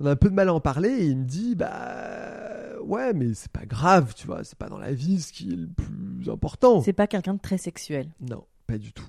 On 0.00 0.06
a 0.06 0.10
un 0.12 0.16
peu 0.16 0.28
de 0.30 0.34
mal 0.34 0.48
à 0.48 0.54
en 0.54 0.60
parler 0.60 0.88
et 0.90 1.06
il 1.06 1.16
me 1.18 1.24
dit 1.24 1.54
bah 1.54 2.80
ouais 2.84 3.12
mais 3.14 3.34
c'est 3.34 3.50
pas 3.50 3.66
grave 3.66 4.14
tu 4.14 4.26
vois 4.26 4.44
c'est 4.44 4.56
pas 4.58 4.68
dans 4.68 4.78
la 4.78 4.92
vie 4.92 5.20
ce 5.20 5.32
qui 5.32 5.52
est 5.52 5.56
le 5.56 5.66
plus 5.68 6.30
important. 6.30 6.80
C'est 6.82 6.92
pas 6.92 7.06
quelqu'un 7.06 7.34
de 7.34 7.40
très 7.40 7.58
sexuel. 7.58 8.08
Non 8.20 8.44
pas 8.66 8.78
du 8.78 8.92
tout. 8.92 9.06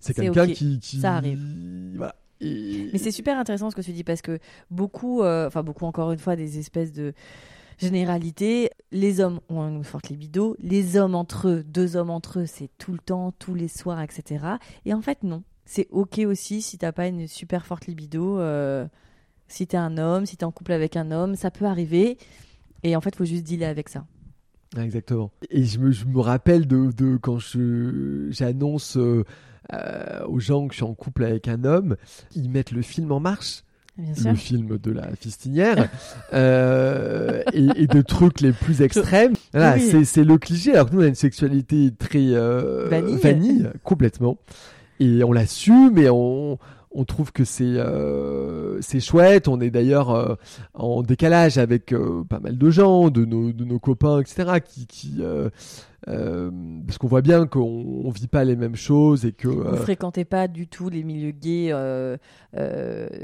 C'est 0.00 0.14
quelqu'un 0.14 0.46
qui, 0.46 0.78
qui 0.80 1.00
Ça 1.00 1.14
arrive. 1.16 1.40
Voilà. 1.96 2.14
Et- 2.40 2.90
Mais 2.92 2.98
c'est 2.98 3.10
super 3.10 3.38
intéressant 3.38 3.70
ce 3.70 3.76
que 3.76 3.80
tu 3.80 3.92
dis 3.92 4.04
parce 4.04 4.22
que 4.22 4.38
beaucoup, 4.70 5.22
euh, 5.22 5.46
enfin 5.46 5.62
beaucoup 5.62 5.84
encore 5.86 6.12
une 6.12 6.18
fois, 6.18 6.36
des 6.36 6.58
espèces 6.58 6.92
de 6.92 7.12
généralités. 7.78 8.70
Les 8.92 9.20
hommes 9.20 9.40
ont 9.48 9.62
une 9.68 9.84
forte 9.84 10.08
libido, 10.08 10.56
les 10.60 10.96
hommes 10.96 11.14
entre 11.14 11.48
eux, 11.48 11.62
deux 11.64 11.96
hommes 11.96 12.10
entre 12.10 12.40
eux, 12.40 12.46
c'est 12.46 12.70
tout 12.78 12.92
le 12.92 12.98
temps, 12.98 13.32
tous 13.38 13.54
les 13.54 13.68
soirs, 13.68 14.00
etc. 14.00 14.44
Et 14.84 14.94
en 14.94 15.02
fait, 15.02 15.22
non. 15.22 15.42
C'est 15.64 15.88
ok 15.90 16.20
aussi 16.26 16.62
si 16.62 16.78
t'as 16.78 16.92
pas 16.92 17.08
une 17.08 17.26
super 17.26 17.66
forte 17.66 17.86
libido. 17.86 18.38
euh, 18.38 18.86
si 19.48 19.66
t'es 19.66 19.76
un 19.76 19.98
homme, 19.98 20.26
si 20.26 20.36
t'es 20.36 20.44
en 20.44 20.50
couple 20.52 20.72
avec 20.72 20.96
un 20.96 21.10
homme, 21.10 21.36
ça 21.36 21.50
peut 21.50 21.64
arriver. 21.66 22.18
Et 22.82 22.96
en 22.96 23.00
fait, 23.00 23.14
faut 23.16 23.24
juste 23.24 23.44
dealer 23.44 23.66
avec 23.68 23.88
ça. 23.88 24.04
Exactement. 24.78 25.30
Et 25.50 25.64
je 25.64 25.78
me, 25.78 25.90
je 25.92 26.04
me 26.04 26.20
rappelle 26.20 26.66
de, 26.66 26.90
de 26.92 27.16
quand 27.16 27.38
j'annonce 28.30 28.96
euh, 28.96 29.24
euh, 29.72 30.24
aux 30.26 30.40
gens 30.40 30.66
que 30.66 30.74
je 30.74 30.78
suis 30.78 30.84
en 30.84 30.94
couple 30.94 31.24
avec 31.24 31.48
un 31.48 31.64
homme, 31.64 31.96
ils 32.34 32.50
mettent 32.50 32.72
le 32.72 32.82
film 32.82 33.10
en 33.12 33.20
marche, 33.20 33.62
Bien 33.96 34.14
sûr. 34.14 34.30
le 34.30 34.36
film 34.36 34.78
de 34.78 34.90
la 34.90 35.08
fistinière, 35.16 35.88
euh, 36.34 37.42
et, 37.52 37.66
et 37.76 37.86
de 37.86 38.02
trucs 38.02 38.40
les 38.40 38.52
plus 38.52 38.82
extrêmes. 38.82 39.32
Voilà, 39.52 39.76
Oui. 39.76 40.04
c'est, 40.04 40.24
le 40.24 40.36
cliché. 40.38 40.74
Alors 40.74 40.90
que 40.90 40.94
nous, 40.96 41.00
on 41.00 41.04
a 41.04 41.08
une 41.08 41.14
sexualité 41.14 41.92
très 41.98 42.18
euh, 42.34 42.88
Vanille. 43.22 43.68
complètement. 43.82 44.36
Et 45.00 45.24
on 45.24 45.32
l'assume, 45.32 45.92
mais 45.94 46.08
on, 46.10 46.58
on 46.96 47.04
trouve 47.04 47.30
que 47.30 47.44
c'est 47.44 47.64
euh, 47.64 48.80
c'est 48.80 49.00
chouette. 49.00 49.48
On 49.48 49.60
est 49.60 49.70
d'ailleurs 49.70 50.10
euh, 50.10 50.34
en 50.72 51.02
décalage 51.02 51.58
avec 51.58 51.92
euh, 51.92 52.24
pas 52.24 52.40
mal 52.40 52.56
de 52.56 52.70
gens, 52.70 53.10
de 53.10 53.26
nos, 53.26 53.52
de 53.52 53.64
nos 53.64 53.78
copains, 53.78 54.20
etc. 54.20 54.60
Qui, 54.64 54.86
qui 54.86 55.22
parce 56.06 56.98
qu'on 56.98 57.08
voit 57.08 57.20
bien 57.20 57.46
qu'on 57.46 58.02
on 58.04 58.10
vit 58.10 58.28
pas 58.28 58.44
les 58.44 58.56
mêmes 58.56 58.76
choses 58.76 59.26
et 59.26 59.32
que 59.32 59.48
Vous 59.48 59.76
fréquentez 59.76 60.24
pas 60.24 60.48
du 60.48 60.68
tout 60.68 60.88
les 60.88 61.02
milieux 61.02 61.32
gays, 61.32 61.72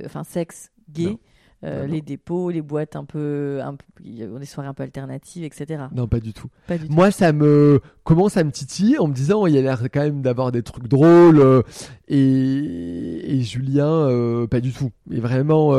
enfin 0.04 0.24
sexe 0.24 0.70
gay, 0.90 1.06
Non. 1.06 1.18
Euh, 1.64 1.86
les 1.86 2.00
dépôts, 2.00 2.50
les 2.50 2.60
boîtes 2.60 2.96
un 2.96 3.04
peu, 3.04 3.60
un 3.62 3.76
peu, 3.76 3.84
des 4.02 4.46
soirées 4.46 4.68
un 4.68 4.74
peu 4.74 4.82
alternatives, 4.82 5.44
etc. 5.44 5.84
non 5.94 6.08
pas 6.08 6.18
du 6.18 6.32
tout. 6.32 6.48
Pas 6.66 6.76
du 6.76 6.88
tout. 6.88 6.92
Moi, 6.92 7.12
ça 7.12 7.32
me 7.32 7.80
commence 8.02 8.36
à 8.36 8.42
me 8.42 8.50
titiller 8.50 8.98
en 8.98 9.06
me 9.06 9.14
disant 9.14 9.46
il 9.46 9.54
y 9.54 9.58
a 9.58 9.62
l'air 9.62 9.80
quand 9.92 10.00
même 10.00 10.22
d'avoir 10.22 10.50
des 10.50 10.64
trucs 10.64 10.88
drôles 10.88 11.38
euh, 11.38 11.62
et, 12.08 13.36
et 13.36 13.42
Julien 13.42 13.86
euh, 13.86 14.48
pas 14.48 14.58
du 14.58 14.72
tout. 14.72 14.90
Mais 15.06 15.20
vraiment. 15.20 15.72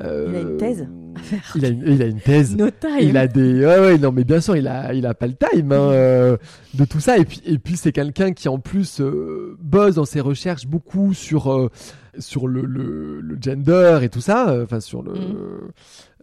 Il 0.00 0.06
a 0.06 0.40
une 0.40 0.56
thèse 0.56 0.88
à 1.14 1.18
faire. 1.20 1.52
Il 1.56 1.64
a 1.66 1.68
une, 1.68 1.82
il 1.86 2.02
a 2.02 2.06
une 2.06 2.20
thèse. 2.20 2.56
No 2.56 2.70
time. 2.70 2.98
Il 3.02 3.16
a 3.18 3.28
des 3.28 3.66
ouais, 3.66 3.80
ouais 3.80 3.98
non 3.98 4.12
mais 4.12 4.24
bien 4.24 4.40
sûr 4.40 4.56
il 4.56 4.66
a 4.66 4.94
il 4.94 5.04
a 5.04 5.12
pas 5.12 5.26
le 5.26 5.34
time 5.34 5.72
hein, 5.72 6.38
de 6.74 6.84
tout 6.88 7.00
ça 7.00 7.18
et 7.18 7.26
puis 7.26 7.42
et 7.44 7.58
puis 7.58 7.76
c'est 7.76 7.92
quelqu'un 7.92 8.32
qui 8.32 8.48
en 8.48 8.58
plus 8.58 9.02
bosse 9.60 9.96
dans 9.96 10.06
ses 10.06 10.20
recherches 10.20 10.66
beaucoup 10.66 11.12
sur 11.12 11.70
sur 12.18 12.46
le, 12.48 12.62
le, 12.62 13.20
le 13.20 13.38
gender 13.40 14.00
et 14.02 14.08
tout 14.08 14.20
ça 14.20 14.48
euh, 14.50 14.64
enfin 14.64 14.80
sur 14.80 15.02
le 15.02 15.12
Mhm. 15.12 15.36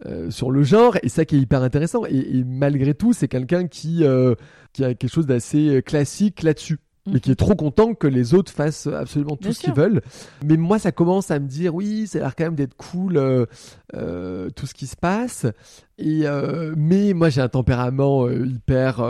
euh, 0.06 0.30
sur 0.30 0.50
le 0.50 0.62
genre 0.62 0.96
et 1.02 1.08
ça 1.08 1.24
qui 1.24 1.36
est 1.36 1.40
hyper 1.40 1.62
intéressant 1.62 2.04
et, 2.06 2.38
et 2.38 2.44
malgré 2.44 2.94
tout 2.94 3.12
c'est 3.12 3.28
quelqu'un 3.28 3.66
qui 3.66 4.04
euh, 4.04 4.34
qui 4.72 4.84
a 4.84 4.94
quelque 4.94 5.12
chose 5.12 5.26
d'assez 5.26 5.82
classique 5.84 6.42
là-dessus 6.42 6.78
mais 7.06 7.20
qui 7.20 7.30
est 7.30 7.36
trop 7.36 7.54
content 7.54 7.94
que 7.94 8.06
les 8.06 8.34
autres 8.34 8.52
fassent 8.52 8.86
absolument 8.86 9.36
tout 9.36 9.42
Bien 9.44 9.52
ce 9.52 9.60
qu'ils 9.60 9.72
veulent. 9.74 10.02
Mais 10.44 10.56
moi, 10.56 10.78
ça 10.78 10.92
commence 10.92 11.30
à 11.30 11.38
me 11.38 11.46
dire, 11.46 11.74
oui, 11.74 12.06
ça 12.06 12.18
a 12.18 12.20
l'air 12.22 12.36
quand 12.36 12.44
même 12.44 12.54
d'être 12.54 12.76
cool, 12.76 13.16
euh, 13.16 13.46
euh, 13.94 14.50
tout 14.50 14.66
ce 14.66 14.74
qui 14.74 14.86
se 14.86 14.96
passe. 14.96 15.46
Et 15.98 16.26
euh, 16.26 16.74
mais 16.76 17.14
moi, 17.14 17.30
j'ai 17.30 17.40
un 17.40 17.48
tempérament 17.48 18.28
hyper, 18.28 19.02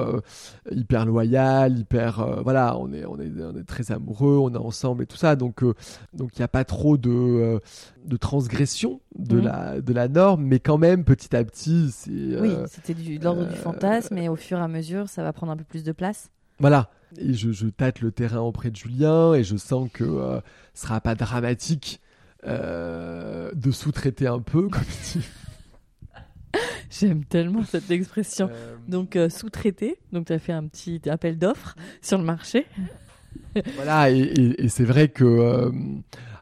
hyper 0.71 1.05
loyal, 1.07 1.79
hyper, 1.79 2.43
voilà, 2.43 2.77
on 2.79 2.93
est, 2.93 3.05
on 3.05 3.19
est, 3.19 3.31
on 3.43 3.57
est 3.59 3.65
très 3.65 3.91
amoureux, 3.91 4.37
on 4.39 4.53
est 4.55 4.59
ensemble 4.59 5.03
et 5.03 5.07
tout 5.07 5.17
ça. 5.17 5.35
Donc, 5.35 5.65
donc 6.13 6.31
il 6.37 6.39
n'y 6.39 6.45
a 6.45 6.49
pas 6.49 6.65
trop 6.65 6.97
de, 6.97 7.61
de 8.05 8.17
transgression 8.17 9.01
de 9.19 9.37
Mhm. 9.37 9.45
la, 9.45 9.81
de 9.81 9.93
la 9.93 10.09
norme, 10.09 10.45
mais 10.45 10.61
quand 10.61 10.79
même, 10.79 11.03
petit 11.05 11.35
à 11.35 11.43
petit, 11.43 11.91
c'est, 11.91 12.11
Oui, 12.11 12.55
c'était 12.69 12.95
de 12.95 13.25
l'ordre 13.25 13.47
du 13.47 13.57
fantasme 13.57 14.17
et 14.19 14.29
au 14.29 14.37
fur 14.37 14.59
et 14.59 14.63
à 14.63 14.69
mesure, 14.69 15.09
ça 15.09 15.23
va 15.23 15.33
prendre 15.33 15.53
un 15.53 15.57
peu 15.57 15.65
plus 15.65 15.83
de 15.83 15.93
place. 15.93 16.31
Voilà. 16.61 16.91
Et 17.19 17.35
je, 17.35 17.53
je 17.53 17.67
tâte 17.69 18.01
le 18.01 18.11
terrain 18.13 18.41
auprès 18.41 18.71
de 18.71 18.77
Julien 18.77 19.33
et 19.35 19.45
je 19.45 19.57
sens 19.57 19.89
que 19.93 20.05
euh, 20.05 20.41
ce 20.75 20.83
sera 20.83 21.01
pas 21.01 21.15
dramatique 21.15 22.01
euh, 22.47 23.51
de 23.55 23.71
sous-traiter 23.71 24.27
un 24.27 24.41
peu, 24.41 24.69
comme 24.69 24.83
il 24.83 25.21
dit. 25.21 25.27
J'aime 26.91 27.25
tellement 27.25 27.65
cette 27.65 27.91
expression. 27.91 28.49
Euh, 28.51 28.77
Donc 28.89 29.17
euh, 29.17 29.29
sous-traité, 29.29 29.99
donc 30.13 30.27
tu 30.27 30.33
as 30.33 30.39
fait 30.39 30.53
un 30.53 30.67
petit 30.67 31.01
appel 31.09 31.39
d'offres 31.39 31.75
sur 32.01 32.19
le 32.19 32.25
marché. 32.25 32.67
voilà, 33.77 34.11
et, 34.11 34.19
et- 34.19 34.65
et 34.65 34.69
c'est 34.69 34.85
vrai 34.85 35.09
que. 35.09 35.71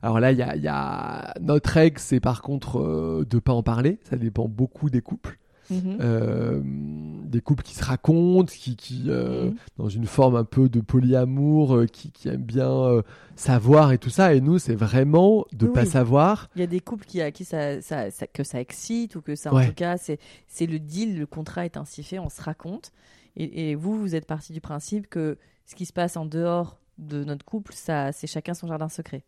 alors 0.03 0.21
là, 0.21 0.33
il 0.33 0.39
y 0.39 0.43
a, 0.43 0.55
il 0.57 0.63
y 0.63 0.69
a- 0.69 1.35
Notre 1.41 1.71
règle, 1.71 1.99
c'est 1.99 2.21
par 2.21 2.43
contre 2.43 2.79
euh, 2.81 3.27
de 3.29 3.39
pas 3.39 3.53
en 3.53 3.63
parler. 3.63 3.99
Ça 4.09 4.17
dépend 4.17 4.49
beaucoup 4.49 4.91
des 4.91 5.01
couples. 5.01 5.39
Mhm. 5.71 5.99
Euh, 6.01 6.61
des 6.65 7.41
couples 7.41 7.63
qui 7.63 7.75
se 7.75 7.85
racontent, 7.85 8.53
qui, 8.53 8.77
qui 8.77 9.05
euh, 9.09 9.47
Mhm. 9.51 9.55
dans 9.79 9.89
une 9.89 10.07
forme 10.07 10.37
un 10.37 10.45
peu 10.45 10.69
de 10.69 10.81
polyamour, 10.81 11.75
euh, 11.77 11.87
qui, 11.87 12.11
qui 12.13 12.29
aiment 12.29 12.43
bien 12.43 13.03
savoir 13.37 13.93
et 13.93 13.99
tout 13.99 14.11
ça. 14.11 14.35
Et 14.35 14.41
nous, 14.41 14.59
c'est 14.59 14.75
vraiment 14.75 15.45
de 15.53 15.67
Oui, 15.67 15.73
pas 15.73 15.85
savoir. 15.85 16.49
Il 16.55 16.61
y 16.61 16.65
a 16.65 16.67
des 16.69 16.81
couples 16.81 17.05
qui, 17.07 17.21
à 17.21 17.31
qui 17.33 17.45
ça, 17.45 17.81
ça- 17.83 18.11
ça- 18.11 18.27
que 18.27 18.45
ça 18.45 18.61
excite 18.61 19.17
ou 19.17 19.21
que 19.23 19.35
ça, 19.35 19.53
en 19.53 19.57
Ouais. 19.57 19.67
tout 19.69 19.75
cas, 19.75 19.97
c'est 19.97 20.19
c'est 20.47 20.67
le 20.67 20.79
deal, 20.79 21.19
le 21.19 21.27
contrat 21.27 21.65
est 21.65 21.77
ainsi 21.77 22.03
fait, 22.03 22.19
on 22.19 22.29
se 22.29 22.41
raconte. 22.43 22.93
Et, 23.37 23.71
et 23.71 23.75
vous, 23.75 23.99
vous 23.99 24.15
êtes 24.15 24.27
parti 24.27 24.53
du 24.53 24.61
principe 24.61 25.09
que 25.09 25.39
ce 25.67 25.75
qui 25.75 25.87
se 25.87 25.93
passe 25.93 26.17
en 26.17 26.27
dehors 26.27 26.79
de 26.99 27.25
notre 27.25 27.45
couple, 27.45 27.73
ça, 27.75 28.13
c'est 28.13 28.29
chacun 28.29 28.55
son 28.55 28.69
jardin 28.69 28.89
secret. 28.89 29.25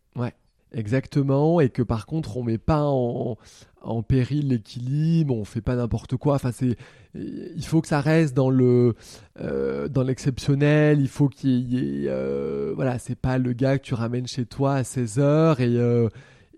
Exactement, 0.73 1.61
et 1.61 1.69
que 1.69 1.81
par 1.81 2.05
contre 2.05 2.35
on 2.37 2.43
met 2.43 2.57
pas 2.57 2.83
en, 2.83 3.37
en 3.81 4.03
péril 4.03 4.49
l'équilibre, 4.49 5.33
on 5.35 5.45
fait 5.45 5.61
pas 5.61 5.75
n'importe 5.75 6.17
quoi. 6.17 6.35
Enfin, 6.35 6.51
c'est, 6.51 6.75
il 7.15 7.65
faut 7.65 7.81
que 7.81 7.87
ça 7.87 8.01
reste 8.01 8.35
dans 8.35 8.49
le, 8.49 8.93
euh, 9.39 9.87
dans 9.87 10.03
l'exceptionnel. 10.03 10.99
Il 10.99 11.07
faut 11.07 11.29
qu'il 11.29 11.73
y 11.73 11.77
ait, 12.05 12.09
euh, 12.09 12.73
voilà, 12.75 12.99
c'est 12.99 13.15
pas 13.15 13.37
le 13.37 13.53
gars 13.53 13.77
que 13.77 13.83
tu 13.83 13.93
ramènes 13.93 14.27
chez 14.27 14.45
toi 14.45 14.73
à 14.75 14.83
16 14.83 15.19
heures 15.19 15.61
et 15.61 15.77
euh, 15.77 16.09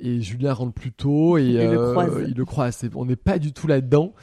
et 0.01 0.21
Julien 0.21 0.53
rentre 0.53 0.73
plus 0.73 0.93
tôt 0.93 1.37
et, 1.37 1.43
Et 1.43 1.67
le 1.67 1.77
euh, 1.77 1.91
croise. 1.91 2.23
il 2.27 2.33
le 2.33 2.45
croise. 2.45 2.75
C'est- 2.75 2.95
On 2.95 3.05
n'est 3.05 3.15
pas 3.17 3.37
du 3.37 3.51
tout 3.53 3.67
là-dedans. 3.67 4.13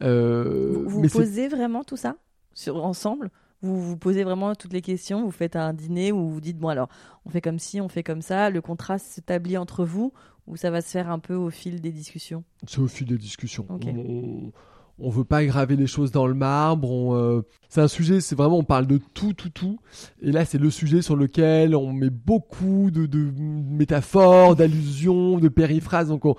Vous, 0.00 0.88
vous 0.88 1.00
mais 1.00 1.08
c'est- 1.08 1.18
posez 1.18 1.48
vraiment 1.48 1.84
tout 1.84 1.96
ça 1.98 2.16
sur, 2.54 2.84
ensemble? 2.84 3.30
Vous 3.62 3.80
vous 3.80 3.96
posez 3.96 4.24
vraiment 4.24 4.54
toutes 4.54 4.72
les 4.72 4.82
questions, 4.82 5.24
vous 5.24 5.30
faites 5.30 5.56
un 5.56 5.72
dîner 5.72 6.12
où 6.12 6.28
vous 6.28 6.40
dites 6.40 6.58
bon 6.58 6.68
alors 6.68 6.88
on 7.24 7.30
fait 7.30 7.40
comme 7.40 7.58
ci, 7.58 7.80
on 7.80 7.88
fait 7.88 8.02
comme 8.02 8.22
ça, 8.22 8.50
le 8.50 8.60
contrat 8.60 8.98
s'établit 8.98 9.56
entre 9.56 9.84
vous 9.84 10.12
ou 10.46 10.56
ça 10.56 10.70
va 10.70 10.80
se 10.80 10.88
faire 10.90 11.10
un 11.10 11.18
peu 11.18 11.34
au 11.34 11.50
fil 11.50 11.80
des 11.80 11.90
discussions? 11.90 12.44
C'est 12.68 12.78
au 12.78 12.86
fil 12.86 13.06
des 13.08 13.18
discussions. 13.18 13.66
On, 13.68 14.52
on 14.98 15.10
veut 15.10 15.24
pas 15.24 15.44
graver 15.44 15.74
les 15.76 15.88
choses 15.88 16.12
dans 16.12 16.26
le 16.28 16.34
marbre. 16.34 16.88
on, 16.90 17.14
euh, 17.16 17.42
c'est 17.68 17.80
un 17.80 17.88
sujet, 17.88 18.20
c'est 18.20 18.36
vraiment, 18.36 18.56
on 18.58 18.64
parle 18.64 18.86
de 18.86 18.98
tout, 19.12 19.32
tout, 19.32 19.50
tout. 19.50 19.78
Et 20.22 20.30
là, 20.30 20.44
c'est 20.44 20.58
le 20.58 20.70
sujet 20.70 21.02
sur 21.02 21.16
lequel 21.16 21.74
on 21.74 21.92
met 21.92 22.10
beaucoup 22.10 22.90
de, 22.92 23.06
de 23.06 23.30
métaphores, 23.36 24.56
d'allusions, 24.56 25.38
de 25.38 25.48
périphrases. 25.48 26.08
Donc, 26.08 26.24
on- 26.24 26.36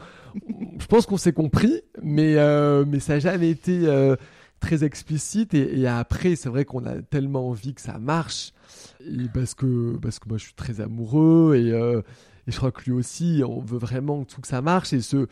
je 0.80 0.86
pense 0.88 1.06
qu'on 1.06 1.18
s'est 1.18 1.34
compris, 1.34 1.82
mais, 2.02 2.36
euh, 2.38 2.86
mais 2.88 3.00
ça 3.00 3.14
n'a 3.16 3.20
jamais 3.20 3.50
été 3.50 3.82
euh, 3.84 4.16
très 4.60 4.84
explicite. 4.84 5.54
Et, 5.54 5.80
et 5.80 5.88
après, 5.88 6.36
c'est 6.36 6.50
vrai 6.50 6.66
qu'on 6.66 6.86
a 6.86 7.02
tellement 7.02 7.50
envie 7.50 7.74
que 7.74 7.82
ça 7.82 8.00
marche. 8.00 8.54
Et 9.02 9.28
parce 9.34 9.54
que, 9.54 9.98
parce 9.98 10.20
que 10.20 10.30
moi, 10.30 10.38
je 10.38 10.46
suis 10.46 10.54
très 10.54 10.82
amoureux 10.82 11.56
et, 11.56 11.72
euh, 11.72 12.02
et 12.48 12.52
je 12.52 12.58
crois 12.58 12.72
que 12.72 12.84
lui 12.84 12.92
aussi, 12.92 13.42
on 13.46 13.62
veut 13.62 13.78
vraiment 13.78 14.24
tout 14.24 14.42
que 14.42 14.48
ça 14.48 14.62
marche. 14.62 14.94
Et 14.94 15.02
ce, 15.02 15.28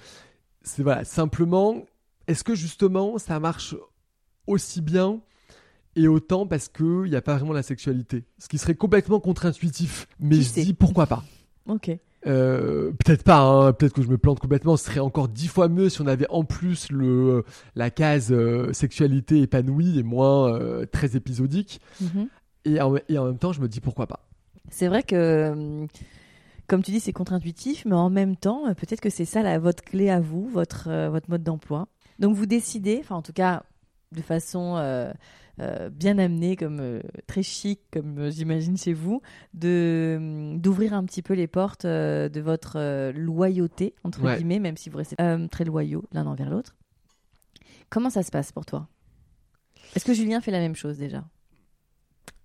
c'est 0.62 0.84
voilà, 0.84 1.06
simplement, 1.06 1.86
est-ce 2.28 2.44
que 2.44 2.56
justement 2.56 3.18
ça 3.18 3.40
marche 3.40 3.76
aussi 4.48 4.82
bien 4.82 5.22
et 5.96 6.08
autant 6.08 6.46
parce 6.46 6.68
qu'il 6.68 7.04
n'y 7.04 7.16
a 7.16 7.22
pas 7.22 7.36
vraiment 7.36 7.54
la 7.54 7.64
sexualité? 7.64 8.26
Ce 8.38 8.48
qui 8.48 8.58
serait 8.58 8.76
complètement 8.76 9.20
contre-intuitif. 9.20 10.08
Mais 10.20 10.42
je 10.42 10.54
dis 10.54 10.74
pourquoi 10.74 11.08
pas 11.08 11.24
Ok. 11.68 11.92
Euh, 12.28 12.92
peut-être 12.92 13.24
pas, 13.24 13.40
hein, 13.40 13.74
peut-être 13.74 13.94
que 13.94 14.02
je 14.02 14.08
me 14.08 14.18
plante 14.18 14.40
complètement. 14.40 14.78
Ce 14.78 14.86
serait 14.86 15.00
encore 15.00 15.28
dix 15.28 15.48
fois 15.48 15.68
mieux 15.70 15.90
si 15.90 16.02
on 16.02 16.08
avait 16.08 16.28
en 16.30 16.44
plus 16.44 16.92
le, 16.92 17.44
la 17.76 17.90
case 17.90 18.32
euh, 18.32 18.74
sexualité 18.74 19.42
épanouie 19.42 20.00
et 20.00 20.04
moins 20.04 20.54
euh, 20.54 20.86
très 20.86 21.16
épisodique. 21.16 21.80
Mhm. 22.02 22.28
Et 22.66 22.82
en, 22.82 22.96
et 23.10 23.18
en 23.18 23.26
même 23.26 23.38
temps, 23.38 23.54
je 23.54 23.62
me 23.62 23.68
dis 23.68 23.80
pourquoi 23.80 24.08
pas. 24.08 24.28
C'est 24.72 24.88
vrai 24.88 25.04
que, 25.04 25.86
comme 26.68 26.82
tu 26.82 26.92
dis, 26.92 27.00
c'est 27.00 27.14
contre-intuitif, 27.14 27.86
mais 27.86 27.96
en 27.96 28.10
même 28.10 28.36
temps, 28.36 28.68
euh, 28.68 28.74
peut-être 28.74 29.02
que 29.02 29.12
c'est 29.12 29.26
ça 29.26 29.44
la, 29.44 29.60
votre 29.60 29.84
clé 29.84 30.10
à 30.10 30.20
vous, 30.20 30.50
votre, 30.50 30.88
euh, 30.90 31.10
votre 31.10 31.30
mode 31.30 31.44
d'emploi. 31.44 31.88
Donc 32.18 32.36
vous 32.36 32.46
décidez, 32.46 33.00
enfin 33.02 33.16
en 33.16 33.22
tout 33.22 33.34
cas 33.34 33.64
de 34.14 34.22
façon 34.22 34.78
euh, 35.60 35.64
euh, 35.86 35.90
bien 35.90 36.18
amenée, 36.18 36.56
comme 36.56 36.80
euh, 36.80 37.02
très 37.28 37.44
chic, 37.44 37.80
comme 37.92 38.18
euh, 38.20 38.32
j'imagine 38.32 38.78
chez 38.78 38.94
vous, 38.94 39.22
de 39.54 40.16
hum, 40.18 40.60
d'ouvrir 40.60 40.94
un 40.94 41.04
petit 41.06 41.22
peu 41.22 41.34
les 41.34 41.48
portes 41.48 41.86
euh, 41.86 42.30
de 42.30 42.42
votre 42.42 42.74
euh, 42.78 43.12
loyauté 43.14 43.96
entre 44.04 44.22
Ouais. 44.22 44.36
guillemets, 44.38 44.60
même 44.60 44.78
si 44.78 44.90
vous 44.90 44.98
restez 44.98 45.16
euh, 45.22 45.48
très 45.48 45.64
loyaux 45.64 46.04
l'un 46.12 46.26
envers 46.26 46.50
l'autre. 46.50 46.76
Comment 47.90 48.10
ça 48.10 48.24
se 48.24 48.32
passe 48.32 48.52
pour 48.52 48.66
toi? 48.66 48.88
Est-ce 49.96 50.06
que 50.06 50.14
Julien 50.14 50.42
fait 50.42 50.52
la 50.52 50.60
même 50.60 50.76
chose 50.76 50.98
déjà? 50.98 51.24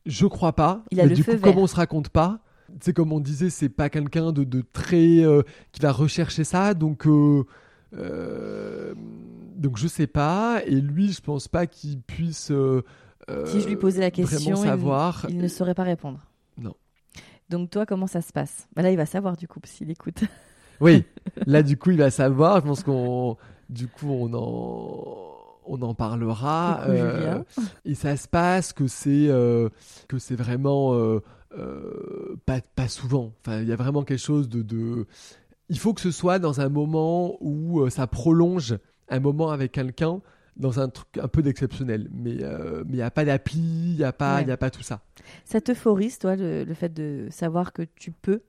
Je 0.07 0.27
crois 0.27 0.55
pas. 0.55 0.85
Il 0.91 1.01
a 1.01 1.05
mais 1.05 1.11
le 1.11 1.15
du 1.15 1.23
feu 1.23 1.37
coup, 1.37 1.41
comme 1.43 1.59
on 1.59 1.67
se 1.67 1.77
raconte 1.77 2.09
pas, 2.09 2.41
c'est 2.81 2.93
comme 2.95 3.13
on 3.13 3.21
disait, 3.21 3.51
c'est 3.51 3.69
pas 3.69 3.91
quelqu'un 3.91 4.33
de, 4.33 4.45
de 4.45 4.63
très 4.73 5.25
euh, 5.25 5.43
qui 5.73 5.81
va 5.81 5.93
rechercher 5.93 6.45
ça, 6.45 6.75
donc 6.75 7.07
euh, 7.07 7.11
euh, 7.11 7.45
donc 7.93 9.77
je 9.77 9.89
sais 9.89 10.07
pas. 10.07 10.63
Et 10.67 10.81
lui, 10.81 11.13
je 11.13 11.21
pense 11.21 11.49
pas 11.49 11.67
qu'il 11.67 12.01
puisse. 12.01 12.51
euh, 12.51 12.83
Si 13.47 13.61
je 13.61 13.69
lui 13.69 13.77
posais 13.77 14.01
la 14.01 14.11
question, 14.11 14.57
il- 14.57 14.67
savoir. 14.69 15.27
Il 15.29 15.39
ne 15.39 15.49
saurait 15.49 15.75
pas 15.75 15.83
répondre. 15.85 16.21
Non. 16.59 16.75
Donc 17.49 17.71
toi, 17.71 17.87
comment 17.87 18.07
ça 18.07 18.23
se 18.23 18.33
passe? 18.33 18.69
Bah 18.75 18.83
Là, 18.83 18.91
il 18.91 18.97
va 18.97 19.07
savoir 19.07 19.37
du 19.37 19.47
coup 19.49 19.61
s'il 19.65 19.91
écoute. 19.91 20.23
Oui, 20.83 21.05
là 21.47 21.63
du 21.63 21.77
coup, 21.77 21.91
il 21.91 21.99
va 21.99 22.11
savoir. 22.11 22.63
Je 22.63 22.67
pense 22.67 22.83
qu'on, 22.83 23.37
du 23.69 23.87
coup, 23.87 24.09
on 24.09 24.33
en, 24.33 25.37
on 25.67 25.83
en 25.83 25.93
parlera. 25.93 26.81
Coucou, 26.87 27.63
et 27.85 27.95
ça 27.95 28.17
se 28.17 28.27
passe 28.27 28.73
que 28.73 28.87
c'est, 28.87 29.29
euh, 29.29 29.69
que 30.09 30.19
c'est 30.19 30.37
vraiment 30.37 30.95
euh, 30.95 31.21
euh, 31.55 32.35
pas, 32.47 32.63
pas 32.63 32.89
souvent. 32.89 33.31
Enfin, 33.45 33.61
il 33.61 33.69
y 33.69 33.73
a 33.73 33.77
vraiment 33.77 34.05
quelque 34.05 34.23
chose 34.23 34.49
de, 34.49 34.63
de. 34.63 35.07
Il 35.71 35.79
faut 35.79 35.95
que 35.95 36.01
ce 36.03 36.11
soit 36.11 36.39
dans 36.39 36.61
un 36.61 36.69
moment 36.69 37.39
où 37.41 37.81
euh, 37.81 37.89
ça 37.91 38.07
prolonge 38.07 38.77
un 39.09 39.21
moment 39.21 39.51
avec 39.51 39.73
quelqu'un. 39.73 40.21
Dans 40.57 40.79
un 40.79 40.89
truc 40.91 41.09
un 41.19 41.29
peu 41.29 41.41
d'exceptionnel, 41.43 42.11
mais 42.13 42.43
euh, 42.43 42.83
mais 42.87 42.95
il 42.95 42.99
y 42.99 43.03
a 43.03 43.11
pas 43.11 43.25
d'appli, 43.25 43.61
il 43.61 43.97
y 43.97 44.05
a 44.05 44.13
pas, 44.13 44.41
il 44.41 44.45
Ouais. 44.45 44.49
y 44.51 44.53
a 44.53 44.57
pas 44.59 44.69
tout 44.69 44.83
ça. 44.83 45.01
Ça 45.47 45.61
t'euphorise, 45.63 46.19
toi, 46.19 46.37
le, 46.37 46.65
le 46.65 46.75
fait 46.75 46.93
de 46.93 47.29
savoir 47.31 47.73
que 47.73 47.83
tu 47.95 48.11
peux 48.11 48.43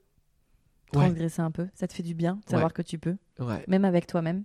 Ouais. 0.94 1.00
transgresser 1.06 1.42
un 1.42 1.52
peu? 1.52 1.68
Ça 1.74 1.88
te 1.88 1.94
fait 1.94 2.04
du 2.04 2.14
bien 2.16 2.42
de 2.46 2.50
savoir 2.52 2.74
que 2.74 2.82
tu 2.82 2.98
peux, 3.00 3.16
Ouais. 3.40 3.64
même 3.68 3.86
avec 3.86 4.08
toi-même? 4.08 4.44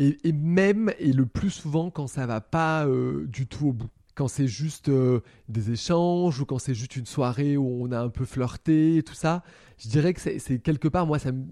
Et, 0.00 0.16
et 0.28 0.32
même, 0.32 0.92
et 1.00 1.12
le 1.12 1.26
plus 1.26 1.50
souvent, 1.50 1.90
quand 1.90 2.06
ça 2.06 2.24
va 2.26 2.40
pas 2.40 2.86
euh, 2.86 3.26
du 3.26 3.48
tout 3.48 3.68
au 3.68 3.72
bout. 3.72 3.90
Quand 4.18 4.26
c'est 4.26 4.48
juste 4.48 4.88
euh, 4.88 5.20
des 5.48 5.70
échanges 5.70 6.40
ou 6.40 6.44
quand 6.44 6.58
c'est 6.58 6.74
juste 6.74 6.96
une 6.96 7.06
soirée 7.06 7.56
où 7.56 7.84
on 7.84 7.92
a 7.92 8.00
un 8.00 8.08
peu 8.08 8.24
flirté 8.24 8.96
et 8.96 9.02
tout 9.04 9.14
ça, 9.14 9.44
je 9.78 9.88
dirais 9.88 10.12
que 10.12 10.20
c'est 10.20 10.58
quelque 10.58 10.88
part, 10.88 11.06
moi, 11.06 11.20
ça 11.20 11.30
me, 11.30 11.44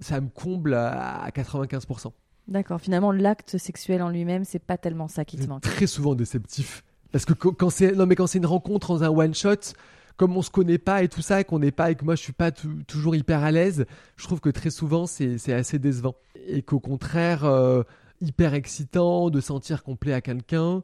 ça 0.00 0.20
me 0.20 0.28
comble 0.28 0.74
à, 0.74 1.22
à 1.22 1.30
95%. 1.30 2.10
D'accord. 2.48 2.80
Finalement, 2.80 3.12
l'acte 3.12 3.56
sexuel 3.56 4.02
en 4.02 4.08
lui-même, 4.10 4.44
c'est 4.44 4.58
pas 4.58 4.76
tellement 4.78 5.06
ça 5.06 5.24
qui 5.24 5.36
te 5.36 5.46
manque. 5.46 5.62
très 5.62 5.86
souvent 5.86 6.16
déceptif. 6.16 6.82
Parce 7.12 7.24
que 7.24 7.34
quand 7.34 7.70
c'est 7.70 7.92
non 7.92 8.04
mais 8.06 8.16
quand 8.16 8.26
c'est 8.26 8.38
une 8.38 8.46
rencontre 8.46 8.88
dans 8.88 9.04
un 9.04 9.10
one 9.10 9.34
shot, 9.34 9.74
comme 10.16 10.36
on 10.36 10.42
se 10.42 10.50
connaît 10.50 10.78
pas 10.78 11.02
et 11.04 11.08
tout 11.08 11.22
ça, 11.22 11.40
et 11.40 11.44
qu'on 11.44 11.60
n'est 11.60 11.70
pas 11.70 11.90
et 11.92 11.94
que 11.94 12.04
moi 12.04 12.16
je 12.16 12.22
suis 12.22 12.32
pas 12.32 12.50
tou- 12.50 12.82
toujours 12.88 13.14
hyper 13.14 13.44
à 13.44 13.50
l'aise, 13.52 13.86
je 14.16 14.24
trouve 14.24 14.40
que 14.40 14.50
très 14.50 14.70
souvent 14.70 15.06
c'est 15.06 15.38
c'est 15.38 15.52
assez 15.52 15.78
décevant 15.78 16.16
et 16.48 16.62
qu'au 16.62 16.80
contraire 16.80 17.44
euh, 17.44 17.82
hyper 18.20 18.54
excitant 18.54 19.30
de 19.30 19.40
sentir 19.40 19.82
qu'on 19.82 19.96
plaît 19.96 20.12
à 20.12 20.20
quelqu'un 20.20 20.82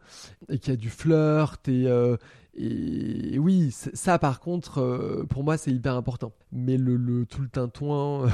et 0.48 0.58
qu'il 0.58 0.72
y 0.72 0.74
a 0.74 0.76
du 0.76 0.90
flirt 0.90 1.68
et 1.68 1.86
euh, 1.86 2.16
et 2.56 3.36
oui, 3.40 3.72
ça 3.72 4.18
par 4.20 4.38
contre, 4.38 4.78
euh, 4.78 5.24
pour 5.28 5.42
moi, 5.42 5.56
c'est 5.56 5.72
hyper 5.72 5.96
important. 5.96 6.32
Mais 6.52 6.76
le, 6.76 6.96
le 6.96 7.26
tout 7.26 7.42
le 7.42 7.48
tintouin, 7.48 8.28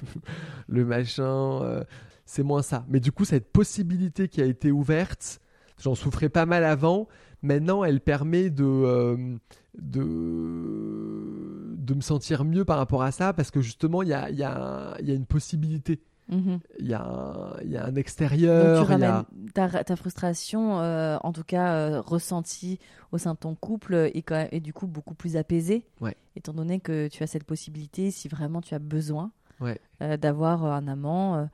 le 0.68 0.84
machin, 0.84 1.62
euh, 1.62 1.84
c'est 2.24 2.42
moins 2.42 2.62
ça. 2.62 2.84
Mais 2.88 2.98
du 2.98 3.12
coup, 3.12 3.24
cette 3.24 3.52
possibilité 3.52 4.26
qui 4.26 4.42
a 4.42 4.46
été 4.46 4.72
ouverte, 4.72 5.40
j'en 5.78 5.94
souffrais 5.94 6.28
pas 6.28 6.44
mal 6.44 6.64
avant. 6.64 7.06
Maintenant, 7.42 7.84
elle 7.84 8.00
permet 8.00 8.50
de, 8.50 9.38
de, 9.78 11.76
de 11.76 11.94
me 11.94 12.00
sentir 12.00 12.44
mieux 12.44 12.64
par 12.64 12.78
rapport 12.78 13.02
à 13.02 13.12
ça 13.12 13.32
parce 13.32 13.50
que 13.52 13.60
justement, 13.60 14.02
il 14.02 14.08
y 14.08 14.12
a, 14.12 14.28
y, 14.30 14.42
a, 14.42 14.96
il 15.00 15.08
y 15.08 15.12
a 15.12 15.14
une 15.14 15.26
possibilité. 15.26 16.00
Mhm. 16.32 16.60
Il 16.78 16.86
y 16.88 16.94
a 16.94 17.02
un, 17.04 17.60
il 17.62 17.70
y 17.70 17.76
a 17.76 17.84
un 17.84 17.88
Donc 17.88 17.98
extérieur. 17.98 18.86
tu 18.86 18.92
il 18.94 18.98
y 19.00 19.04
a- 19.04 19.12
ramènes 19.12 19.24
ta, 19.54 19.84
ta 19.84 19.96
frustration, 19.96 20.80
euh, 20.80 21.18
en 21.22 21.32
tout 21.32 21.44
cas 21.44 21.74
euh, 21.74 22.00
ressentie 22.00 22.78
au 23.12 23.18
sein 23.18 23.34
de 23.34 23.38
ton 23.38 23.54
couple, 23.54 23.94
est, 24.14 24.22
quand 24.22 24.36
même- 24.36 24.48
est 24.50 24.60
du 24.60 24.72
coup 24.72 24.86
beaucoup 24.86 25.14
plus 25.14 25.36
apaisée, 25.36 25.84
Ouais. 26.00 26.16
étant 26.36 26.52
donné 26.54 26.80
que 26.80 27.08
tu 27.08 27.22
as 27.22 27.26
cette 27.26 27.44
possibilité, 27.44 28.10
si 28.10 28.28
vraiment 28.28 28.60
tu 28.62 28.74
as 28.74 28.78
besoin, 28.78 29.30
Ouais. 29.60 29.78
euh, 30.02 30.16
d'avoir 30.16 30.64
un 30.64 30.88
amant, 30.88 31.48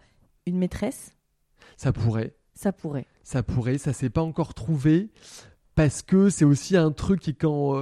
une 0.47 0.59
maîtresse, 0.59 1.13
Ça 1.77 1.93
pourrait. 1.93 2.35
ça 2.55 2.73
pourrait. 2.73 3.07
Ça 3.25 3.43
pourrait, 3.43 3.79
ça 3.79 3.93
s'est 3.93 4.11
pas 4.11 4.23
encore 4.23 4.55
trouvé 4.55 5.11
parce 5.75 6.03
que 6.03 6.31
c'est 6.31 6.45
aussi 6.45 6.77
un 6.77 6.93
truc 6.93 7.21
qui 7.21 7.35
quand 7.35 7.75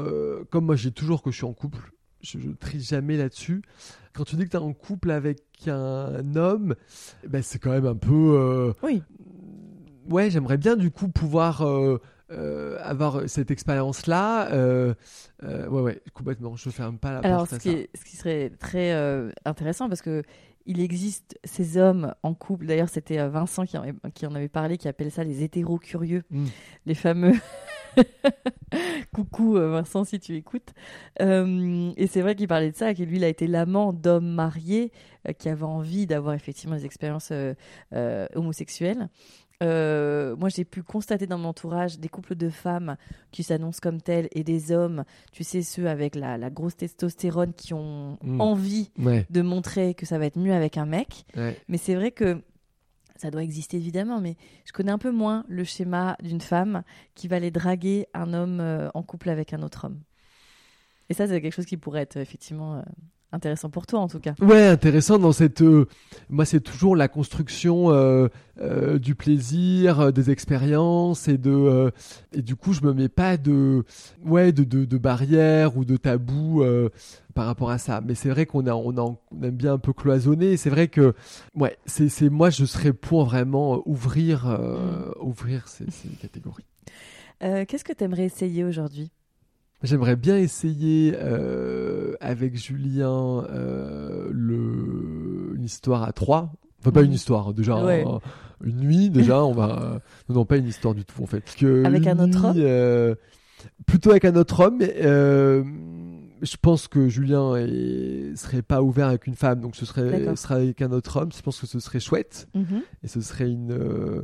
comme 0.51 0.65
moi 0.67 0.77
j'ai 0.77 0.91
toujours 0.93 1.23
que 1.23 1.31
je 1.31 1.37
suis 1.37 1.47
en 1.47 1.53
couple, 1.53 1.93
je, 2.27 2.39
je 2.39 2.51
trie 2.51 2.81
jamais 2.81 3.17
là-dessus. 3.17 3.63
Quand 4.13 4.25
tu 4.25 4.37
dis 4.37 4.45
que 4.45 4.51
tu 4.51 4.57
es 4.57 4.61
en 4.61 4.73
couple 4.73 5.11
avec 5.11 5.39
un 5.69 6.35
homme, 6.37 6.75
ben 7.29 7.43
c'est 7.43 7.59
quand 7.59 7.71
même 7.71 7.87
un 7.87 7.97
peu 7.97 8.13
euh, 8.39 8.73
Oui. 8.83 9.03
ouais, 10.09 10.31
j'aimerais 10.31 10.59
bien 10.59 10.77
du 10.77 10.91
coup 10.91 11.09
pouvoir 11.09 11.63
euh, 11.63 11.99
euh, 12.33 12.79
avoir 12.83 13.29
cette 13.29 13.51
expérience 13.51 14.07
là 14.07 14.49
ouais 15.43 15.67
ouais, 15.81 16.03
complètement, 16.15 16.57
je 16.57 16.71
ferme 16.71 16.99
pas 16.99 17.13
la 17.13 17.19
Alors, 17.21 17.39
porte 17.47 17.51
ce 17.51 17.57
ça. 17.71 17.77
est- 17.77 17.89
ce 17.97 18.05
qui 18.05 18.17
serait 18.17 18.51
très 18.59 18.93
euh, 18.93 19.31
intéressant, 19.45 19.89
parce 19.89 20.03
que 20.03 20.23
il 20.67 20.81
existe 20.81 21.39
ces 21.45 21.77
hommes 21.77 22.15
en 22.23 22.35
couple. 22.35 22.67
D'ailleurs, 22.67 22.89
c'était 22.89 23.19
euh, 23.19 23.29
Vincent 23.29 23.65
qui 23.65 23.77
en, 23.79 23.83
avait, 23.83 23.95
qui 24.15 24.27
en 24.27 24.35
avait 24.35 24.49
parlé, 24.49 24.79
qui 24.79 24.89
appelle 24.89 25.11
ça 25.11 25.25
les 25.25 25.43
hétéros 25.43 25.79
curieux, 25.79 26.25
Mm. 26.31 26.45
les 26.87 26.95
fameux. 26.95 27.35
Coucou 29.13 29.57
euh, 29.57 29.71
Vincent, 29.71 30.05
si 30.05 30.19
tu 30.21 30.35
écoutes. 30.37 30.75
Euh, 31.23 31.93
et 31.97 32.07
c'est 32.07 32.21
vrai 32.21 32.35
qu'il 32.35 32.49
parlait 32.49 32.71
de 32.71 32.77
ça, 32.77 32.95
que 32.95 33.03
lui, 33.03 33.17
il 33.17 33.25
a 33.25 33.29
été 33.29 33.47
l'amant 33.47 33.93
d'hommes 33.93 34.29
mariés 34.29 34.93
euh, 35.29 35.33
qui 35.33 35.49
avaient 35.49 35.63
envie 35.63 36.07
d'avoir 36.07 36.35
effectivement 36.35 36.77
des 36.77 36.85
expériences 36.85 37.31
euh, 37.33 38.27
homosexuelles. 38.35 39.09
Euh, 39.63 40.37
moi, 40.37 40.49
j'ai 40.51 40.65
pu 40.65 40.83
constater 40.83 41.27
dans 41.27 41.39
mon 41.39 41.49
entourage 41.49 41.99
des 41.99 42.09
couples 42.09 42.35
de 42.35 42.51
femmes 42.51 42.97
qui 43.33 43.43
s'annoncent 43.43 43.81
comme 43.83 44.03
tels 44.03 44.29
et 44.33 44.45
des 44.45 44.71
hommes, 44.71 45.05
tu 45.33 45.45
sais, 45.45 45.63
ceux 45.63 45.89
avec 45.89 46.15
la, 46.15 46.37
la 46.37 46.51
grosse 46.51 46.77
testostérone 46.77 47.55
qui 47.55 47.73
ont 47.73 48.19
Mm. 48.23 48.41
envie 48.41 48.91
Ouais, 48.99 49.27
de 49.31 49.41
montrer 49.43 49.95
que 49.95 50.05
ça 50.07 50.19
va 50.19 50.27
être 50.27 50.39
mieux 50.39 50.53
avec 50.53 50.77
un 50.77 50.87
mec. 50.87 51.25
ouais. 51.37 51.57
Mais 51.69 51.79
c'est 51.79 51.95
vrai 51.95 52.11
que 52.13 52.43
ça 53.17 53.31
doit 53.31 53.43
exister 53.43 53.79
évidemment, 53.79 54.21
mais 54.21 54.37
je 54.67 54.73
connais 54.73 54.93
un 54.93 54.99
peu 54.99 55.11
moins 55.11 55.45
le 55.49 55.65
schéma 55.65 56.19
d'une 56.23 56.43
femme 56.43 56.83
qui 57.15 57.29
va 57.29 57.37
aller 57.37 57.51
draguer 57.51 58.07
un 58.13 58.35
homme 58.35 58.61
euh, 58.61 58.91
en 58.93 59.03
couple 59.03 59.31
avec 59.31 59.55
un 59.55 59.63
autre 59.63 59.87
homme. 59.87 60.03
Et 61.09 61.15
ça, 61.15 61.27
c'est 61.27 61.41
quelque 61.41 61.55
chose 61.55 61.65
qui 61.67 61.79
pourrait 61.79 62.03
être 62.03 62.19
effectivement 62.19 62.77
euh, 62.77 62.83
intéressant 63.37 63.71
pour 63.71 63.87
toi 63.87 64.01
en 64.01 64.09
tout 64.09 64.19
cas. 64.19 64.35
Ouais, 64.41 64.67
intéressant 64.67 65.19
dans 65.19 65.33
cette. 65.33 65.63
euh, 65.63 65.87
moi, 66.29 66.45
c'est 66.45 66.61
toujours 66.61 66.97
la 66.97 67.07
construction 67.09 67.91
euh, 67.91 68.29
euh, 68.61 68.99
du 68.99 69.15
plaisir, 69.15 70.13
des 70.13 70.31
expériences 70.31 71.29
et 71.29 71.39
de. 71.39 71.93
et 72.33 72.43
du 72.43 72.57
coup, 72.57 72.73
je 72.73 72.83
me 72.83 72.93
mets 72.93 73.09
pas 73.09 73.37
de. 73.37 73.85
Ouais, 74.25 74.53
de, 74.53 74.65
de, 74.65 74.85
de 74.85 74.99
barrières 74.99 75.77
ou 75.77 75.85
de 75.85 75.97
tabous 75.97 76.65
par 77.35 77.47
rapport 77.47 77.71
à 77.71 77.79
ça. 77.79 78.01
Mais 78.05 78.15
c'est 78.15 78.31
vrai 78.31 78.47
qu'on 78.47 78.67
a, 78.67 78.75
on 78.75 78.97
a, 78.97 79.03
on 79.03 79.43
aime 79.43 79.57
bien 79.57 79.75
un 79.75 79.79
peu 79.79 79.93
cloisonner. 79.93 80.57
C'est 80.57 80.71
vrai 80.71 80.89
que. 80.89 81.15
Ouais, 81.55 81.77
c'est, 81.87 82.09
c'est 82.09 82.29
moi, 82.31 82.51
je 82.51 82.65
serais 82.65 82.93
pour 82.93 83.25
vraiment 83.25 83.83
ouvrir, 83.87 84.49
euh, 84.49 85.13
ouvrir 85.21 85.69
ces, 85.69 85.85
ces 85.91 86.09
catégories. 86.21 86.65
Qu'est-ce 87.41 87.85
que 87.85 87.93
tu 87.93 88.03
aimerais 88.03 88.25
essayer 88.25 88.65
aujourd'hui? 88.65 89.11
J'aimerais 89.83 90.17
bien 90.17 90.39
essayer 90.39 91.15
avec 92.21 92.57
Julien 92.57 93.45
euh, 93.51 94.29
le... 94.33 95.55
une 95.57 95.65
histoire 95.65 96.03
à 96.03 96.13
trois. 96.13 96.53
Enfin, 96.81 96.91
pas 96.93 97.01
Mhm. 97.01 97.07
une 97.07 97.13
histoire, 97.13 97.55
déjà 97.55 97.83
Ouais. 97.85 98.05
un- 98.07 98.21
une 98.65 98.77
nuit, 98.79 99.11
déjà, 99.11 99.45
on 99.45 99.53
va. 99.53 100.01
Non, 100.29 100.37
non, 100.37 100.45
pas 100.45 100.57
une 100.57 100.67
histoire 100.69 100.95
du 100.95 101.05
tout, 101.05 101.23
en 101.23 101.27
fait. 101.27 101.45
Que 101.59 101.85
Avec 101.85 102.07
un 102.07 102.19
autre 102.19 102.53
nuit, 102.53 102.61
homme 102.61 102.67
euh, 102.67 103.15
Plutôt 103.87 104.11
avec 104.11 104.25
un 104.25 104.37
autre 104.37 104.61
homme, 104.67 104.77
mais 104.79 104.95
euh, 105.03 105.65
je 106.43 106.57
pense 106.61 106.89
que 106.89 107.09
Julien 107.09 107.57
est... 107.57 108.37
serait 108.37 108.63
pas 108.63 108.83
ouvert 108.83 109.09
avec 109.09 109.27
une 109.27 109.35
femme, 109.35 109.61
donc 109.61 109.75
ce 109.77 109.85
serait, 109.87 110.27
avec 110.51 110.83
un 110.83 110.93
autre 110.93 111.21
homme. 111.21 111.31
Je 111.35 111.41
pense 111.43 111.59
que 111.61 111.67
ce 111.67 111.81
serait 111.81 111.99
chouette 112.01 112.47
Mhm. 112.55 112.83
et 113.03 113.09
ce 113.09 113.21
serait 113.21 113.51
une 113.51 113.73
euh, 113.73 114.23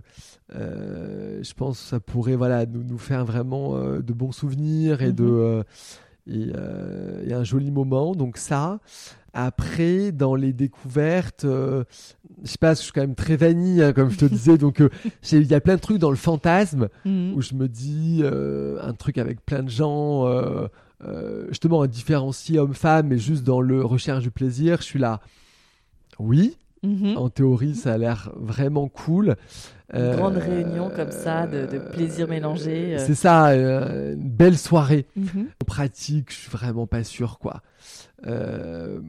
euh, 0.55 1.41
je 1.43 1.55
pense 1.55 1.81
que 1.81 1.87
ça 1.89 2.01
pourrait 2.01 2.37
voilà 2.37 2.67
nous, 2.67 2.85
nous 2.85 2.99
faire 2.99 3.25
vraiment 3.25 3.77
euh, 3.77 4.01
de 4.03 4.13
bons 4.13 4.33
souvenirs 4.33 5.03
et 5.03 5.13
de 5.13 5.25
Mhm. 5.25 5.31
euh, 5.31 5.63
et, 6.27 6.53
euh, 6.57 7.25
et 7.27 7.33
un 7.35 7.45
joli 7.45 7.71
moment 7.71 8.15
donc 8.15 8.37
ça 8.37 8.79
après 9.35 10.13
dans 10.13 10.35
les 10.35 10.53
découvertes 10.53 11.45
euh, 11.45 11.85
je 12.45 12.51
sais 12.51 12.59
pas 12.59 12.75
je 12.75 12.81
suis 12.81 12.93
quand 12.93 13.01
même 13.01 13.15
très 13.15 13.37
vanille 13.37 13.83
hein, 13.83 13.93
comme 13.93 14.11
je 14.11 14.19
te 14.19 14.25
disais 14.37 14.59
donc 14.59 14.81
euh, 14.81 14.91
il 15.33 15.47
y 15.47 15.55
a 15.55 15.61
plein 15.61 15.77
de 15.77 15.81
trucs 15.81 15.99
dans 15.99 16.11
le 16.11 16.17
fantasme 16.17 16.89
Mhm. 17.05 17.33
où 17.35 17.41
je 17.43 17.55
me 17.55 17.67
dis 17.69 18.21
euh, 18.23 18.79
un 18.83 18.93
truc 18.93 19.19
avec 19.19 19.45
plein 19.45 19.63
de 19.63 19.71
gens 19.71 20.27
euh, 20.27 20.69
justement 21.49 21.83
un 21.83 21.89
différencier 21.89 22.59
homme-femme 22.59 23.09
mais 23.09 23.19
juste 23.19 23.43
dans 23.45 23.61
le 23.61 23.85
recherche 23.85 24.23
du 24.23 24.31
plaisir 24.31 24.79
je 24.79 24.85
suis 24.85 24.99
là 24.99 25.21
oui 26.19 26.57
Mhm. 26.85 27.17
en 27.17 27.29
théorie, 27.29 27.77
ça 27.77 27.93
a 27.93 27.97
l'air 27.97 28.33
vraiment 28.35 28.89
cool. 28.89 29.37
Une 29.95 30.13
grande 30.17 30.37
réunion 30.39 30.91
comme 30.95 31.11
ça, 31.13 31.47
de- 31.47 31.67
de 31.67 31.79
plaisir 31.79 32.27
mélangé, 32.29 32.95
euh. 32.97 32.99
C'est 33.07 33.15
ça, 33.15 33.49
euh, 33.51 34.15
une 34.15 34.31
belle 34.31 34.57
soirée. 34.57 35.07
Mhm. 35.17 35.49
En 35.63 35.65
pratique, 35.67 36.31
je 36.33 36.37
suis 36.37 36.51
vraiment 36.51 36.87
pas 36.87 37.05
sûr, 37.05 37.39
quoi. 37.39 37.61
Euh, 38.27 39.01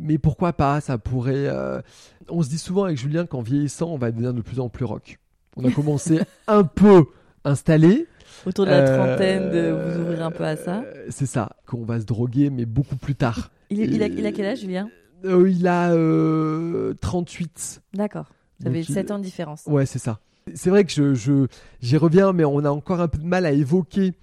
Mais 0.00 0.18
pourquoi 0.18 0.52
pas 0.52 0.80
Ça 0.80 0.98
pourrait. 0.98 1.46
euh, 1.48 1.80
On 2.28 2.42
se 2.42 2.48
dit 2.48 2.58
souvent 2.58 2.84
avec 2.84 2.96
Julien 2.98 3.26
qu'en 3.26 3.40
vieillissant, 3.42 3.88
on 3.90 3.98
va 3.98 4.10
devenir 4.10 4.32
de 4.34 4.42
plus 4.42 4.60
en 4.60 4.68
plus 4.68 4.84
rock. 4.84 5.18
On 5.56 5.64
a 5.64 5.70
commencé 5.70 6.20
un 6.46 6.62
peu 6.64 7.04
installé. 7.44 8.06
Autour 8.46 8.66
de 8.66 8.70
la 8.70 8.78
Euh, 8.80 8.96
trentaine, 9.06 9.50
de 9.50 9.70
vous 9.72 10.00
ouvrir 10.02 10.24
un 10.24 10.30
peu 10.30 10.44
à 10.44 10.56
ça. 10.56 10.84
euh, 10.86 11.06
C'est 11.10 11.26
ça, 11.26 11.50
qu'on 11.66 11.84
va 11.84 12.00
se 12.00 12.04
droguer, 12.04 12.50
mais 12.50 12.64
beaucoup 12.66 12.96
plus 12.96 13.14
tard. 13.14 13.50
Il, 13.70 13.80
est- 13.80 13.86
il 13.86 14.02
a, 14.02 14.06
il 14.06 14.24
a 14.26 14.32
quel 14.32 14.46
âge, 14.46 14.60
Julien? 14.60 14.88
Euh, 15.24 15.50
il 15.50 15.66
a 15.66 15.90
euh, 15.92 16.94
38. 17.00 17.82
D'accord. 17.94 18.26
Ça 18.62 18.70
fait 18.70 18.80
il- 18.80 18.92
7 18.92 19.10
ans 19.10 19.18
de 19.18 19.24
différence. 19.24 19.62
Ouais, 19.66 19.86
c'est 19.86 19.98
ça. 19.98 20.20
C'est 20.54 20.70
vrai 20.70 20.84
que 20.84 20.90
je, 20.92 21.14
je- 21.14 21.46
j'y 21.80 21.96
reviens, 21.96 22.32
mais 22.32 22.44
on 22.44 22.64
a 22.64 22.70
encore 22.70 23.00
un 23.00 23.08
peu 23.08 23.18
de 23.18 23.26
mal 23.26 23.44
à 23.46 23.52
évoquer 23.52 24.14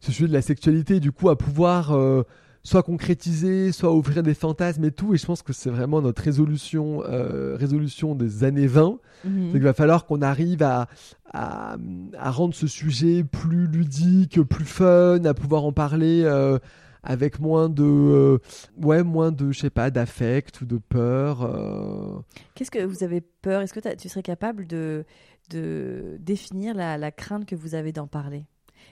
ce 0.00 0.12
sujet 0.12 0.28
de 0.28 0.32
la 0.32 0.42
sexualité, 0.42 1.00
du 1.00 1.12
coup, 1.12 1.28
à 1.28 1.36
pouvoir 1.36 1.92
euh, 1.92 2.22
soit 2.62 2.82
concrétiser, 2.82 3.72
soit 3.72 3.92
ouvrir 3.92 4.22
des 4.22 4.34
fantasmes 4.34 4.84
et 4.84 4.90
tout. 4.90 5.14
Et 5.14 5.18
je 5.18 5.26
pense 5.26 5.42
que 5.42 5.52
c'est 5.52 5.70
vraiment 5.70 6.00
notre 6.00 6.22
résolution, 6.22 7.02
euh, 7.06 7.56
résolution 7.56 8.14
des 8.14 8.44
années 8.44 8.66
20. 8.66 8.98
Mhm. 9.24 9.46
C'est 9.48 9.52
qu'il 9.52 9.62
va 9.62 9.74
falloir 9.74 10.06
qu'on 10.06 10.22
arrive 10.22 10.62
à, 10.62 10.88
à, 11.32 11.76
à 12.18 12.30
rendre 12.30 12.54
ce 12.54 12.66
sujet 12.66 13.24
plus 13.24 13.66
ludique, 13.66 14.40
plus 14.42 14.64
fun, 14.64 15.22
à 15.24 15.34
pouvoir 15.34 15.64
en 15.64 15.72
parler 15.72 16.22
euh, 16.24 16.58
avec 17.02 17.40
moins 17.40 17.68
de, 17.68 17.82
euh, 17.84 18.38
ouais, 18.82 19.02
moins 19.02 19.32
de, 19.32 19.52
je 19.52 19.60
sais 19.60 19.70
pas, 19.70 19.90
d'affect 19.90 20.60
ou 20.60 20.66
de 20.66 20.78
peur. 20.78 21.42
euh. 21.42 22.20
Qu'est-ce 22.54 22.70
que 22.70 22.84
vous 22.84 23.04
avez 23.04 23.20
peur? 23.20 23.62
Est-ce 23.62 23.72
que 23.72 23.94
tu 23.94 24.08
serais 24.08 24.22
capable 24.22 24.66
de, 24.66 25.04
de 25.50 26.16
définir 26.20 26.74
la, 26.74 26.98
la 26.98 27.10
crainte 27.10 27.46
que 27.46 27.56
vous 27.56 27.74
avez 27.74 27.92
d'en 27.92 28.06
parler? 28.06 28.44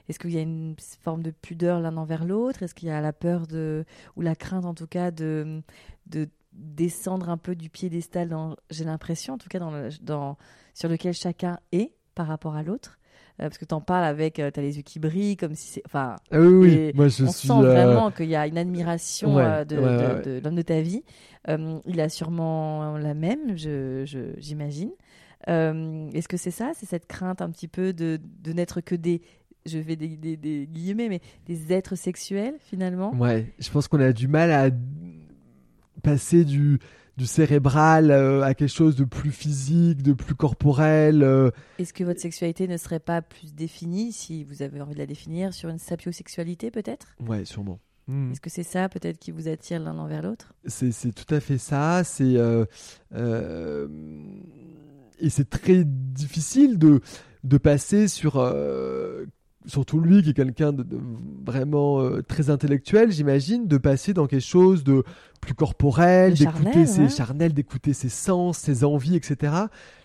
Est-ce 0.08 0.18
qu'il 0.18 0.32
y 0.32 0.38
a 0.38 0.42
une 0.42 0.76
forme 1.00 1.22
de 1.22 1.30
pudeur 1.30 1.80
l'un 1.80 1.96
envers 1.96 2.24
l'autre? 2.24 2.62
Est-ce 2.62 2.74
qu'il 2.74 2.88
y 2.88 2.92
a 2.92 3.00
la 3.00 3.12
peur 3.12 3.46
de, 3.46 3.84
ou 4.16 4.20
la 4.20 4.36
crainte 4.36 4.64
en 4.64 4.74
tout 4.74 4.86
cas 4.86 5.10
de, 5.10 5.62
de 6.06 6.28
descendre 6.52 7.28
un 7.28 7.36
peu 7.36 7.54
du 7.54 7.70
piédestal, 7.70 8.34
j'ai 8.70 8.84
l'impression 8.84 9.34
en 9.34 9.38
tout 9.38 9.48
cas 9.48 9.58
dans 9.58 9.88
dans, 10.00 10.38
sur 10.74 10.88
lequel 10.88 11.12
chacun 11.12 11.58
est 11.72 11.92
par 12.14 12.26
rapport 12.28 12.54
à 12.54 12.62
l'autre? 12.62 12.98
Parce 13.38 13.58
que 13.58 13.64
tu 13.64 13.74
en 13.74 13.80
parles 13.80 14.04
avec, 14.04 14.34
tu 14.34 14.42
as 14.42 14.50
les 14.62 14.76
yeux 14.76 14.82
qui 14.82 14.98
brillent, 14.98 15.36
comme 15.36 15.54
si 15.54 15.68
c'est... 15.68 15.82
Enfin, 15.86 16.16
Ah 16.30 16.40
oui, 16.40 16.46
oui, 16.56 16.92
moi 16.94 17.08
je 17.08 17.24
on 17.24 17.32
suis. 17.32 17.48
sent 17.48 17.52
euh, 17.52 17.62
vraiment 17.62 18.10
qu'il 18.10 18.26
y 18.26 18.36
a 18.36 18.46
une 18.46 18.58
admiration 18.58 19.36
Ouais, 19.36 19.42
euh, 19.44 19.64
de, 19.64 19.76
ouais, 19.76 19.82
de- 19.82 19.88
ouais, 19.88 20.14
ouais. 20.14 20.22
de 20.22 20.40
l'homme 20.42 20.54
de 20.56 20.62
ta 20.62 20.80
vie. 20.80 21.02
Euh, 21.48 21.78
il 21.86 22.00
a 22.00 22.08
sûrement 22.08 22.96
la 22.98 23.14
même, 23.14 23.56
je, 23.56 24.04
je- 24.06 24.34
j'imagine. 24.38 24.90
Euh, 25.48 26.10
Est-ce 26.12 26.28
que 26.28 26.36
c'est 26.36 26.50
ça? 26.50 26.72
C'est 26.74 26.86
cette 26.86 27.06
crainte 27.06 27.40
un 27.42 27.50
petit 27.50 27.68
peu 27.68 27.92
de, 27.92 28.18
de 28.42 28.52
n'être 28.52 28.80
que 28.80 28.94
des, 28.94 29.22
je 29.64 29.78
fais 29.80 29.96
des, 29.96 30.16
des, 30.16 30.36
des 30.36 30.66
guillemets, 30.66 31.08
mais 31.08 31.20
des 31.46 31.72
êtres 31.72 31.94
sexuels 31.94 32.54
finalement? 32.60 33.14
Ouais, 33.14 33.52
je 33.58 33.70
pense 33.70 33.86
qu'on 33.88 34.00
a 34.00 34.12
du 34.12 34.28
mal 34.28 34.50
à 34.50 34.70
passer 36.02 36.44
du, 36.44 36.78
du 37.16 37.26
cérébral 37.26 38.10
euh, 38.10 38.42
à 38.42 38.54
quelque 38.54 38.72
chose 38.72 38.96
de 38.96 39.04
plus 39.04 39.30
physique, 39.30 40.02
de 40.02 40.12
plus 40.12 40.34
corporel. 40.34 41.22
euh. 41.22 41.50
Est-ce 41.78 41.92
que 41.92 42.04
votre 42.04 42.20
sexualité 42.20 42.68
ne 42.68 42.76
serait 42.76 43.00
pas 43.00 43.22
plus 43.22 43.54
définie, 43.54 44.12
si 44.12 44.44
vous 44.44 44.62
avez 44.62 44.80
envie 44.80 44.94
de 44.94 44.98
la 44.98 45.06
définir, 45.06 45.54
sur 45.54 45.68
une 45.68 45.78
sapiosexualité 45.78 46.70
peut-être? 46.70 47.14
Ouais, 47.26 47.44
sûrement. 47.44 47.80
Hmm. 48.08 48.30
Est-ce 48.30 48.40
que 48.40 48.50
c'est 48.50 48.62
ça 48.62 48.88
peut-être 48.88 49.18
qui 49.18 49.32
vous 49.32 49.48
attire 49.48 49.80
l'un 49.80 49.98
envers 49.98 50.22
l'autre? 50.22 50.54
C'est 50.66 50.92
c'est 50.92 51.12
tout 51.12 51.34
à 51.34 51.40
fait 51.40 51.58
ça. 51.58 52.04
C'est 52.04 52.36
euh, 52.36 52.64
euh, 53.14 53.88
et 55.18 55.28
c'est 55.28 55.48
très 55.50 55.84
difficile 55.84 56.78
de 56.78 57.00
de 57.42 57.58
passer 57.58 58.06
sur 58.08 58.36
euh, 58.36 59.24
surtout 59.66 60.00
lui 60.00 60.22
qui 60.22 60.30
est 60.30 60.34
quelqu'un 60.34 60.72
de, 60.72 60.82
de 60.82 60.98
vraiment 61.44 62.00
euh, 62.00 62.22
très 62.22 62.50
intellectuel, 62.50 63.10
j'imagine, 63.10 63.66
de 63.66 63.76
passer 63.76 64.14
dans 64.14 64.26
quelque 64.26 64.44
chose 64.44 64.84
de 64.84 65.04
plus 65.40 65.54
corporel, 65.54 66.34
d'écouter 66.34 66.64
charnel, 66.64 66.88
ses 66.88 67.00
ouais. 67.02 67.08
charnels, 67.08 67.52
d'écouter 67.52 67.92
ses 67.92 68.08
sens, 68.08 68.58
ses 68.58 68.84
envies, 68.84 69.16
etc. 69.16 69.52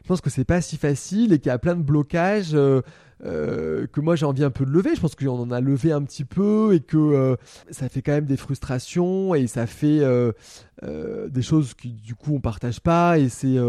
Je 0.03 0.07
pense 0.07 0.21
que 0.21 0.29
c'est 0.29 0.43
pas 0.45 0.61
si 0.61 0.77
facile 0.77 1.33
et 1.33 1.39
qu'il 1.39 1.47
y 1.47 1.53
a 1.53 1.59
plein 1.59 1.75
de 1.75 1.83
blocages. 1.83 2.53
euh, 2.53 2.81
euh, 3.23 3.85
que 3.85 4.01
moi 4.01 4.15
j'ai 4.15 4.25
envie 4.25 4.43
un 4.43 4.49
peu 4.49 4.65
de 4.65 4.71
lever. 4.71 4.95
Je 4.95 4.99
pense 4.99 5.13
qu'on 5.13 5.39
en 5.39 5.51
a 5.51 5.61
levé 5.61 5.91
un 5.91 6.01
petit 6.01 6.25
peu 6.25 6.73
et 6.73 6.79
que 6.79 7.37
ça 7.69 7.87
fait 7.87 8.01
quand 8.01 8.13
même 8.13 8.25
des 8.25 8.35
frustrations 8.35 9.35
et 9.35 9.45
ça 9.45 9.67
fait 9.67 10.01
des 10.81 11.41
choses 11.43 11.75
qui 11.75 11.89
du 11.91 12.15
coup 12.15 12.33
on 12.33 12.39
partage 12.39 12.79
pas 12.79 13.19
et 13.19 13.29
c'est 13.29 13.59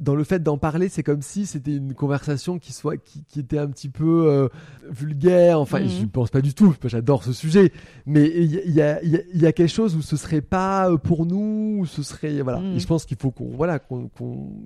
dans 0.00 0.14
le 0.14 0.24
fait 0.24 0.42
d'en 0.42 0.56
parler, 0.58 0.88
c'est 0.88 1.02
comme 1.02 1.20
si 1.22 1.46
c'était 1.46 1.74
une 1.74 1.94
conversation 1.94 2.58
qui 2.58 2.72
soit 2.72 2.96
qui, 2.96 3.24
qui 3.28 3.40
était 3.40 3.58
un 3.58 3.68
petit 3.68 3.88
peu 3.88 4.26
euh, 4.30 4.48
vulgaire. 4.88 5.60
Enfin, 5.60 5.80
Mhm. 5.80 5.88
je 5.88 6.00
ne 6.02 6.06
pense 6.06 6.30
pas 6.30 6.40
du 6.40 6.54
tout. 6.54 6.74
J'adore 6.84 7.24
ce 7.24 7.32
sujet, 7.32 7.72
mais 8.06 8.26
il 8.34 8.52
y, 8.52 8.58
a- 8.58 8.62
il 8.64 8.72
y 8.74 8.80
a, 8.82 9.02
il 9.02 9.10
y 9.10 9.16
a- 9.16 9.22
il 9.34 9.40
y 9.42 9.46
a 9.46 9.52
quelque 9.52 9.68
chose 9.72 9.96
où 9.96 10.02
ce 10.02 10.16
serait 10.16 10.40
pas 10.42 10.90
euh, 10.90 10.96
pour 10.96 11.26
nous, 11.26 11.78
où 11.80 11.86
ce 11.86 12.02
serait 12.02 12.40
voilà. 12.42 12.60
Mhm. 12.60 12.76
Et 12.76 12.78
je 12.78 12.86
pense 12.86 13.04
qu'il 13.04 13.16
faut 13.16 13.30
qu'on 13.30 13.48
voilà 13.56 13.78
qu'on 13.78 14.08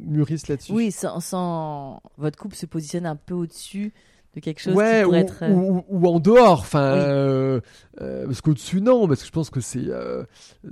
mûrisse 0.06 0.48
là-dessus. 0.48 0.72
Oui, 0.72 0.90
sans, 0.92 1.20
sans- 1.20 2.00
votre 2.18 2.38
couple 2.38 2.56
se 2.56 2.66
positionne 2.66 3.06
un 3.06 3.16
peu 3.16 3.34
au-dessus 3.34 3.92
de 4.34 4.40
quelque 4.40 4.60
chose 4.60 4.74
ouais, 4.74 4.98
qui 4.98 5.04
pourrait 5.04 5.18
ou, 5.18 5.20
être. 5.22 5.42
euh, 5.42 5.50
ou- 5.54 5.84
ou 5.88 6.06
en 6.08 6.18
dehors, 6.20 6.60
enfin, 6.60 6.92
Oui. 6.94 7.00
euh, 7.06 7.60
euh, 8.00 8.26
parce 8.26 8.40
qu'au-dessus 8.40 8.80
non, 8.80 9.06
parce 9.08 9.20
que 9.20 9.26
je 9.26 9.32
pense 9.32 9.48
que 9.48 9.60
c'est 9.60 9.86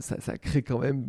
ça, 0.00 0.16
ça 0.20 0.36
crée 0.36 0.62
quand 0.62 0.78
même, 0.80 1.04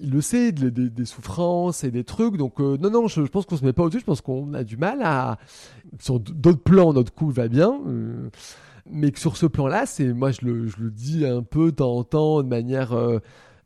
il 0.00 0.10
le 0.10 0.20
sait, 0.20 0.52
des, 0.52 0.70
des- 0.70 0.90
des 0.90 1.04
souffrances 1.04 1.84
et 1.84 1.90
des 1.90 2.04
trucs, 2.04 2.36
donc 2.36 2.60
euh, 2.60 2.76
non 2.78 2.90
non, 2.90 3.08
je, 3.08 3.24
je 3.24 3.30
pense 3.30 3.46
qu'on 3.46 3.56
se 3.56 3.64
met 3.64 3.72
pas 3.72 3.82
au-dessus, 3.84 4.00
je 4.00 4.04
pense 4.04 4.20
qu'on 4.20 4.52
a 4.54 4.62
du 4.64 4.76
mal 4.76 5.00
à, 5.02 5.38
sur 5.98 6.20
d'autres 6.20 6.62
plans, 6.62 6.92
notre 6.92 7.12
couple 7.14 7.32
va 7.34 7.48
bien. 7.48 7.78
euh, 7.86 8.28
mais 8.90 9.10
que 9.10 9.18
sur 9.18 9.36
ce 9.36 9.46
plan-là, 9.46 9.84
c'est 9.86 10.12
moi 10.12 10.30
je 10.30 10.44
le, 10.44 10.68
je 10.68 10.76
le 10.78 10.90
dis 10.90 11.26
un 11.26 11.42
peu 11.42 11.66
de 11.72 11.76
temps 11.76 11.96
en 11.96 12.04
temps 12.04 12.42
de 12.42 12.48
manière 12.48 12.92
euh, 12.92 13.18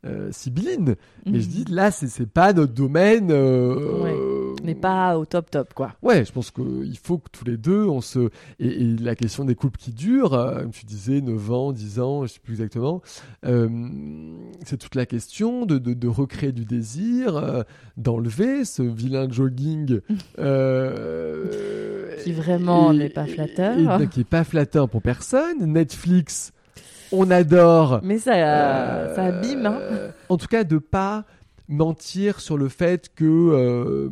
euh, 0.05 0.31
sibylline, 0.31 0.95
mais 1.27 1.39
je 1.39 1.45
mhm. 1.47 1.51
dis 1.53 1.65
là 1.69 1.91
c'est 1.91 2.25
pas 2.25 2.53
notre 2.53 2.73
domaine. 2.73 3.31
Ouais. 3.31 4.15
N'est 4.63 4.75
pas 4.75 5.17
au 5.17 5.25
top 5.25 5.49
top, 5.49 5.73
quoi. 5.73 5.93
Ouais, 6.03 6.23
je 6.23 6.31
pense 6.31 6.51
qu'il 6.51 6.97
faut 7.01 7.17
que 7.17 7.29
tous 7.31 7.45
les 7.45 7.57
deux, 7.57 7.85
on 7.85 7.99
se. 8.01 8.29
Et, 8.59 8.67
et 8.83 8.95
la 8.97 9.15
question 9.15 9.43
des 9.43 9.55
couples 9.55 9.79
qui 9.79 9.91
durent, 9.91 10.33
euh, 10.35 10.65
tu 10.71 10.85
disais, 10.85 11.19
9 11.21 11.51
ans, 11.51 11.71
10 11.71 11.99
ans, 11.99 12.23
je 12.25 12.33
sais 12.33 12.39
plus 12.39 12.53
exactement, 12.53 13.01
euh, 13.45 13.67
c'est 14.65 14.77
toute 14.77 14.95
la 14.95 15.05
question 15.05 15.65
de, 15.65 15.77
de, 15.79 15.93
de 15.93 16.07
recréer 16.07 16.51
du 16.51 16.65
désir, 16.65 17.35
euh, 17.37 17.63
d'enlever 17.97 18.63
ce 18.65 18.83
vilain 18.83 19.27
jogging. 19.29 19.99
euh, 20.91 22.15
Qui 22.23 22.31
vraiment 22.33 22.93
n'est 22.93 23.09
pas 23.09 23.25
flatteur. 23.25 24.01
et- 24.01 24.07
qui 24.07 24.21
est 24.21 24.29
pas 24.29 24.43
flatteur 24.43 24.89
pour 24.89 25.01
personne. 25.01 25.57
Netflix, 25.65 26.51
on 27.11 27.29
adore. 27.31 27.99
Mais 28.03 28.17
ça, 28.19 28.33
Euh, 28.35 29.15
ça 29.15 29.23
abîme. 29.25 29.65
Hein. 29.65 29.79
En 30.29 30.37
tout 30.37 30.47
cas, 30.47 30.63
de 30.63 30.77
pas 30.77 31.25
mentir 31.71 32.39
sur 32.39 32.57
le 32.57 32.69
fait 32.69 33.09
que 33.15 33.25
euh, 33.25 34.09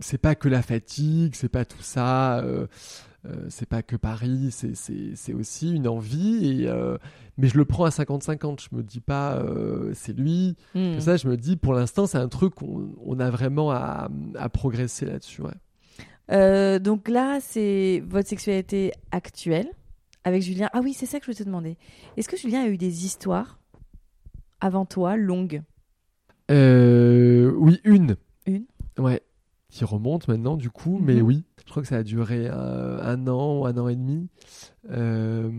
c'est 0.00 0.18
pas 0.18 0.34
que 0.34 0.48
la 0.48 0.60
fatigue, 0.62 1.34
c'est 1.34 1.48
pas 1.48 1.64
tout 1.64 1.80
ça, 1.82 2.40
euh, 2.40 2.66
euh, 3.24 3.46
c'est 3.48 3.68
pas 3.68 3.82
que 3.82 3.96
Paris, 3.96 4.50
c'est- 4.50 5.32
aussi 5.34 5.72
une 5.72 5.88
envie. 5.88 6.62
Et, 6.62 6.70
mais 7.38 7.48
je 7.48 7.56
le 7.56 7.64
prends 7.64 7.84
à 7.84 7.90
50-50. 7.90 8.60
Je 8.70 8.76
me 8.76 8.82
dis 8.82 9.00
pas 9.00 9.42
c'est 9.94 10.16
lui. 10.16 10.56
Hmm. 10.74 10.98
Ça, 11.00 11.16
je 11.16 11.28
me 11.28 11.36
dis 11.36 11.56
pour 11.56 11.72
l'instant, 11.74 12.06
c'est 12.06 12.18
un 12.18 12.28
truc 12.28 12.54
qu'on 12.56 12.94
on 13.04 13.18
a 13.20 13.30
vraiment 13.30 13.70
à, 13.70 14.08
à 14.36 14.48
progresser 14.48 15.06
là-dessus. 15.06 15.42
ouais. 15.42 16.78
Donc 16.80 17.08
là, 17.08 17.38
c'est 17.40 18.02
votre 18.06 18.28
sexualité 18.28 18.92
actuelle 19.12 19.68
avec 20.24 20.42
Julien. 20.42 20.68
Ah 20.72 20.80
oui, 20.82 20.92
c'est 20.92 21.06
ça 21.06 21.18
que 21.20 21.24
je 21.26 21.30
voulais 21.30 21.38
te 21.38 21.44
demander. 21.44 21.76
Est-ce 22.16 22.28
que 22.28 22.36
Julien 22.36 22.62
a 22.64 22.68
eu 22.68 22.76
des 22.76 23.04
histoires 23.06 23.58
avant 24.60 24.84
toi, 24.84 25.16
longues? 25.16 25.62
Euh, 26.50 27.52
oui, 27.56 27.80
une. 27.84 28.16
Une 28.46 28.64
Ouais. 28.98 29.22
Qui 29.68 29.84
remonte 29.84 30.28
maintenant, 30.28 30.56
du 30.56 30.70
coup, 30.70 30.98
mais 31.02 31.14
Mhm. 31.16 31.22
oui. 31.22 31.44
Je 31.66 31.70
crois 31.70 31.82
que 31.82 31.88
ça 31.88 31.96
a 31.96 32.02
duré 32.02 32.46
euh, 32.48 33.00
un 33.02 33.26
an 33.26 33.58
ou 33.60 33.66
un 33.66 33.76
an 33.76 33.88
et 33.88 33.96
demi. 33.96 34.28
Euh, 34.90 35.50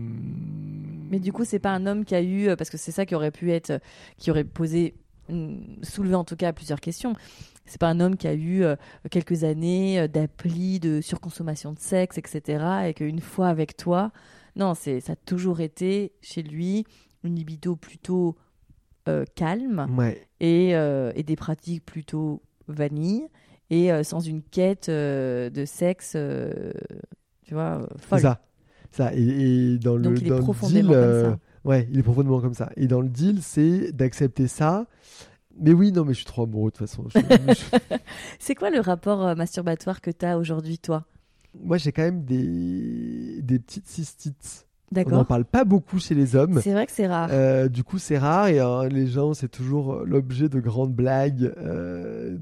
Mais 1.10 1.20
du 1.20 1.32
coup, 1.32 1.44
c'est 1.44 1.58
pas 1.58 1.72
un 1.72 1.86
homme 1.86 2.04
qui 2.04 2.14
a 2.14 2.22
eu, 2.22 2.48
parce 2.56 2.70
que 2.70 2.76
c'est 2.78 2.92
ça 2.92 3.04
qui 3.06 3.14
aurait 3.14 3.30
pu 3.30 3.52
être, 3.52 3.80
qui 4.16 4.30
aurait 4.30 4.44
posé, 4.44 4.94
hum, 5.28 5.60
soulevé 5.82 6.14
en 6.14 6.24
tout 6.24 6.36
cas 6.36 6.52
plusieurs 6.52 6.80
questions. 6.80 7.14
C'est 7.66 7.78
pas 7.80 7.88
un 7.88 8.00
homme 8.00 8.16
qui 8.16 8.26
a 8.26 8.34
eu 8.34 8.64
quelques 9.10 9.44
années 9.44 10.08
d'appli 10.08 10.80
de 10.80 11.00
surconsommation 11.02 11.72
de 11.74 11.78
sexe, 11.78 12.16
etc. 12.18 12.64
Et 12.88 12.94
qu'une 12.94 13.20
fois 13.20 13.48
avec 13.48 13.76
toi, 13.76 14.10
non, 14.56 14.72
c'est 14.74 15.00
ça 15.00 15.12
a 15.12 15.16
toujours 15.16 15.60
été 15.60 16.12
chez 16.22 16.42
lui 16.42 16.84
une 17.24 17.34
libido 17.36 17.76
plutôt 17.76 18.36
euh, 19.08 19.24
calme 19.34 19.86
Ouais. 19.98 20.27
Et, 20.40 20.74
euh, 20.74 21.12
et 21.14 21.22
des 21.22 21.36
pratiques 21.36 21.84
plutôt 21.84 22.42
vanille 22.66 23.26
et 23.70 23.92
euh, 23.92 24.02
sans 24.02 24.20
une 24.20 24.42
quête 24.42 24.88
euh, 24.88 25.50
de 25.50 25.64
sexe, 25.64 26.16
tu 27.44 27.54
vois, 27.54 27.86
folle. 27.98 28.20
ça. 28.20 28.40
Ça. 28.90 29.14
Et, 29.14 29.22
et 29.22 29.78
dans 29.78 29.96
le, 29.96 30.16
est 30.16 30.28
dans 30.28 30.38
le 30.38 30.68
deal, 30.68 30.86
comme 30.86 31.22
ça. 31.22 31.38
Ouais, 31.64 31.86
il 31.90 31.98
est 31.98 32.02
profondément 32.02 32.40
comme 32.40 32.54
ça. 32.54 32.70
Et 32.76 32.86
dans 32.86 33.02
le 33.02 33.08
deal, 33.08 33.42
c'est 33.42 33.92
d'accepter 33.92 34.48
ça. 34.48 34.86
Mais 35.60 35.72
oui, 35.72 35.92
non, 35.92 36.04
mais 36.04 36.12
je 36.14 36.18
suis 36.18 36.26
trop 36.26 36.44
amoureux 36.44 36.70
de 36.70 36.76
toute 36.76 36.88
façon. 36.88 37.04
C'est 38.38 38.54
quoi 38.54 38.70
le 38.70 38.78
rapport 38.78 39.34
masturbatoire 39.36 40.00
que 40.00 40.10
tu 40.10 40.24
as 40.24 40.38
aujourd'hui, 40.38 40.78
toi? 40.78 41.04
Moi, 41.60 41.78
j'ai 41.78 41.90
quand 41.90 42.02
même 42.02 42.24
des, 42.24 43.42
des 43.42 43.58
petites 43.58 43.88
cystites. 43.88 44.67
On 44.96 45.10
n'en 45.10 45.24
parle 45.24 45.44
pas 45.44 45.64
beaucoup 45.64 45.98
chez 45.98 46.14
les 46.14 46.34
hommes. 46.36 46.60
C'est 46.62 46.72
vrai 46.72 46.86
que 46.86 46.92
c'est 46.92 47.06
rare. 47.06 47.28
Euh, 47.32 47.68
du 47.68 47.84
coup, 47.84 47.98
c'est 47.98 48.18
rare 48.18 48.48
et 48.48 48.60
euh, 48.60 48.88
les 48.88 49.06
gens, 49.06 49.34
c'est 49.34 49.48
toujours 49.48 49.92
euh, 49.94 50.04
l'objet 50.06 50.48
de 50.48 50.60
grandes 50.60 50.94
blagues. 50.94 51.52
euh, 51.58 52.36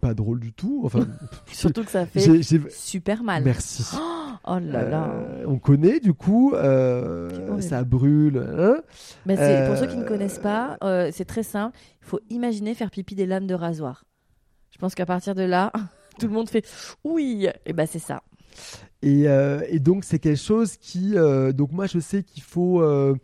pas 0.00 0.12
drôle 0.12 0.40
du 0.40 0.52
tout. 0.52 0.82
Enfin, 0.84 1.06
Surtout 1.46 1.82
que 1.82 1.90
ça 1.90 2.04
fait 2.04 2.20
super 2.70 3.22
mal. 3.22 3.42
merci. 3.44 3.84
Oh 4.48 4.58
là 4.60 4.88
là. 4.88 5.10
Euh, 5.10 5.44
on 5.48 5.58
connaît 5.58 5.98
du 5.98 6.12
coup, 6.14 6.52
ça 6.54 7.82
brûle. 7.82 8.38
hein. 8.38 8.76
Mais 9.24 9.34
c'est- 9.36 9.66
pour 9.66 9.76
ceux 9.76 9.86
qui 9.88 9.96
ne 9.96 10.04
connaissent 10.04 10.38
pas, 10.38 10.76
c'est 11.10 11.24
très 11.24 11.42
simple. 11.42 11.76
Il 12.02 12.06
faut 12.06 12.20
imaginer 12.30 12.74
faire 12.74 12.90
pipi 12.92 13.16
des 13.16 13.26
lames 13.26 13.48
de 13.48 13.54
rasoir. 13.54 14.04
Je 14.70 14.78
pense 14.78 14.94
qu'à 14.94 15.06
partir 15.06 15.34
de 15.34 15.42
là, 15.42 15.72
tout 16.20 16.28
le 16.28 16.32
monde 16.32 16.48
fait 16.48 16.64
oui. 17.02 17.48
Et 17.64 17.72
ben 17.72 17.86
c'est 17.90 17.98
ça. 17.98 18.22
Et, 19.02 19.28
euh, 19.28 19.60
et 19.68 19.78
donc 19.78 20.04
c'est 20.04 20.18
quelque 20.18 20.40
chose 20.40 20.76
qui, 20.76 21.12
euh, 21.16 21.52
donc 21.52 21.72
moi 21.72 21.86
je 21.86 21.98
sais 21.98 22.22
qu'il 22.22 22.42
faut. 22.42 22.80
euh, 22.80 23.14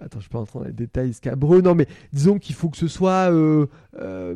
attends, 0.00 0.18
je 0.18 0.22
suis 0.24 0.30
pas 0.30 0.38
entrer 0.38 0.60
dans 0.60 0.64
les 0.64 0.72
détails 0.72 1.12
scabreux. 1.12 1.60
Non, 1.60 1.74
mais 1.74 1.86
disons 2.12 2.38
qu'il 2.38 2.54
faut 2.54 2.68
que 2.68 2.76
ce 2.76 2.88
soit. 2.88 3.32
euh, 3.32 3.66
euh, 4.00 4.34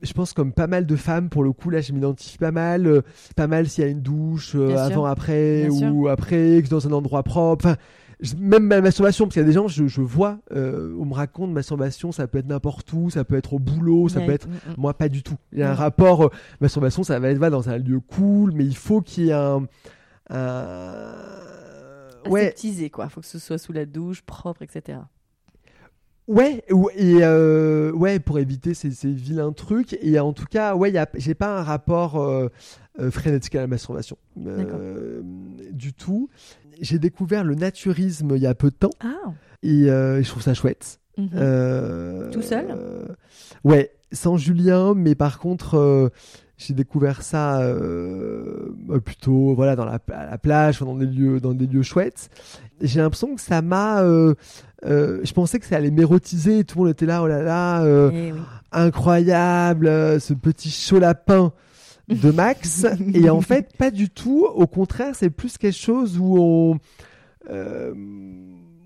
je 0.00 0.12
pense 0.12 0.32
comme 0.32 0.52
pas 0.52 0.68
mal 0.68 0.86
de 0.86 0.94
femmes, 0.96 1.28
pour 1.28 1.42
le 1.42 1.52
coup, 1.52 1.70
là 1.70 1.80
je 1.80 1.92
m'identifie 1.92 2.38
pas 2.38 2.52
mal. 2.52 3.02
pas 3.34 3.46
mal 3.46 3.68
s'il 3.68 3.84
y 3.84 3.86
a 3.86 3.90
une 3.90 4.02
douche 4.02 4.54
avant, 4.54 5.06
après, 5.06 5.68
Bien 5.68 5.90
ou 5.92 6.08
après, 6.08 6.62
que 6.62 6.68
dans 6.68 6.86
un 6.86 6.92
endroit 6.92 7.22
propre. 7.22 7.66
Enfin, 7.66 7.76
même 8.38 8.64
ma 8.64 8.80
masturbation, 8.80 9.26
parce 9.26 9.34
qu'il 9.34 9.42
y 9.42 9.44
a 9.44 9.46
des 9.46 9.52
gens, 9.52 9.68
je, 9.68 9.86
je 9.86 10.00
vois, 10.00 10.38
euh, 10.52 10.94
on 10.98 11.04
me 11.04 11.14
raconte 11.14 11.50
masturbation, 11.52 12.10
ça 12.12 12.26
peut 12.26 12.38
être 12.38 12.48
n'importe 12.48 12.92
où, 12.92 13.10
ça 13.10 13.24
peut 13.24 13.36
être 13.36 13.54
au 13.54 13.58
boulot, 13.58 14.08
ça 14.08 14.18
Ouais, 14.20 14.26
peut 14.26 14.32
être 14.32 14.48
mm, 14.48 14.52
mm. 14.52 14.74
moi, 14.76 14.94
pas 14.94 15.08
du 15.08 15.22
tout. 15.22 15.36
Il 15.52 15.60
y 15.60 15.62
a 15.62 15.70
un 15.70 15.74
rapport 15.74 16.24
euh, 16.26 16.30
masturbation, 16.60 17.02
ça 17.04 17.18
va 17.20 17.28
être 17.30 17.38
va 17.38 17.50
dans 17.50 17.68
un 17.68 17.78
lieu 17.78 18.00
cool, 18.00 18.52
mais 18.52 18.64
il 18.64 18.76
faut 18.76 19.00
qu'il 19.02 19.26
y 19.26 19.28
ait 19.28 19.32
un. 19.32 19.66
un- 20.30 21.14
Ouais, 22.28 22.54
quoi. 22.92 23.08
faut 23.08 23.20
que 23.20 23.26
ce 23.26 23.38
soit 23.38 23.58
sous 23.58 23.72
la 23.72 23.86
douche, 23.86 24.22
propre, 24.22 24.62
etc. 24.62 24.98
ouais, 26.26 26.62
ou- 26.70 26.90
et 26.94 27.18
euh, 27.22 27.90
ouais, 27.92 28.18
pour 28.18 28.38
éviter 28.38 28.74
ces, 28.74 28.90
ces 28.90 29.10
vilains 29.10 29.52
trucs. 29.52 29.96
Et 30.02 30.18
en 30.18 30.32
tout 30.32 30.44
cas, 30.44 30.74
ouais, 30.74 30.92
j'ai 31.14 31.34
pas 31.34 31.58
un 31.58 31.62
rapport 31.62 32.16
euh, 32.20 32.48
frénétique 33.10 33.54
à 33.54 33.60
la 33.60 33.66
masturbation. 33.66 34.16
Euh, 34.46 35.20
du 35.72 35.92
tout. 35.92 36.28
J'ai 36.80 36.98
découvert 36.98 37.44
le 37.44 37.54
naturisme 37.54 38.32
il 38.36 38.42
y 38.42 38.46
a 38.46 38.54
peu 38.54 38.70
de 38.70 38.76
temps 38.76 38.90
Ah. 39.00 39.32
et 39.62 39.90
euh, 39.90 40.22
je 40.22 40.28
trouve 40.28 40.42
ça 40.42 40.54
chouette. 40.54 41.00
mhm. 41.16 41.28
Euh, 41.34 42.30
Tout 42.30 42.42
seul? 42.42 42.66
Euh, 42.70 43.06
Ouais, 43.64 43.90
sans 44.12 44.36
Julien, 44.36 44.94
mais 44.94 45.14
par 45.16 45.38
contre, 45.40 45.76
euh, 45.76 46.08
j'ai 46.56 46.74
découvert 46.74 47.22
ça 47.22 47.60
euh, 47.60 48.70
euh, 48.90 49.00
plutôt 49.00 49.54
voilà 49.54 49.74
dans 49.76 49.84
la, 49.84 49.98
à 50.12 50.26
la 50.30 50.38
plage, 50.38 50.78
dans 50.80 50.94
des 50.96 51.06
lieux, 51.06 51.40
dans 51.40 51.52
des 51.54 51.66
lieux 51.66 51.82
chouettes. 51.82 52.30
Et 52.80 52.86
J'ai 52.86 53.00
l'impression 53.00 53.34
que 53.34 53.40
ça 53.40 53.60
m'a. 53.62 54.02
euh, 54.02 54.34
euh, 54.86 55.20
je 55.24 55.32
pensais 55.32 55.58
que 55.58 55.66
ça 55.66 55.76
allait 55.76 55.90
m'érotiser. 55.90 56.62
Tout 56.64 56.78
le 56.78 56.84
monde 56.84 56.92
était 56.92 57.06
là, 57.06 57.22
oh 57.22 57.26
là 57.26 57.42
là, 57.42 57.82
euh, 57.82 58.10
Eh 58.12 58.32
oui. 58.32 58.38
incroyable, 58.70 59.86
euh, 59.88 60.18
ce 60.20 60.34
petit 60.34 60.70
chaud 60.70 60.98
lapin 61.00 61.52
de 62.08 62.30
Max. 62.30 62.86
et 63.14 63.30
en 63.30 63.40
fait, 63.40 63.76
pas 63.76 63.90
du 63.90 64.08
tout. 64.10 64.46
Au 64.46 64.66
contraire, 64.66 65.14
c'est 65.14 65.30
plus 65.30 65.58
quelque 65.58 65.76
chose 65.76 66.18
où 66.18 66.36
on. 66.38 66.78
euh, 67.50 67.94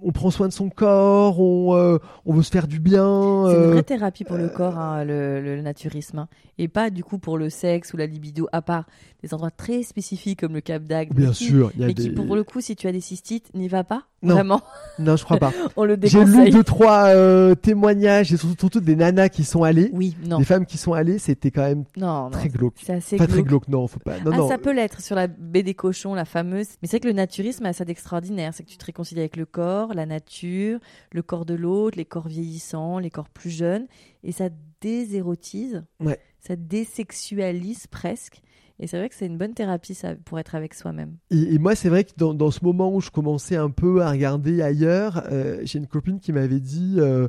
on 0.04 0.10
prend 0.10 0.32
soin 0.32 0.48
de 0.48 0.52
son 0.52 0.68
corps, 0.68 1.38
on, 1.40 1.76
euh, 1.76 1.98
on 2.26 2.32
veut 2.34 2.42
se 2.42 2.50
faire 2.50 2.66
du 2.66 2.80
bien. 2.80 3.44
C'est 3.46 3.54
une 3.54 3.62
euh, 3.62 3.70
vraie 3.70 3.82
thérapie 3.84 4.24
pour 4.24 4.36
le 4.36 4.48
corps, 4.48 4.76
hein, 4.76 5.04
le, 5.04 5.40
le 5.40 5.62
naturisme. 5.62 6.18
hein. 6.18 6.28
Et 6.58 6.66
pas 6.66 6.90
du 6.90 7.04
coup 7.04 7.18
pour 7.18 7.38
le 7.38 7.48
sexe 7.50 7.92
ou 7.94 7.96
la 7.96 8.06
libido, 8.06 8.48
à 8.50 8.62
part 8.62 8.86
des 9.22 9.32
endroits 9.32 9.52
très 9.52 9.84
spécifiques 9.84 10.40
comme 10.40 10.54
le 10.54 10.60
Cap 10.60 10.82
d'Agde. 10.82 11.14
Bien 11.14 11.30
qui- 11.30 11.44
sûr, 11.44 11.70
il 11.76 11.82
y 11.82 11.84
a 11.84 11.86
des. 11.86 11.94
qui, 11.94 12.10
pour 12.10 12.34
le 12.34 12.42
coup, 12.42 12.60
si 12.60 12.74
tu 12.74 12.88
as 12.88 12.92
des 12.92 13.00
cystites, 13.00 13.54
n'y 13.54 13.68
va 13.68 13.84
pas. 13.84 14.02
Non. 14.22 14.34
Vraiment, 14.34 14.60
Non, 15.00 15.16
je 15.16 15.24
crois 15.24 15.38
pas. 15.38 15.52
on 15.76 15.84
le 15.84 15.98
J'ai 16.02 16.24
lu 16.24 16.50
deux 16.50 16.62
trois 16.62 17.06
euh, 17.08 17.54
témoignages 17.56 18.32
et 18.32 18.36
surtout, 18.36 18.54
surtout 18.58 18.80
des 18.80 18.94
nanas 18.94 19.28
qui 19.30 19.42
sont 19.42 19.64
allées, 19.64 19.90
Oui, 19.92 20.16
non. 20.24 20.38
des 20.38 20.44
femmes 20.44 20.64
qui 20.64 20.78
sont 20.78 20.92
allées, 20.92 21.18
c'était 21.18 21.50
quand 21.50 21.62
même 21.62 21.84
Non, 21.96 22.24
non. 22.24 22.30
très 22.30 22.48
glauque. 22.48 22.74
C'est 22.82 22.92
assez 22.92 23.16
Pas 23.16 23.26
très 23.26 23.42
glauque. 23.42 23.66
glauque, 23.66 23.68
non, 23.68 23.86
faut 23.88 23.98
pas. 23.98 24.18
Non, 24.20 24.30
ah, 24.32 24.36
non. 24.36 24.48
ça 24.48 24.58
peut 24.58 24.72
l'être 24.72 25.00
sur 25.00 25.16
la 25.16 25.26
baie 25.26 25.64
des 25.64 25.74
cochons, 25.74 26.14
la 26.14 26.24
fameuse. 26.24 26.68
Mais 26.80 26.88
c'est 26.88 26.98
vrai 26.98 27.00
que 27.00 27.08
le 27.08 27.14
naturisme 27.14 27.66
a 27.66 27.72
ça 27.72 27.84
d'extraordinaire. 27.84 28.54
C'est 28.54 28.62
que 28.62 28.70
tu 28.70 28.76
te 28.78 28.84
réconcilies 28.84 29.20
avec 29.20 29.36
le 29.36 29.44
corps, 29.46 29.92
la 29.92 30.06
nature, 30.06 30.78
le 31.10 31.22
corps 31.22 31.44
de 31.44 31.54
l'autre, 31.54 31.98
les 31.98 32.04
corps 32.04 32.28
vieillissants, 32.28 32.98
les 33.00 33.10
corps 33.10 33.28
plus 33.28 33.50
jeunes. 33.50 33.86
Et 34.22 34.30
ça 34.30 34.50
désérotise. 34.80 35.82
Ouais. 36.00 36.18
Ça 36.40 36.54
désexualise 36.56 37.86
presque. 37.88 38.40
Et 38.82 38.88
c'est 38.88 38.98
vrai 38.98 39.08
que 39.08 39.14
c'est 39.14 39.26
une 39.26 39.38
bonne 39.38 39.54
thérapie 39.54 39.94
ça, 39.94 40.16
pour 40.24 40.40
être 40.40 40.56
avec 40.56 40.74
soi-même. 40.74 41.14
Et, 41.30 41.54
et 41.54 41.58
moi, 41.58 41.76
c'est 41.76 41.88
vrai 41.88 42.02
que 42.02 42.10
dans, 42.16 42.34
dans 42.34 42.50
ce 42.50 42.64
moment 42.64 42.92
où 42.92 43.00
je 43.00 43.10
commençais 43.10 43.54
un 43.56 43.70
peu 43.70 44.02
à 44.02 44.10
regarder 44.10 44.60
ailleurs, 44.60 45.22
euh, 45.30 45.60
j'ai 45.62 45.78
une 45.78 45.86
copine 45.86 46.18
qui 46.18 46.32
m'avait 46.32 46.58
dit 46.58 46.96
euh, 46.98 47.28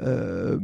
euh, 0.00 0.58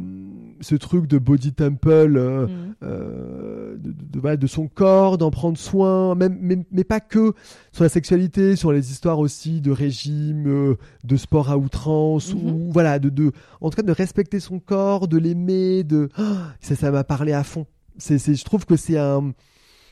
ce 0.61 0.75
truc 0.75 1.07
de 1.07 1.19
body 1.19 1.53
temple, 1.53 1.89
euh, 2.19 2.47
de, 2.83 3.77
de- 3.77 3.93
de- 3.93 4.19
voilà, 4.21 4.37
de 4.37 4.47
son 4.47 4.69
corps, 4.69 5.19
d'en 5.19 5.31
prendre 5.31 5.57
soin, 5.59 6.15
même, 6.15 6.37
mais, 6.41 6.59
mais 6.71 6.85
pas 6.85 7.01
que 7.01 7.33
sur 7.73 7.83
la 7.85 7.89
sexualité, 7.89 8.57
sur 8.57 8.73
les 8.73 8.91
histoires 8.91 9.19
aussi 9.21 9.61
de 9.61 9.71
régime, 9.71 10.77
de 11.05 11.17
sport 11.17 11.51
à 11.51 11.59
outrance, 11.59 12.35
Mhm. 12.35 12.41
ou 12.53 12.73
voilà, 12.73 12.99
de, 12.99 13.09
de, 13.09 13.33
en 13.61 13.71
tout 13.71 13.77
cas 13.77 13.83
de 13.83 13.93
respecter 13.93 14.41
son 14.41 14.59
corps, 14.61 15.09
de 15.09 15.19
l'aimer, 15.19 15.85
de 15.85 16.09
ça, 16.61 16.75
ça 16.77 16.91
m'a 16.91 17.05
parlé 17.05 17.33
à 17.33 17.45
fond. 17.45 17.67
C'est, 17.99 18.19
c'est, 18.19 18.35
je 18.35 18.45
trouve 18.45 18.67
que 18.67 18.77
c'est 18.77 18.99
un 18.99 19.33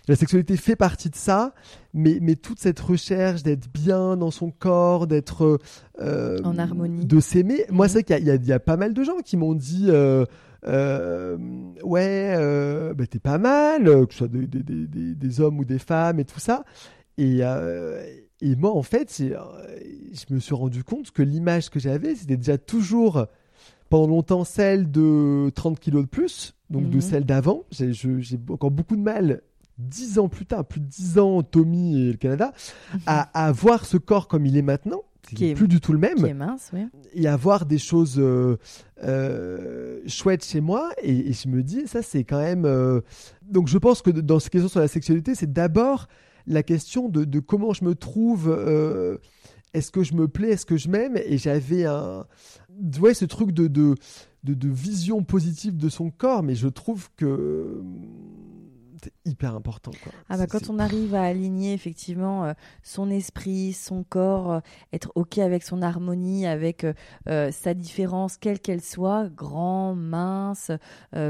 la 0.08 0.16
sexualité 0.16 0.56
fait 0.56 0.76
partie 0.76 1.10
de 1.10 1.14
ça, 1.16 1.54
mais, 1.94 2.18
mais 2.20 2.34
toute 2.36 2.58
cette 2.58 2.80
recherche 2.80 3.42
d'être 3.42 3.68
bien 3.72 4.16
dans 4.16 4.30
son 4.30 4.50
corps, 4.50 5.06
d'être 5.06 5.60
euh, 6.00 6.38
En 6.44 6.58
harmonie. 6.58 7.06
de 7.06 7.20
s'aimer. 7.20 7.64
Moi, 7.70 7.86
Mhm. 7.86 7.92
c'est 7.92 8.02
qu'il 8.04 8.24
y 8.24 8.30
a, 8.30 8.34
y 8.34 8.50
y 8.52 8.58
pas 8.58 8.76
mal 8.76 8.94
de 8.94 9.02
gens 9.04 9.18
qui 9.24 9.36
m'ont 9.36 9.54
dit 9.54 9.86
euh, 9.88 10.24
euh, 10.66 11.36
Ouais, 11.84 12.34
bah, 12.94 13.06
t'es 13.06 13.18
pas 13.18 13.38
mal, 13.38 13.84
que 14.06 14.12
ce 14.12 14.18
soit 14.18 14.28
des, 14.28 14.46
des- 14.46 14.62
des- 14.62 15.14
des- 15.14 15.40
hommes 15.40 15.58
ou 15.58 15.64
des 15.64 15.78
femmes 15.78 16.18
et 16.20 16.24
tout 16.24 16.40
ça. 16.40 16.64
Et, 17.18 17.40
et 18.40 18.56
moi, 18.56 18.72
en 18.74 18.82
fait, 18.82 19.14
je 19.22 20.34
me 20.34 20.40
suis 20.40 20.54
rendu 20.54 20.82
compte 20.84 21.10
que 21.12 21.22
l'image 21.22 21.70
que 21.70 21.78
j'avais, 21.78 22.14
c'était 22.14 22.36
déjà 22.36 22.58
toujours 22.58 23.26
pendant 23.88 24.06
longtemps 24.08 24.44
celle 24.44 24.90
de 24.90 25.50
30 25.54 25.78
kilos 25.78 26.02
de 26.04 26.08
plus, 26.08 26.54
donc 26.70 26.88
de 26.88 26.96
Mhm. 26.96 27.00
celle 27.02 27.24
d'avant. 27.24 27.64
J'ai 27.70 27.92
encore 28.48 28.70
beaucoup 28.70 28.96
de 28.96 29.02
mal. 29.02 29.42
Dix 29.88 30.18
ans 30.18 30.28
plus 30.28 30.46
tard, 30.46 30.64
plus 30.64 30.80
de 30.80 30.86
dix 30.86 31.18
ans, 31.18 31.42
Tommy 31.42 32.00
et 32.08 32.10
le 32.12 32.16
Canada, 32.18 32.52
à, 33.06 33.46
à 33.46 33.52
voir 33.52 33.84
ce 33.84 33.96
corps 33.96 34.28
comme 34.28 34.46
il 34.46 34.56
est 34.56 34.62
maintenant, 34.62 35.02
Qui 35.22 35.46
est- 35.50 35.54
plus 35.54 35.68
du 35.68 35.80
tout 35.80 35.92
le 35.92 35.98
même, 35.98 36.16
Qui 36.16 36.24
est 36.26 36.34
mince, 36.34 36.70
oui. 36.72 36.86
et 37.14 37.26
à 37.28 37.36
voir 37.36 37.66
des 37.66 37.78
choses 37.78 38.16
euh, 38.18 38.56
euh, 39.04 40.00
chouettes 40.06 40.44
chez 40.44 40.60
moi. 40.60 40.90
Et, 41.02 41.30
et 41.30 41.32
je 41.32 41.48
me 41.48 41.62
dis, 41.62 41.86
ça, 41.86 42.02
c'est 42.02 42.24
quand 42.24 42.40
même. 42.40 42.64
euh, 42.64 43.00
Donc, 43.50 43.68
je 43.68 43.78
pense 43.78 44.02
que 44.02 44.10
dans 44.10 44.38
ces 44.38 44.50
questions 44.50 44.68
sur 44.68 44.80
la 44.80 44.88
sexualité, 44.88 45.34
c'est 45.34 45.52
d'abord 45.52 46.08
la 46.46 46.62
question 46.62 47.08
de, 47.08 47.24
de 47.24 47.38
comment 47.40 47.72
je 47.72 47.84
me 47.84 47.94
trouve. 47.94 48.48
est-ce 49.74 49.90
que 49.90 50.02
je 50.02 50.14
me 50.14 50.28
plais 50.28 50.50
Est-ce 50.50 50.66
que 50.66 50.76
je 50.76 50.88
m'aime 50.88 51.16
Et 51.16 51.38
j'avais 51.38 51.84
un. 51.86 52.26
Ouais, 53.00 53.14
ce 53.14 53.24
truc 53.26 53.52
de, 53.52 53.66
de, 53.68 53.94
de, 54.44 54.54
de 54.54 54.68
vision 54.68 55.22
positive 55.22 55.76
de 55.76 55.88
son 55.88 56.10
corps, 56.10 56.42
mais 56.42 56.54
je 56.54 56.68
trouve 56.68 57.08
que. 57.16 57.80
C'est 59.02 59.12
hyper 59.24 59.54
important. 59.56 59.90
Quoi. 60.02 60.12
Ah 60.28 60.36
bah 60.36 60.46
quand 60.46 60.70
on 60.70 60.78
arrive 60.78 61.14
à 61.14 61.22
aligner 61.22 61.72
effectivement 61.72 62.44
euh, 62.44 62.52
son 62.84 63.10
esprit, 63.10 63.72
son 63.72 64.04
corps, 64.04 64.52
euh, 64.52 64.60
être 64.92 65.10
ok 65.16 65.38
avec 65.38 65.64
son 65.64 65.82
harmonie, 65.82 66.46
avec 66.46 66.86
euh, 67.28 67.50
sa 67.50 67.74
différence, 67.74 68.36
quelle 68.36 68.60
qu'elle 68.60 68.80
soit, 68.80 69.28
grand, 69.28 69.96
mince, 69.96 70.70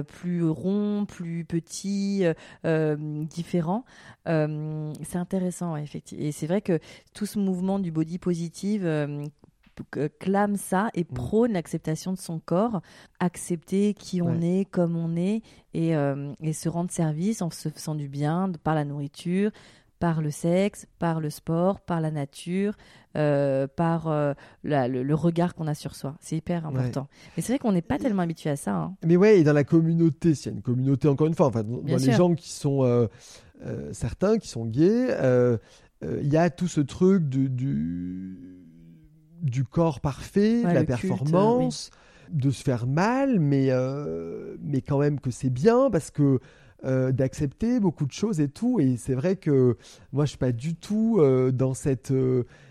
plus 0.07 0.45
rond, 0.45 1.07
plus 1.07 1.45
petit, 1.45 2.25
différent, 2.65 3.85
c'est 4.27 5.17
intéressant 5.17 5.77
effectivement. 5.77 6.25
Et 6.25 6.33
c'est 6.33 6.47
vrai 6.47 6.61
que 6.61 6.79
tout 7.15 7.27
ce 7.27 7.39
mouvement 7.39 7.79
du 7.79 7.91
body 7.91 8.19
positive 8.19 8.87
clame 10.19 10.57
ça 10.57 10.91
et 10.95 11.03
Mm. 11.03 11.15
prône 11.15 11.53
l'acceptation 11.53 12.13
de 12.13 12.19
son 12.19 12.39
corps, 12.39 12.81
accepter 13.21 13.95
qui 13.95 14.23
on 14.23 14.39
Ouais. 14.39 14.61
est, 14.61 14.65
comme 14.65 14.97
on 14.97 15.17
est, 15.17 15.43
et, 15.75 15.95
euh, 15.97 16.33
et 16.41 16.53
se 16.53 16.69
rendre 16.69 16.91
service 16.91 17.43
en 17.43 17.51
se 17.51 17.69
faisant 17.69 17.95
du 17.95 18.09
bien 18.09 18.49
de- 18.49 18.59
par 18.59 18.75
la 18.75 18.85
nourriture, 18.85 19.51
par 19.99 20.21
le 20.21 20.33
sexe, 20.33 20.87
par 20.99 21.21
le 21.21 21.31
sport, 21.31 21.81
par 21.81 22.01
la 22.01 22.11
nature, 22.11 22.75
euh, 23.17 23.69
par 23.69 24.09
euh, 24.09 24.35
la- 24.65 24.89
le, 24.89 25.05
le 25.05 25.15
regard 25.15 25.55
qu'on 25.55 25.69
a 25.69 25.75
sur 25.75 25.95
soi. 25.95 26.17
C'est 26.21 26.37
hyper 26.37 26.67
important. 26.67 27.07
Mais 27.37 27.43
c'est 27.43 27.53
vrai 27.53 27.59
qu'on 27.61 27.71
n'est 27.71 27.83
pas 27.83 27.99
tellement 27.99 28.23
habitué 28.23 28.51
à 28.51 28.57
ça. 28.57 28.75
hein. 28.75 28.97
Mais 29.05 29.17
ouais, 29.17 29.39
et 29.39 29.45
dans 29.45 29.53
la 29.53 29.63
communauté, 29.63 30.35
s'il 30.35 30.51
y 30.51 30.55
a 30.55 30.57
une 30.57 30.63
communauté, 30.63 31.07
encore 31.07 31.29
une 31.29 31.35
fois, 31.35 31.47
enfin, 31.47 31.63
dans, 31.63 31.81
les 31.85 32.13
gens 32.13 32.35
qui 32.35 32.51
sont 32.51 32.83
euh, 32.83 33.07
euh, 33.65 33.93
certains, 33.93 34.39
qui 34.39 34.49
sont 34.49 34.67
gays, 34.67 35.07
euh, 35.11 35.57
euh, 36.03 36.19
il 36.21 36.33
y 36.33 36.37
a 36.37 36.51
tout 36.51 36.67
ce 36.67 36.81
truc 36.81 37.29
du, 37.29 37.49
du, 37.49 38.62
du 39.43 39.65
corps 39.65 40.01
parfait, 40.01 40.63
Ouais, 40.65 40.71
de 40.71 40.75
la 40.75 40.85
culte, 40.85 41.01
performance, 41.09 41.91
de 42.31 42.51
se 42.51 42.63
faire 42.63 42.87
mal, 42.87 43.39
mais, 43.41 43.67
euh, 43.71 44.57
mais 44.63 44.81
quand 44.81 44.99
même 44.99 45.21
que 45.21 45.31
c'est 45.31 45.51
bien 45.51 45.91
parce 45.91 46.11
que 46.11 46.39
euh, 46.85 47.13
d'accepter 47.13 47.79
beaucoup 47.79 48.07
de 48.07 48.13
choses 48.13 48.41
et 48.41 48.49
tout. 48.49 48.81
Et 48.81 48.97
c'est 48.97 49.15
vrai 49.15 49.37
que 49.37 49.77
moi, 50.13 50.25
je 50.25 50.31
suis 50.31 50.39
pas 50.39 50.51
du 50.53 50.75
tout 50.75 51.19
euh, 51.21 51.53
dans 51.53 51.75
cette. 51.75 52.13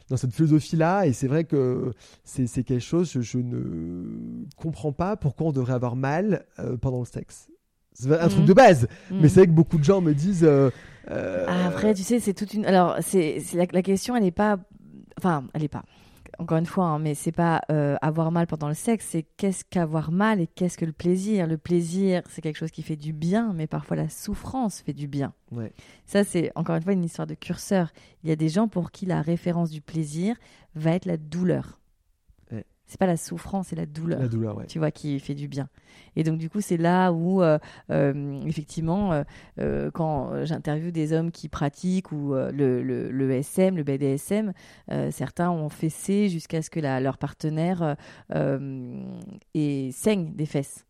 dans 0.09 0.17
cette 0.17 0.33
philosophie-là, 0.33 1.05
et 1.07 1.13
c'est 1.13 1.27
vrai 1.27 1.43
que 1.45 1.93
c'est 2.25 2.63
quelque 2.63 2.79
chose, 2.81 3.09
je, 3.11 3.21
je 3.21 3.37
ne 3.37 4.43
comprends 4.57 4.91
pas 4.91 5.15
pourquoi 5.15 5.47
on 5.47 5.51
devrait 5.53 5.71
avoir 5.73 5.95
mal 5.95 6.45
pendant 6.81 6.99
le 6.99 7.05
sexe. 7.05 7.47
C'est 7.93 8.11
un 8.19 8.27
truc 8.27 8.41
Mhm. 8.41 8.45
de 8.47 8.53
base, 8.53 8.87
Mm. 9.09 9.19
mais 9.21 9.29
c'est 9.29 9.41
vrai 9.41 9.47
que 9.47 9.51
beaucoup 9.53 9.77
de 9.77 9.83
gens 9.83 10.01
me 10.01 10.13
disent. 10.13 10.47
Ah, 11.07 11.67
Après, 11.67 11.93
tu 11.93 12.03
sais, 12.03 12.19
c'est 12.19 12.33
toute 12.33 12.53
une. 12.53 12.65
Alors, 12.65 12.97
c'est 13.01 13.39
c'est 13.39 13.57
la, 13.57 13.65
la 13.71 13.81
question, 13.81 14.15
elle 14.15 14.23
n'est 14.23 14.31
pas. 14.31 14.57
Enfin, 15.17 15.45
elle 15.53 15.61
n'est 15.61 15.67
pas. 15.67 15.83
Encore 16.39 16.57
une 16.57 16.65
fois, 16.65 16.85
hein, 16.85 16.99
mais 16.99 17.15
c'est 17.15 17.31
pas 17.31 17.61
euh, 17.71 17.95
avoir 18.01 18.31
mal 18.31 18.47
pendant 18.47 18.67
le 18.67 18.73
sexe, 18.73 19.07
c'est 19.09 19.25
qu'est-ce 19.37 19.63
qu'avoir 19.69 20.11
mal 20.11 20.39
et 20.39 20.47
qu'est-ce 20.47 20.77
que 20.77 20.85
le 20.85 20.93
plaisir. 20.93 21.47
Le 21.47 21.57
plaisir, 21.57 22.21
c'est 22.29 22.41
quelque 22.41 22.57
chose 22.57 22.71
qui 22.71 22.81
fait 22.81 22.95
du 22.95 23.13
bien, 23.13 23.53
mais 23.53 23.67
parfois 23.67 23.97
la 23.97 24.09
souffrance 24.09 24.81
fait 24.81 24.93
du 24.93 25.07
bien. 25.07 25.33
Ouais. 25.51 25.73
Ça, 26.05 26.23
c'est 26.23 26.51
encore 26.55 26.75
une 26.75 26.83
fois 26.83 26.93
une 26.93 27.03
histoire 27.03 27.27
de 27.27 27.35
curseur. 27.35 27.91
Il 28.23 28.29
y 28.29 28.33
a 28.33 28.35
des 28.35 28.49
gens 28.49 28.67
pour 28.67 28.91
qui 28.91 29.05
la 29.05 29.21
référence 29.21 29.69
du 29.69 29.81
plaisir 29.81 30.35
va 30.75 30.91
être 30.91 31.05
la 31.05 31.17
douleur. 31.17 31.80
C'est 32.91 32.99
pas 32.99 33.05
la 33.07 33.15
souffrance, 33.15 33.67
c'est 33.69 33.77
la 33.77 33.85
douleur 33.85 34.19
La 34.19 34.27
douleur, 34.27 34.57
ouais. 34.57 34.65
tu 34.67 34.77
vois, 34.77 34.91
qui 34.91 35.17
fait 35.21 35.33
du 35.33 35.47
bien. 35.47 35.69
Et 36.17 36.23
donc, 36.23 36.37
du 36.39 36.49
coup, 36.49 36.59
c'est 36.59 36.75
là 36.75 37.13
où, 37.13 37.41
euh, 37.41 37.57
euh, 37.89 38.41
effectivement, 38.45 39.23
euh, 39.59 39.89
quand 39.91 40.43
j'interviewe 40.43 40.91
des 40.91 41.13
hommes 41.13 41.31
qui 41.31 41.47
pratiquent 41.47 42.11
ou 42.11 42.33
le, 42.33 42.83
le, 42.83 43.09
le 43.09 43.31
SM, 43.31 43.77
le 43.77 43.83
BDSM, 43.83 44.51
certains 45.09 45.51
ont 45.51 45.69
fessé 45.69 46.27
jusqu'à 46.27 46.61
ce 46.61 46.69
que 46.69 46.81
la- 46.81 46.99
leur 46.99 47.17
partenaire 47.17 47.95
et 49.53 49.89
saigne 49.93 50.33
des 50.35 50.45
fesses. 50.45 50.85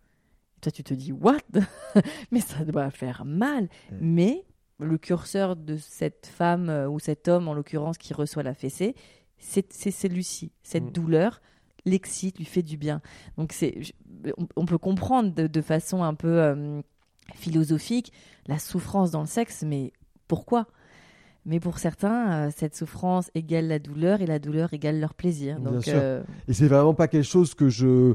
Toi, 0.62 0.72
tu 0.72 0.84
te 0.84 0.94
dis, 0.94 1.12
what? 1.12 1.38
Mais 2.32 2.40
ça 2.40 2.64
doit 2.66 2.90
faire 2.92 3.26
mal. 3.26 3.64
Ouais. 3.92 3.98
Mais 4.00 4.46
le 4.80 4.98
curseur 4.98 5.56
de 5.56 5.78
cette 5.78 6.26
femme 6.28 6.70
ou 6.90 7.00
cet 7.00 7.28
homme, 7.28 7.48
en 7.48 7.54
l'occurrence, 7.54 7.98
qui 7.98 8.14
reçoit 8.14 8.44
la 8.44 8.54
fessée, 8.54 8.96
c'est 9.38 9.72
c'est 9.74 9.92
celui-ci. 9.92 10.52
Cette 10.64 10.86
Mm. 10.86 10.92
douleur 10.92 11.42
l'excite, 11.86 12.38
lui 12.38 12.46
fait 12.46 12.62
du 12.64 12.78
bien. 12.78 13.02
Donc 13.38 13.54
c'est, 13.54 13.80
on, 14.56 14.66
peut 14.66 14.78
comprendre 14.78 15.34
de, 15.34 15.48
de 15.48 15.62
façon 15.62 16.04
un 16.04 16.14
peu 16.14 16.42
euh, 16.42 16.82
philosophique 17.36 18.12
la 18.48 18.60
souffrance 18.60 19.12
dans 19.12 19.22
le 19.22 19.28
sexe, 19.28 19.64
mais 19.66 19.94
pourquoi? 20.28 20.68
Mais 21.46 21.60
pour 21.60 21.80
certains, 21.80 22.48
euh, 22.48 22.52
cette 22.56 22.76
souffrance 22.76 23.32
égale 23.34 23.68
la 23.68 23.80
douleur 23.80 24.22
et 24.22 24.28
la 24.28 24.40
douleur 24.40 24.74
égale 24.74 25.00
leur 25.00 25.14
plaisir. 25.16 25.60
Donc 25.60 25.88
euh, 25.88 26.22
Et 26.48 26.54
c'est 26.54 26.68
vraiment 26.68 26.94
pas 26.94 27.08
quelque 27.08 27.26
chose 27.26 27.56
que 27.56 27.70
je 27.70 28.14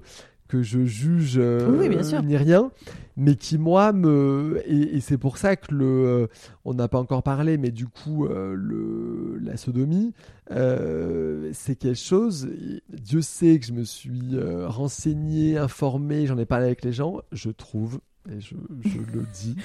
que 0.49 0.63
je 0.63 0.85
juge 0.85 1.35
euh, 1.39 1.69
Oui, 1.71 1.79
oui, 1.81 1.89
bien 1.89 2.03
sûr. 2.03 2.23
ni 2.23 2.37
rien. 2.37 2.71
mais 3.17 3.35
qui 3.35 3.59
moi 3.59 3.93
me 3.93 4.63
et, 4.67 5.01
c'est 5.01 5.19
pour 5.19 5.39
ça 5.39 5.57
que 5.57 5.75
le 5.75 5.85
euh, 5.85 6.27
on 6.65 6.75
n'a 6.75 6.89
pas 6.89 6.99
encore 6.99 7.23
parlé 7.23 7.59
mais 7.59 7.71
du 7.71 7.87
coup 7.87 8.27
euh, 8.27 8.55
le 8.57 9.39
la 9.43 9.57
sodomie 9.57 10.13
c'est 10.51 11.77
quelque 11.77 11.95
chose 11.95 12.49
Dieu 12.89 13.23
sait 13.23 13.59
que 13.59 13.67
je 13.67 13.73
me 13.73 13.85
suis 13.85 14.37
renseigné 14.65 15.59
informé 15.59 16.27
j'en 16.27 16.39
ai 16.39 16.47
parlé 16.47 16.67
avec 16.67 16.85
les 16.85 16.93
gens 16.93 17.21
je 17.33 17.51
trouve 17.51 18.01
et 18.31 18.41
je, 18.41 18.55
je 18.85 18.99
le 18.99 19.25
dis 19.35 19.57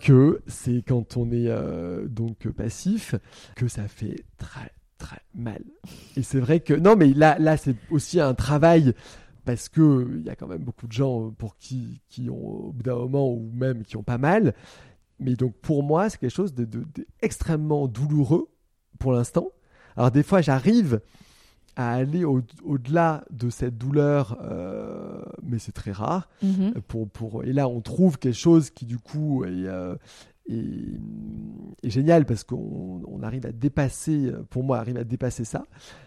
que 0.00 0.40
c'est 0.46 0.82
quand 0.86 1.16
on 1.16 1.30
est 1.30 1.50
donc 2.08 2.48
passif 2.48 3.14
que 3.56 3.68
ça 3.68 3.88
fait 3.88 4.24
très 4.38 4.70
très 4.98 5.20
mal 5.34 5.62
et 6.16 6.22
c'est 6.22 6.38
vrai 6.38 6.60
que 6.60 6.72
non 6.74 6.96
mais 6.96 7.12
là 7.12 7.36
là 7.38 7.56
c'est 7.56 7.76
aussi 7.90 8.20
un 8.20 8.34
travail 8.34 8.94
parce 9.44 9.68
que 9.68 10.08
il 10.18 10.26
y 10.26 10.30
a 10.30 10.36
quand 10.36 10.46
même 10.46 10.62
beaucoup 10.62 10.86
de 10.86 10.92
gens 10.92 11.30
pour 11.30 11.56
qui, 11.56 12.00
qui 12.08 12.30
ont 12.30 12.68
au 12.68 12.72
bout 12.72 12.82
d'un 12.82 12.96
moment 12.96 13.30
ou 13.30 13.50
même 13.52 13.82
qui 13.84 13.96
ont 13.96 14.02
pas 14.02 14.18
mal. 14.18 14.54
Mais 15.20 15.36
donc 15.36 15.54
pour 15.56 15.82
moi, 15.82 16.10
c'est 16.10 16.18
quelque 16.18 16.34
chose 16.34 16.54
d'extrêmement 16.54 17.86
douloureux 17.86 18.48
pour 18.98 19.12
l'instant. 19.12 19.50
Alors 19.96 20.10
des 20.10 20.22
fois, 20.22 20.40
j'arrive 20.40 21.00
à 21.76 21.92
aller 21.92 22.24
au-delà 22.24 23.24
de 23.30 23.50
cette 23.50 23.76
douleur, 23.76 24.38
euh, 24.42 25.22
mais 25.42 25.58
c'est 25.58 25.72
très 25.72 25.92
rare. 25.92 26.28
Mhm. 26.42 26.74
Pour, 26.86 27.08
pour, 27.08 27.44
et 27.44 27.52
là, 27.52 27.68
on 27.68 27.80
trouve 27.80 28.18
quelque 28.18 28.36
chose 28.36 28.70
qui 28.70 28.86
du 28.86 28.98
coup 28.98 29.44
est, 29.44 29.66
euh, 29.66 29.96
est, 30.48 31.90
génial 31.90 32.26
parce 32.26 32.44
qu'on 32.44 33.02
on 33.06 33.22
arrive 33.22 33.46
à 33.46 33.52
dépasser, 33.52 34.32
pour 34.50 34.62
moi, 34.62 34.78
arrive 34.78 34.96
à 34.96 35.04
dépasser 35.04 35.44
ça. 35.44 35.64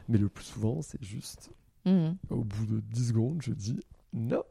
Mais 0.08 0.18
le 0.18 0.30
plus 0.30 0.46
souvent, 0.46 0.82
c'est 0.82 1.04
juste 1.04 1.50
Mhm. 1.88 2.18
Au 2.30 2.44
bout 2.44 2.66
de 2.66 2.80
10 2.82 3.08
secondes, 3.10 3.42
je 3.42 3.52
dis 3.54 3.80
non. 4.14 4.44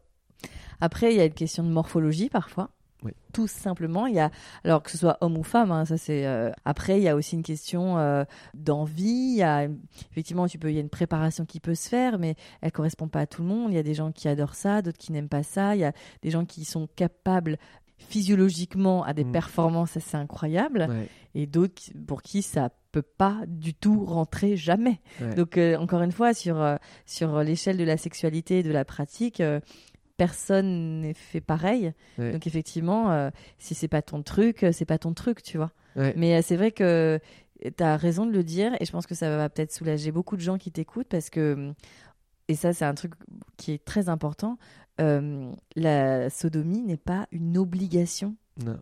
Après, 0.80 1.12
il 1.12 1.16
y 1.16 1.20
a 1.20 1.24
une 1.24 1.32
question 1.34 1.62
de 1.62 1.68
morphologie 1.70 2.28
parfois. 2.28 2.70
Oui. 3.02 3.12
Tout 3.32 3.46
simplement, 3.46 4.06
il 4.06 4.14
y 4.14 4.18
a, 4.20 4.30
alors 4.64 4.82
que 4.82 4.90
ce 4.90 4.96
soit 4.98 5.18
homme 5.20 5.36
ou 5.36 5.42
femme, 5.42 5.70
hein, 5.70 5.84
ça 5.84 5.96
c'est. 5.98 6.26
euh, 6.26 6.50
Après, 6.64 6.98
il 6.98 7.02
y 7.04 7.08
a 7.08 7.14
aussi 7.14 7.34
une 7.36 7.42
question 7.42 7.98
euh, 7.98 8.24
d'envie. 8.54 9.04
Il 9.32 9.36
y 9.36 9.42
a 9.42 9.68
effectivement, 10.10 10.46
tu 10.48 10.58
peux, 10.58 10.70
il 10.70 10.74
y 10.74 10.78
a 10.78 10.80
une 10.80 10.88
préparation 10.88 11.44
qui 11.44 11.60
peut 11.60 11.74
se 11.74 11.88
faire, 11.88 12.18
mais 12.18 12.34
elle 12.62 12.72
correspond 12.72 13.06
pas 13.08 13.20
à 13.20 13.26
tout 13.26 13.42
le 13.42 13.48
monde. 13.48 13.70
Il 13.70 13.76
y 13.76 13.78
a 13.78 13.82
des 13.82 13.94
gens 13.94 14.12
qui 14.12 14.28
adorent 14.28 14.54
ça, 14.54 14.80
d'autres 14.82 14.98
qui 14.98 15.12
n'aiment 15.12 15.28
pas 15.28 15.42
ça. 15.42 15.76
Il 15.76 15.80
y 15.80 15.84
a 15.84 15.92
des 16.22 16.30
gens 16.30 16.46
qui 16.46 16.64
sont 16.64 16.88
capables 16.96 17.58
physiologiquement 17.98 19.04
à 19.04 19.12
des 19.12 19.24
Mm. 19.24 19.32
performances 19.32 19.96
assez 19.96 20.16
incroyables, 20.16 20.86
Ouais, 20.88 21.08
et 21.34 21.46
d'autres 21.46 21.82
pour 22.06 22.22
qui 22.22 22.42
ça 22.42 22.70
pas 23.02 23.40
du 23.46 23.74
tout 23.74 24.04
rentrer 24.04 24.56
jamais. 24.56 25.00
ouais. 25.20 25.34
Donc 25.34 25.58
euh, 25.58 25.76
encore 25.76 26.02
une 26.02 26.12
fois, 26.12 26.34
sur, 26.34 26.60
euh, 26.60 26.76
sur 27.06 27.42
l'échelle 27.42 27.76
de 27.76 27.84
la 27.84 27.96
sexualité 27.96 28.60
et 28.60 28.62
de 28.62 28.72
la 28.72 28.84
pratique, 28.84 29.40
euh, 29.40 29.60
personne 30.16 31.00
n'est 31.00 31.14
fait 31.14 31.40
pareil. 31.40 31.92
Ouais. 32.18 32.32
Donc 32.32 32.46
effectivement, 32.46 33.30
si 33.58 33.74
c'est 33.74 33.88
pas 33.88 34.02
ton 34.02 34.22
truc, 34.22 34.64
c'est 34.72 34.84
pas 34.86 34.98
ton 34.98 35.12
truc, 35.14 35.42
tu 35.42 35.56
vois. 35.58 35.72
Ouais. 35.96 36.14
Mais 36.16 36.40
c'est 36.42 36.56
vrai 36.56 36.72
que 36.72 37.20
tu 37.62 37.82
as 37.82 37.96
raison 37.96 38.26
de 38.26 38.32
le 38.32 38.42
dire 38.44 38.72
et 38.80 38.84
je 38.84 38.92
pense 38.92 39.06
que 39.06 39.14
ça 39.14 39.34
va 39.36 39.48
peut-être 39.48 39.72
soulager 39.72 40.12
beaucoup 40.12 40.36
de 40.36 40.42
gens 40.42 40.58
qui 40.58 40.70
t'écoutent 40.72 41.08
parce 41.08 41.30
que, 41.30 41.72
et 42.48 42.54
ça 42.54 42.72
c'est 42.72 42.84
un 42.84 42.94
truc 42.94 43.12
qui 43.56 43.72
est 43.72 43.84
très 43.84 44.08
important, 44.08 44.58
la 44.98 46.30
sodomie 46.30 46.82
n'est 46.82 46.96
pas 46.96 47.26
une 47.32 47.58
obligation 47.58 48.36
Non. 48.64 48.78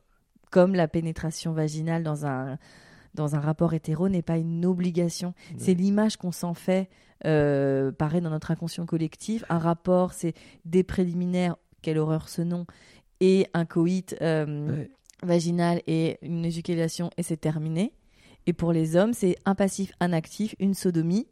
comme 0.51 0.75
la 0.75 0.89
pénétration 0.89 1.53
vaginale 1.53 2.03
dans 2.05 2.27
un, 2.27 2.59
dans 3.15 3.37
un 3.37 3.41
rapport 3.41 3.75
hétéro 3.75 4.09
n'est 4.09 4.23
pas 4.23 4.37
une 4.39 4.65
obligation. 4.67 5.35
C'est 5.57 5.75
l'image 5.75 6.17
qu'on 6.17 6.33
s'en 6.33 6.55
fait, 6.55 6.89
euh, 7.25 7.93
pareil, 7.93 8.21
dans 8.21 8.31
notre 8.31 8.51
inconscient 8.51 8.87
collectif. 8.87 9.45
Un 9.49 9.59
rapport, 9.59 10.13
c'est 10.13 10.35
des 10.65 10.83
préliminaires, 10.83 11.57
quelle 11.83 11.99
horreur 11.99 12.29
ce 12.29 12.43
nom, 12.43 12.67
et 13.21 13.47
un 13.55 13.65
coït 13.65 14.17
euh, 14.21 14.69
Ouais. 14.69 14.91
vaginal 15.23 15.81
et 15.87 16.19
une 16.23 16.45
éjaculation, 16.45 17.11
et 17.17 17.23
c'est 17.23 17.37
terminé. 17.37 17.93
Et 18.47 18.53
pour 18.53 18.73
les 18.73 18.97
hommes, 18.97 19.15
c'est 19.15 19.37
un 19.47 19.55
passif, 19.55 19.93
un 20.01 20.13
actif, 20.13 20.55
une 20.59 20.75
sodomie, 20.75 21.27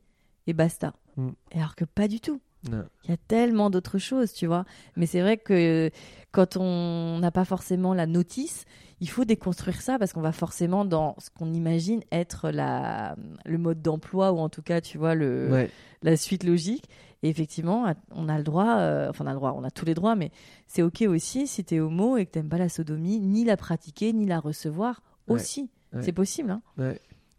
et 0.46 0.52
basta. 0.54 0.94
Mm. 1.16 1.28
Et 1.52 1.58
alors 1.58 1.74
que 1.74 1.84
pas 1.84 2.08
du 2.08 2.20
tout. 2.20 2.40
Il 2.68 3.10
y 3.10 3.12
a 3.12 3.16
tellement 3.16 3.70
d'autres 3.70 3.98
choses, 3.98 4.32
tu 4.32 4.46
vois. 4.46 4.64
Mais 4.96 5.06
c'est 5.06 5.20
vrai 5.20 5.36
que 5.36 5.90
quand 6.30 6.56
on 6.56 7.18
n'a 7.18 7.30
pas 7.30 7.44
forcément 7.44 7.92
la 7.94 8.06
notice, 8.06 8.64
il 9.00 9.08
faut 9.10 9.24
déconstruire 9.24 9.80
ça 9.80 9.98
parce 9.98 10.12
qu'on 10.12 10.20
va 10.20 10.30
forcément 10.32 10.84
dans 10.84 11.16
ce 11.18 11.28
qu'on 11.30 11.52
imagine 11.52 12.02
être 12.12 12.50
la, 12.50 13.16
le 13.44 13.58
mode 13.58 13.82
d'emploi 13.82 14.30
ou 14.32 14.38
en 14.38 14.48
tout 14.48 14.62
cas, 14.62 14.80
tu 14.80 14.96
vois, 14.96 15.14
le, 15.16 15.48
Ouais. 15.50 15.70
la 16.02 16.16
suite 16.16 16.44
logique. 16.44 16.84
Et 17.24 17.28
effectivement, 17.28 17.92
on 18.12 18.28
a 18.28 18.36
le 18.38 18.44
droit, 18.44 18.76
euh, 18.78 19.08
enfin 19.10 19.24
on 19.24 19.28
a 19.28 19.32
le 19.32 19.36
droit, 19.38 19.54
on 19.56 19.64
a 19.64 19.70
tous 19.70 19.84
les 19.84 19.94
droits, 19.94 20.14
mais 20.16 20.30
c'est 20.66 20.82
ok 20.82 21.02
aussi 21.08 21.46
si 21.46 21.64
t'es 21.64 21.78
homo 21.80 22.16
et 22.16 22.26
que 22.26 22.30
t'aimes 22.32 22.48
pas 22.48 22.58
la 22.58 22.68
sodomie, 22.68 23.20
ni 23.20 23.44
la 23.44 23.56
pratiquer, 23.56 24.12
ni 24.12 24.26
la 24.26 24.38
recevoir 24.40 25.02
Ouais. 25.28 25.34
aussi. 25.34 25.70
Ouais. 25.92 26.02
C'est 26.02 26.12
possible, 26.12 26.50
hein. 26.50 26.62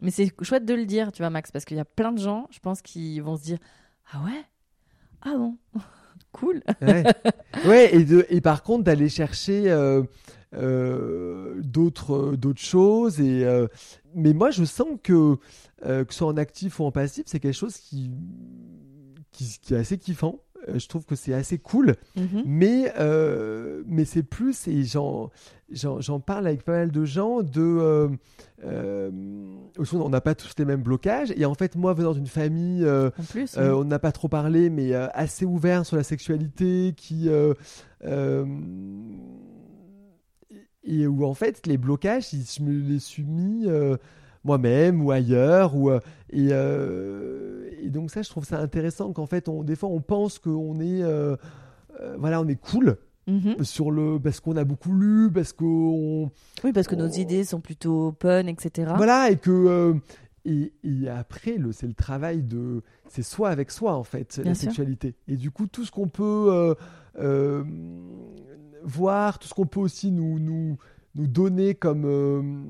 Mais 0.00 0.10
c'est 0.10 0.32
chouette 0.42 0.64
de 0.66 0.74
le 0.74 0.84
dire, 0.86 1.12
tu 1.12 1.22
vois, 1.22 1.30
Max, 1.30 1.50
parce 1.50 1.64
qu'il 1.64 1.76
y 1.76 1.80
a 1.80 1.84
plein 1.86 2.12
de 2.12 2.18
gens, 2.18 2.46
je 2.50 2.58
pense, 2.60 2.80
qui 2.82 3.20
vont 3.20 3.36
se 3.36 3.42
dire 3.42 3.58
Ah 4.12 4.22
ouais? 4.24 4.44
Ah 5.24 5.34
bon 5.36 5.56
Cool 6.32 6.62
Ouais. 6.82 7.04
Ouais, 7.66 7.94
et, 7.94 8.04
de, 8.04 8.26
et 8.30 8.40
par 8.40 8.62
contre, 8.62 8.84
d'aller 8.84 9.08
chercher 9.08 9.70
euh, 9.70 10.02
euh, 10.54 11.60
d'autres 11.62 12.36
d'autres 12.36 12.60
choses. 12.60 13.20
Et, 13.20 13.44
euh, 13.44 13.68
mais 14.14 14.32
moi, 14.34 14.50
je 14.50 14.64
sens 14.64 14.88
que, 15.02 15.38
euh, 15.86 16.04
que 16.04 16.12
ce 16.12 16.18
soit 16.18 16.28
en 16.28 16.36
actif 16.36 16.80
ou 16.80 16.84
en 16.84 16.92
passif, 16.92 17.24
c'est 17.26 17.40
quelque 17.40 17.54
chose 17.54 17.76
qui, 17.78 18.10
qui, 19.32 19.58
qui 19.60 19.74
est 19.74 19.78
assez 19.78 19.98
kiffant. 19.98 20.40
Euh, 20.68 20.78
Je 20.78 20.88
trouve 20.88 21.04
que 21.04 21.14
c'est 21.16 21.34
assez 21.34 21.58
cool. 21.58 21.94
Mhm. 22.16 22.42
Mais, 22.46 22.92
euh, 22.98 23.82
mais 23.86 24.04
c'est 24.04 24.22
plus, 24.22 24.66
et 24.68 24.84
j'en, 24.84 25.30
parle 26.24 26.46
avec 26.46 26.62
pas 26.64 26.72
mal 26.72 26.90
de 26.90 27.04
gens, 27.04 27.42
de. 27.42 27.60
euh, 27.60 28.08
euh, 28.64 29.10
on 29.92 30.08
n'a 30.08 30.20
pas 30.20 30.34
tous 30.34 30.52
les 30.58 30.64
mêmes 30.64 30.82
blocages. 30.82 31.32
Et 31.36 31.44
en 31.44 31.54
fait, 31.54 31.76
moi, 31.76 31.92
venant 31.94 32.12
d'une 32.12 32.26
famille. 32.26 32.84
euh, 32.84 33.10
En 33.18 33.22
plus, 33.24 33.56
oui. 33.56 33.62
on 33.64 33.84
n'a 33.84 33.98
pas 33.98 34.12
trop 34.12 34.28
parlé, 34.28 34.70
mais 34.70 34.94
assez 34.94 35.44
ouvert 35.44 35.84
sur 35.84 35.96
la 35.96 36.02
sexualité, 36.04 36.94
qui 36.96 37.28
et 40.86 41.06
où 41.06 41.24
en 41.24 41.32
fait 41.34 41.66
les 41.66 41.78
blocages, 41.78 42.26
je 42.30 42.62
me 42.62 42.72
les 42.72 42.98
suis 42.98 43.24
mis 43.24 43.66
moi-même 44.44 45.02
ou 45.04 45.10
ailleurs, 45.10 45.74
ou 45.74 45.90
euh, 45.90 46.00
et, 46.30 46.48
euh, 46.52 47.68
et 47.82 47.88
donc 47.90 48.10
ça, 48.10 48.22
je 48.22 48.28
trouve 48.30 48.44
ça 48.44 48.60
intéressant 48.60 49.12
qu'en 49.12 49.26
fait, 49.26 49.48
on, 49.48 49.62
des 49.64 49.76
fois, 49.76 49.88
on 49.88 50.00
pense 50.00 50.38
qu'on 50.38 50.78
est 50.80 51.02
euh, 51.02 51.36
voilà, 52.18 52.40
on 52.40 52.48
est 52.48 52.60
cool 52.60 52.96
Mhm. 53.26 53.64
sur 53.64 53.90
le 53.90 54.18
parce 54.22 54.38
qu'on 54.40 54.54
a 54.58 54.64
beaucoup 54.64 54.92
lu, 54.94 55.30
parce 55.32 55.54
qu'on 55.54 56.30
Oui, 56.62 56.72
parce 56.74 56.86
que 56.86 56.94
nos 56.94 57.08
idées 57.08 57.44
sont 57.44 57.60
plutôt 57.60 58.08
open, 58.08 58.48
etc. 58.50 58.92
Voilà, 58.96 59.30
et 59.30 59.36
que. 59.36 59.50
euh, 59.50 59.94
et, 60.44 60.74
et 60.84 61.08
après, 61.08 61.56
le, 61.56 61.72
c'est 61.72 61.86
le 61.86 61.94
travail 61.94 62.42
de. 62.42 62.82
C'est 63.08 63.22
soi 63.22 63.48
avec 63.48 63.70
soi, 63.70 63.94
en 63.94 64.04
fait, 64.04 64.40
Bien 64.42 64.50
la 64.50 64.54
sûr. 64.54 64.64
sexualité. 64.64 65.14
Et 65.26 65.38
du 65.38 65.50
coup, 65.50 65.66
tout 65.68 65.86
ce 65.86 65.90
qu'on 65.90 66.08
peut 66.08 66.48
euh, 66.50 66.74
euh, 67.18 67.64
voir, 68.82 69.38
tout 69.38 69.48
ce 69.48 69.54
qu'on 69.54 69.64
peut 69.64 69.80
aussi 69.80 70.10
nous, 70.10 70.38
nous, 70.38 70.76
nous 71.14 71.26
donner 71.26 71.74
comme. 71.74 72.66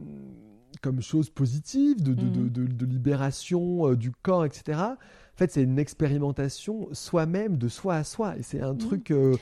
Comme 0.84 1.00
chose 1.02 1.30
positive, 1.30 2.02
de, 2.02 2.12
de, 2.14 2.28
de, 2.28 2.48
de- 2.48 2.66
de 2.72 2.86
libération 2.86 3.88
euh, 3.88 3.96
du 3.96 4.10
corps, 4.12 4.44
etc. 4.44 4.78
En 4.80 5.36
fait, 5.36 5.50
c'est 5.50 5.62
une 5.62 5.78
expérimentation 5.78 6.88
soi-même, 6.92 7.56
de 7.56 7.68
soi 7.68 7.96
à 7.96 8.04
soi. 8.04 8.36
Et 8.38 8.42
c'est 8.42 8.60
un 8.60 8.72
Mhm. 8.74 8.78
truc. 8.78 9.10
euh, 9.10 9.36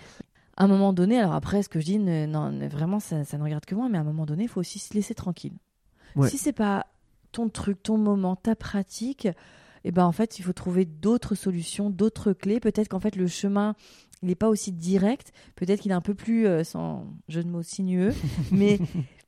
À 0.56 0.64
un 0.64 0.68
moment 0.68 0.92
donné, 0.92 1.18
alors 1.18 1.32
après, 1.34 1.62
ce 1.62 1.68
que 1.68 1.80
je 1.80 1.84
dis, 1.86 1.98
ne- 1.98 2.26
non, 2.26 2.56
vraiment, 2.68 3.00
ça, 3.00 3.24
ça 3.24 3.38
ne 3.38 3.42
regarde 3.42 3.64
que 3.64 3.74
moi, 3.74 3.88
mais 3.90 3.98
à 3.98 4.02
un 4.02 4.04
moment 4.04 4.24
donné, 4.26 4.44
il 4.44 4.48
faut 4.48 4.60
aussi 4.60 4.78
se 4.78 4.94
laisser 4.94 5.14
tranquille. 5.14 5.54
Ouais. 6.14 6.28
Si 6.28 6.38
c'est 6.38 6.52
pas 6.52 6.86
ton 7.32 7.48
truc, 7.48 7.82
ton 7.82 7.96
moment, 7.98 8.36
ta 8.36 8.54
pratique, 8.54 9.26
et 9.84 9.90
ben 9.90 10.04
en 10.04 10.12
fait, 10.12 10.38
il 10.38 10.42
faut 10.42 10.52
trouver 10.52 10.84
d'autres 10.84 11.34
solutions, 11.34 11.90
d'autres 11.90 12.32
clés. 12.34 12.60
Peut-être 12.60 12.88
qu'en 12.88 13.00
fait, 13.00 13.16
le 13.16 13.26
chemin, 13.26 13.74
il 14.22 14.28
n'est 14.28 14.34
pas 14.36 14.48
aussi 14.48 14.70
direct. 14.72 15.32
Peut-être 15.56 15.80
qu'il 15.80 15.90
est 15.90 15.94
un 15.94 16.00
peu 16.02 16.14
plus, 16.14 16.46
euh, 16.46 16.62
sans 16.64 17.06
jeu 17.28 17.42
de 17.42 17.48
mots, 17.48 17.62
sinueux. 17.62 18.12
mais 18.52 18.78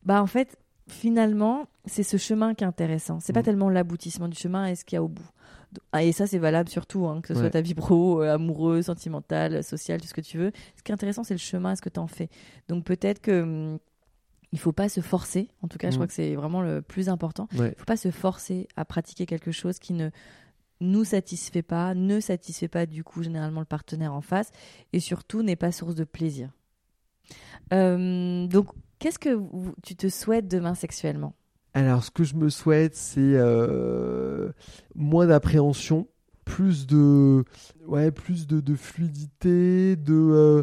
bah 0.04 0.22
en 0.22 0.26
fait, 0.26 0.56
finalement, 0.88 1.66
c'est 1.86 2.02
ce 2.02 2.16
chemin 2.16 2.54
qui 2.54 2.64
est 2.64 2.66
intéressant. 2.66 3.20
C'est 3.20 3.32
pas 3.32 3.40
Mm. 3.40 3.44
tellement 3.44 3.70
l'aboutissement 3.70 4.28
du 4.28 4.36
chemin 4.36 4.66
et 4.66 4.74
ce 4.74 4.84
qu'il 4.84 4.96
y 4.96 4.98
a 4.98 5.02
au 5.02 5.08
bout. 5.08 5.28
Ah, 5.92 6.04
Et 6.04 6.12
ça, 6.12 6.26
c'est 6.28 6.38
valable 6.38 6.68
surtout, 6.68 7.06
hein, 7.06 7.20
que 7.20 7.28
ce 7.28 7.34
soit 7.34 7.50
ta 7.50 7.60
vie 7.60 7.74
pro, 7.74 8.22
euh, 8.22 8.32
amoureuse, 8.34 8.84
sentimentale, 8.86 9.64
sociale, 9.64 10.00
tout 10.00 10.06
ce 10.06 10.14
que 10.14 10.20
tu 10.20 10.38
veux. 10.38 10.52
Ce 10.76 10.82
qui 10.84 10.92
est 10.92 10.94
intéressant, 10.94 11.24
c'est 11.24 11.34
le 11.34 11.38
chemin, 11.38 11.74
ce 11.74 11.82
que 11.82 11.88
tu 11.88 11.98
en 11.98 12.06
fais. 12.06 12.28
Donc 12.68 12.84
peut-être 12.84 13.20
que 13.20 13.42
hum, 13.42 13.78
il 14.52 14.58
faut 14.60 14.70
pas 14.72 14.88
se 14.88 15.00
forcer. 15.00 15.48
En 15.62 15.68
tout 15.68 15.78
cas, 15.78 15.88
je 15.90 15.94
Mm. 15.94 15.98
crois 15.98 16.06
que 16.06 16.12
c'est 16.12 16.36
vraiment 16.36 16.60
le 16.62 16.80
plus 16.80 17.08
important. 17.08 17.48
ouais. 17.58 17.72
Il 17.76 17.78
faut 17.78 17.86
pas 17.86 17.96
se 17.96 18.12
forcer 18.12 18.68
à 18.76 18.84
pratiquer 18.84 19.26
quelque 19.26 19.50
chose 19.50 19.80
qui 19.80 19.94
ne 19.94 20.10
nous 20.80 21.02
satisfait 21.04 21.62
pas, 21.62 21.94
ne 21.94 22.20
satisfait 22.20 22.68
pas 22.68 22.86
du 22.86 23.02
coup 23.02 23.22
généralement 23.24 23.60
le 23.60 23.66
partenaire 23.66 24.12
en 24.12 24.20
face, 24.20 24.52
et 24.92 25.00
surtout 25.00 25.42
n'est 25.42 25.56
pas 25.56 25.72
source 25.72 25.94
de 25.96 26.04
plaisir. 26.04 26.50
Euh, 27.72 28.46
donc, 28.46 28.68
qu'est-ce 28.98 29.18
que 29.18 29.38
tu 29.82 29.96
te 29.96 30.08
souhaites 30.08 30.48
demain 30.48 30.74
sexuellement? 30.74 31.34
Alors, 31.74 32.04
ce 32.04 32.10
que 32.10 32.24
je 32.24 32.34
me 32.34 32.48
souhaite, 32.50 32.94
c'est 32.94 33.20
euh, 33.20 34.50
moins 34.94 35.26
d'appréhension 35.26 36.06
plus 36.44 36.86
de 36.86 37.44
ouais 37.86 38.10
plus 38.10 38.46
de, 38.46 38.74
fluidité 38.74 39.96
de 39.96 40.14
euh, 40.14 40.62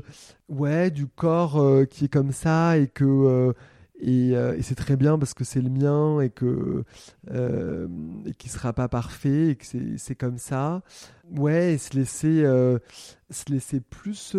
ouais 0.49 0.91
du 0.91 1.07
corps 1.07 1.59
euh, 1.59 1.85
qui 1.85 2.05
est 2.05 2.09
comme 2.09 2.31
ça 2.31 2.77
et 2.77 2.87
que 2.87 3.03
euh, 3.05 3.53
et, 4.03 4.61
c'est 4.63 4.75
très 4.75 4.95
bien 4.95 5.19
parce 5.19 5.35
que 5.35 5.43
c'est 5.43 5.61
le 5.61 5.69
mien 5.69 6.21
et 6.21 6.31
que 6.31 6.83
qui 8.39 8.49
sera 8.49 8.73
pas 8.73 8.87
parfait 8.87 9.49
et 9.49 9.55
que 9.55 9.65
c'est 9.97 10.15
comme 10.15 10.39
ça. 10.39 10.81
Ouais 11.29 11.73
et 11.73 11.77
se 11.77 11.95
laisser 11.95 12.43
se 13.29 13.51
laisser 13.51 13.79
plus 13.79 14.35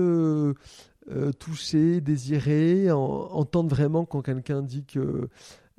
toucher 1.38 2.00
désirer 2.00 2.90
entendre 2.92 3.68
vraiment 3.68 4.04
quand 4.04 4.22
quelqu'un 4.22 4.62
dit 4.62 4.84
que 4.84 5.28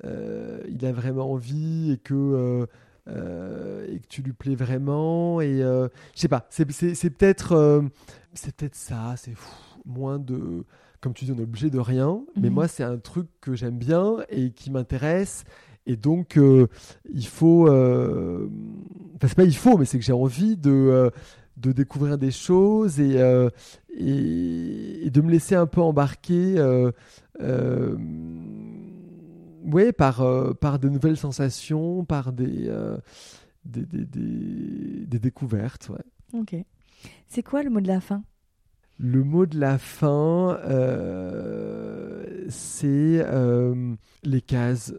il 0.04 0.84
a 0.86 0.92
vraiment 0.92 1.32
envie 1.32 1.92
et 1.92 1.98
que 1.98 2.66
euh, 3.06 3.86
et 3.88 3.98
que 4.00 4.06
tu 4.08 4.22
lui 4.22 4.32
plais 4.32 4.54
vraiment. 4.54 5.40
Et 5.40 5.62
euh, 5.62 5.88
je 6.14 6.20
sais 6.20 6.28
pas, 6.28 6.46
c'est 6.50 6.64
peut-être 6.64 7.52
euh, 7.52 7.82
c'est 8.32 8.54
peut-être 8.56 8.74
ça, 8.76 9.14
c'est 9.16 9.34
moins 9.84 10.18
de. 10.18 10.64
Comme 11.00 11.12
tu 11.12 11.26
dis, 11.26 11.32
on 11.32 11.38
est 11.38 11.42
obligé 11.42 11.68
de 11.68 11.78
rien, 11.78 12.22
mais 12.34 12.48
Mhm. 12.48 12.54
moi, 12.54 12.66
c'est 12.68 12.82
un 12.82 12.96
truc 12.96 13.26
que 13.42 13.54
j'aime 13.54 13.76
bien 13.76 14.16
et 14.30 14.52
qui 14.52 14.70
m'intéresse. 14.70 15.44
Et 15.86 15.96
donc, 15.96 16.38
il 17.12 17.26
faut. 17.26 17.68
euh, 17.68 18.48
Enfin, 19.16 19.28
c'est 19.28 19.36
pas 19.36 19.44
il 19.44 19.54
faut, 19.54 19.76
mais 19.76 19.84
c'est 19.84 19.98
que 19.98 20.04
j'ai 20.04 20.14
envie 20.14 20.56
de, 20.56 21.10
de 21.56 21.72
découvrir 21.72 22.18
des 22.18 22.30
choses 22.30 23.00
et, 23.00 23.16
et, 23.96 25.06
et 25.06 25.10
de 25.10 25.20
me 25.20 25.30
laisser 25.30 25.54
un 25.54 25.66
peu 25.66 25.80
embarquer. 25.80 26.58
euh, 26.58 26.90
euh, 27.40 27.96
ouais, 29.64 29.92
par, 29.92 30.20
euh, 30.22 30.52
par 30.54 30.78
de 30.78 30.88
nouvelles 30.88 31.16
sensations, 31.16 32.04
par 32.04 32.32
des, 32.32 32.68
euh, 32.68 32.96
des, 33.64 33.84
des, 33.86 34.04
des- 34.04 35.06
des 35.06 35.18
découvertes. 35.18 35.88
ouais. 35.90 36.38
Ok. 36.40 36.56
C'est 37.28 37.42
quoi 37.42 37.62
le 37.62 37.70
mot 37.70 37.80
de 37.80 37.88
la 37.88 38.00
fin? 38.00 38.22
Le 38.98 39.24
mot 39.24 39.46
de 39.46 39.58
la 39.58 39.78
fin, 39.78 40.58
euh, 40.64 42.46
c'est 42.48 43.20
euh, 43.24 43.94
les 44.22 44.40
cases, 44.40 44.94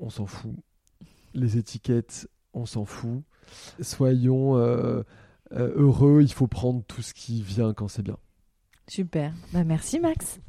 on 0.00 0.10
s'en 0.10 0.26
fout. 0.26 0.56
Les 1.34 1.56
étiquettes, 1.56 2.28
on 2.52 2.66
s'en 2.66 2.84
fout. 2.84 3.22
Soyons 3.80 4.56
euh, 4.56 4.60
euh, 4.60 5.02
heureux, 5.58 6.22
il 6.22 6.32
faut 6.32 6.46
prendre 6.46 6.82
tout 6.84 7.02
ce 7.02 7.14
qui 7.14 7.42
vient 7.42 7.72
quand 7.72 7.88
c'est 7.88 8.02
bien. 8.02 8.18
Super. 8.88 9.32
Bah, 9.52 9.64
merci 9.64 9.98
Max. 10.00 10.40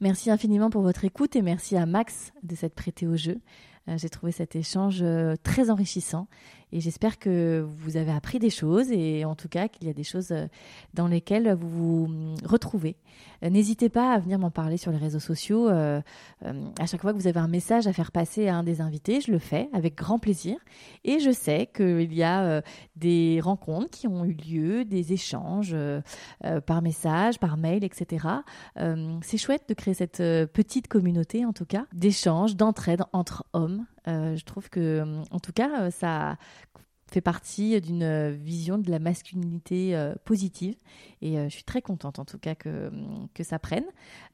Merci 0.00 0.30
infiniment 0.30 0.68
pour 0.68 0.82
votre 0.82 1.04
écoute 1.04 1.36
et 1.36 1.42
merci 1.42 1.76
à 1.76 1.86
Max 1.86 2.32
de 2.42 2.54
s'être 2.54 2.74
prêté 2.74 3.06
au 3.06 3.16
jeu. 3.16 3.40
Euh, 3.88 3.96
J'ai 3.96 4.10
trouvé 4.10 4.32
cet 4.32 4.54
échange 4.56 5.00
euh, 5.02 5.36
très 5.42 5.70
enrichissant 5.70 6.28
et 6.72 6.80
j'espère 6.80 7.18
que 7.18 7.64
vous 7.78 7.96
avez 7.96 8.10
appris 8.10 8.40
des 8.40 8.50
choses 8.50 8.90
et 8.90 9.24
en 9.24 9.36
tout 9.36 9.48
cas 9.48 9.68
qu'il 9.68 9.86
y 9.86 9.90
a 9.90 9.92
des 9.92 10.02
choses 10.02 10.32
euh, 10.32 10.46
dans 10.94 11.06
lesquelles 11.06 11.54
vous 11.54 11.68
vous 11.68 12.04
hum, 12.06 12.34
retrouvez. 12.44 12.96
Euh, 13.44 13.50
N'hésitez 13.50 13.88
pas 13.88 14.12
à 14.12 14.18
venir 14.18 14.38
m'en 14.38 14.50
parler 14.50 14.76
sur 14.76 14.90
les 14.90 14.98
réseaux 14.98 15.20
sociaux. 15.20 15.68
euh, 15.68 16.00
à 16.80 16.86
chaque 16.86 17.00
fois 17.02 17.12
que 17.12 17.18
vous 17.18 17.28
avez 17.28 17.38
un 17.38 17.48
message 17.48 17.86
à 17.86 17.92
faire 17.92 18.10
passer 18.10 18.48
à 18.48 18.56
un 18.56 18.62
des 18.64 18.80
invités, 18.80 19.20
je 19.20 19.30
le 19.30 19.38
fais 19.38 19.68
avec 19.72 19.94
grand 19.94 20.18
plaisir. 20.18 20.56
Et 21.04 21.20
je 21.20 21.30
sais 21.30 21.68
qu'il 21.72 22.12
y 22.12 22.22
a 22.22 22.62
des 22.96 23.40
rencontres 23.42 23.90
qui 23.90 24.06
ont 24.06 24.24
eu 24.24 24.32
lieu, 24.32 24.84
des 24.84 25.12
échanges 25.12 25.76
par 26.66 26.82
message, 26.82 27.38
par 27.38 27.56
mail, 27.56 27.84
etc. 27.84 28.26
C'est 29.22 29.38
chouette 29.38 29.64
de 29.68 29.74
créer 29.74 29.94
cette 29.94 30.18
petite 30.52 30.88
communauté, 30.88 31.44
en 31.44 31.52
tout 31.52 31.66
cas, 31.66 31.86
d'échanges, 31.92 32.56
d'entraide 32.56 33.02
entre 33.12 33.44
hommes. 33.52 33.86
Euh, 34.08 34.36
je 34.36 34.44
trouve 34.44 34.68
que, 34.68 34.80
euh, 34.80 35.22
en 35.30 35.40
tout 35.40 35.52
cas, 35.52 35.82
euh, 35.82 35.90
ça 35.90 36.36
fait 37.10 37.20
partie 37.20 37.80
d'une 37.80 38.32
vision 38.32 38.78
de 38.78 38.90
la 38.90 38.98
masculinité 38.98 39.96
positive. 40.24 40.74
Et 41.22 41.36
je 41.36 41.48
suis 41.48 41.62
très 41.62 41.80
contente, 41.80 42.18
en 42.18 42.24
tout 42.24 42.40
cas, 42.40 42.56
que, 42.56 42.90
que 43.32 43.44
ça 43.44 43.60
prenne. 43.60 43.84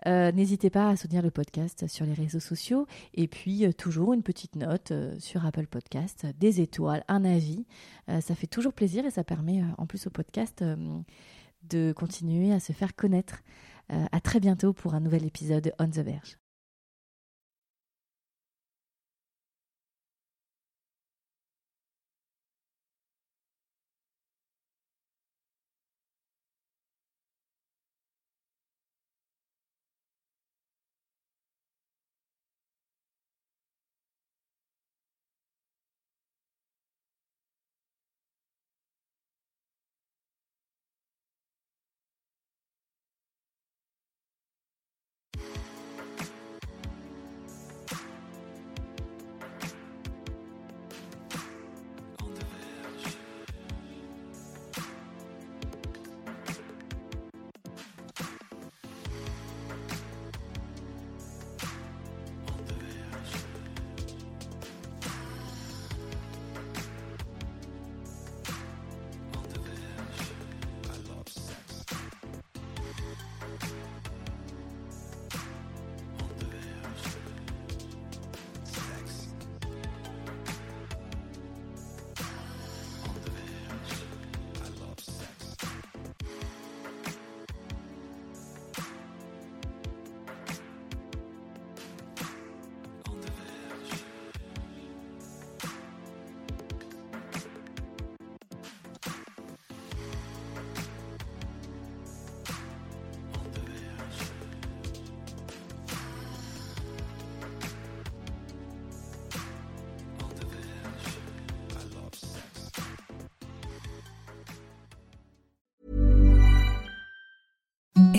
N'hésitez 0.07 0.70
pas 0.70 0.89
à 0.89 0.97
soutenir 0.97 1.20
le 1.20 1.31
podcast 1.31 1.87
sur 1.87 2.07
les 2.07 2.14
réseaux 2.14 2.41
sociaux. 2.41 2.87
Et 3.12 3.29
puis, 3.29 3.66
toujours 3.75 4.14
une 4.14 4.23
petite 4.23 4.57
note 4.57 4.91
sur 5.18 5.45
Apple 5.45 5.66
Podcast, 5.66 6.27
des 6.41 6.62
étoiles, 6.62 7.05
un 7.09 7.27
avis. 7.27 7.66
Ça 8.09 8.35
fait 8.35 8.47
toujours 8.47 8.73
plaisir 8.73 9.05
et 9.05 9.11
ça 9.11 9.23
permet, 9.23 9.62
en 9.77 9.85
plus, 9.85 10.07
au 10.07 10.11
podcast 10.11 10.64
de 11.68 11.93
continuer 11.93 12.55
à 12.55 12.59
se 12.59 12.73
faire 12.73 12.97
connaître. 12.97 13.43
À 13.91 14.20
très 14.20 14.41
bientôt 14.41 14.73
pour 14.73 14.95
un 14.95 15.01
nouvel 15.01 15.27
épisode 15.27 15.64
de 15.64 15.73
On 15.79 15.91
the 15.91 15.99
Verge. 15.99 16.41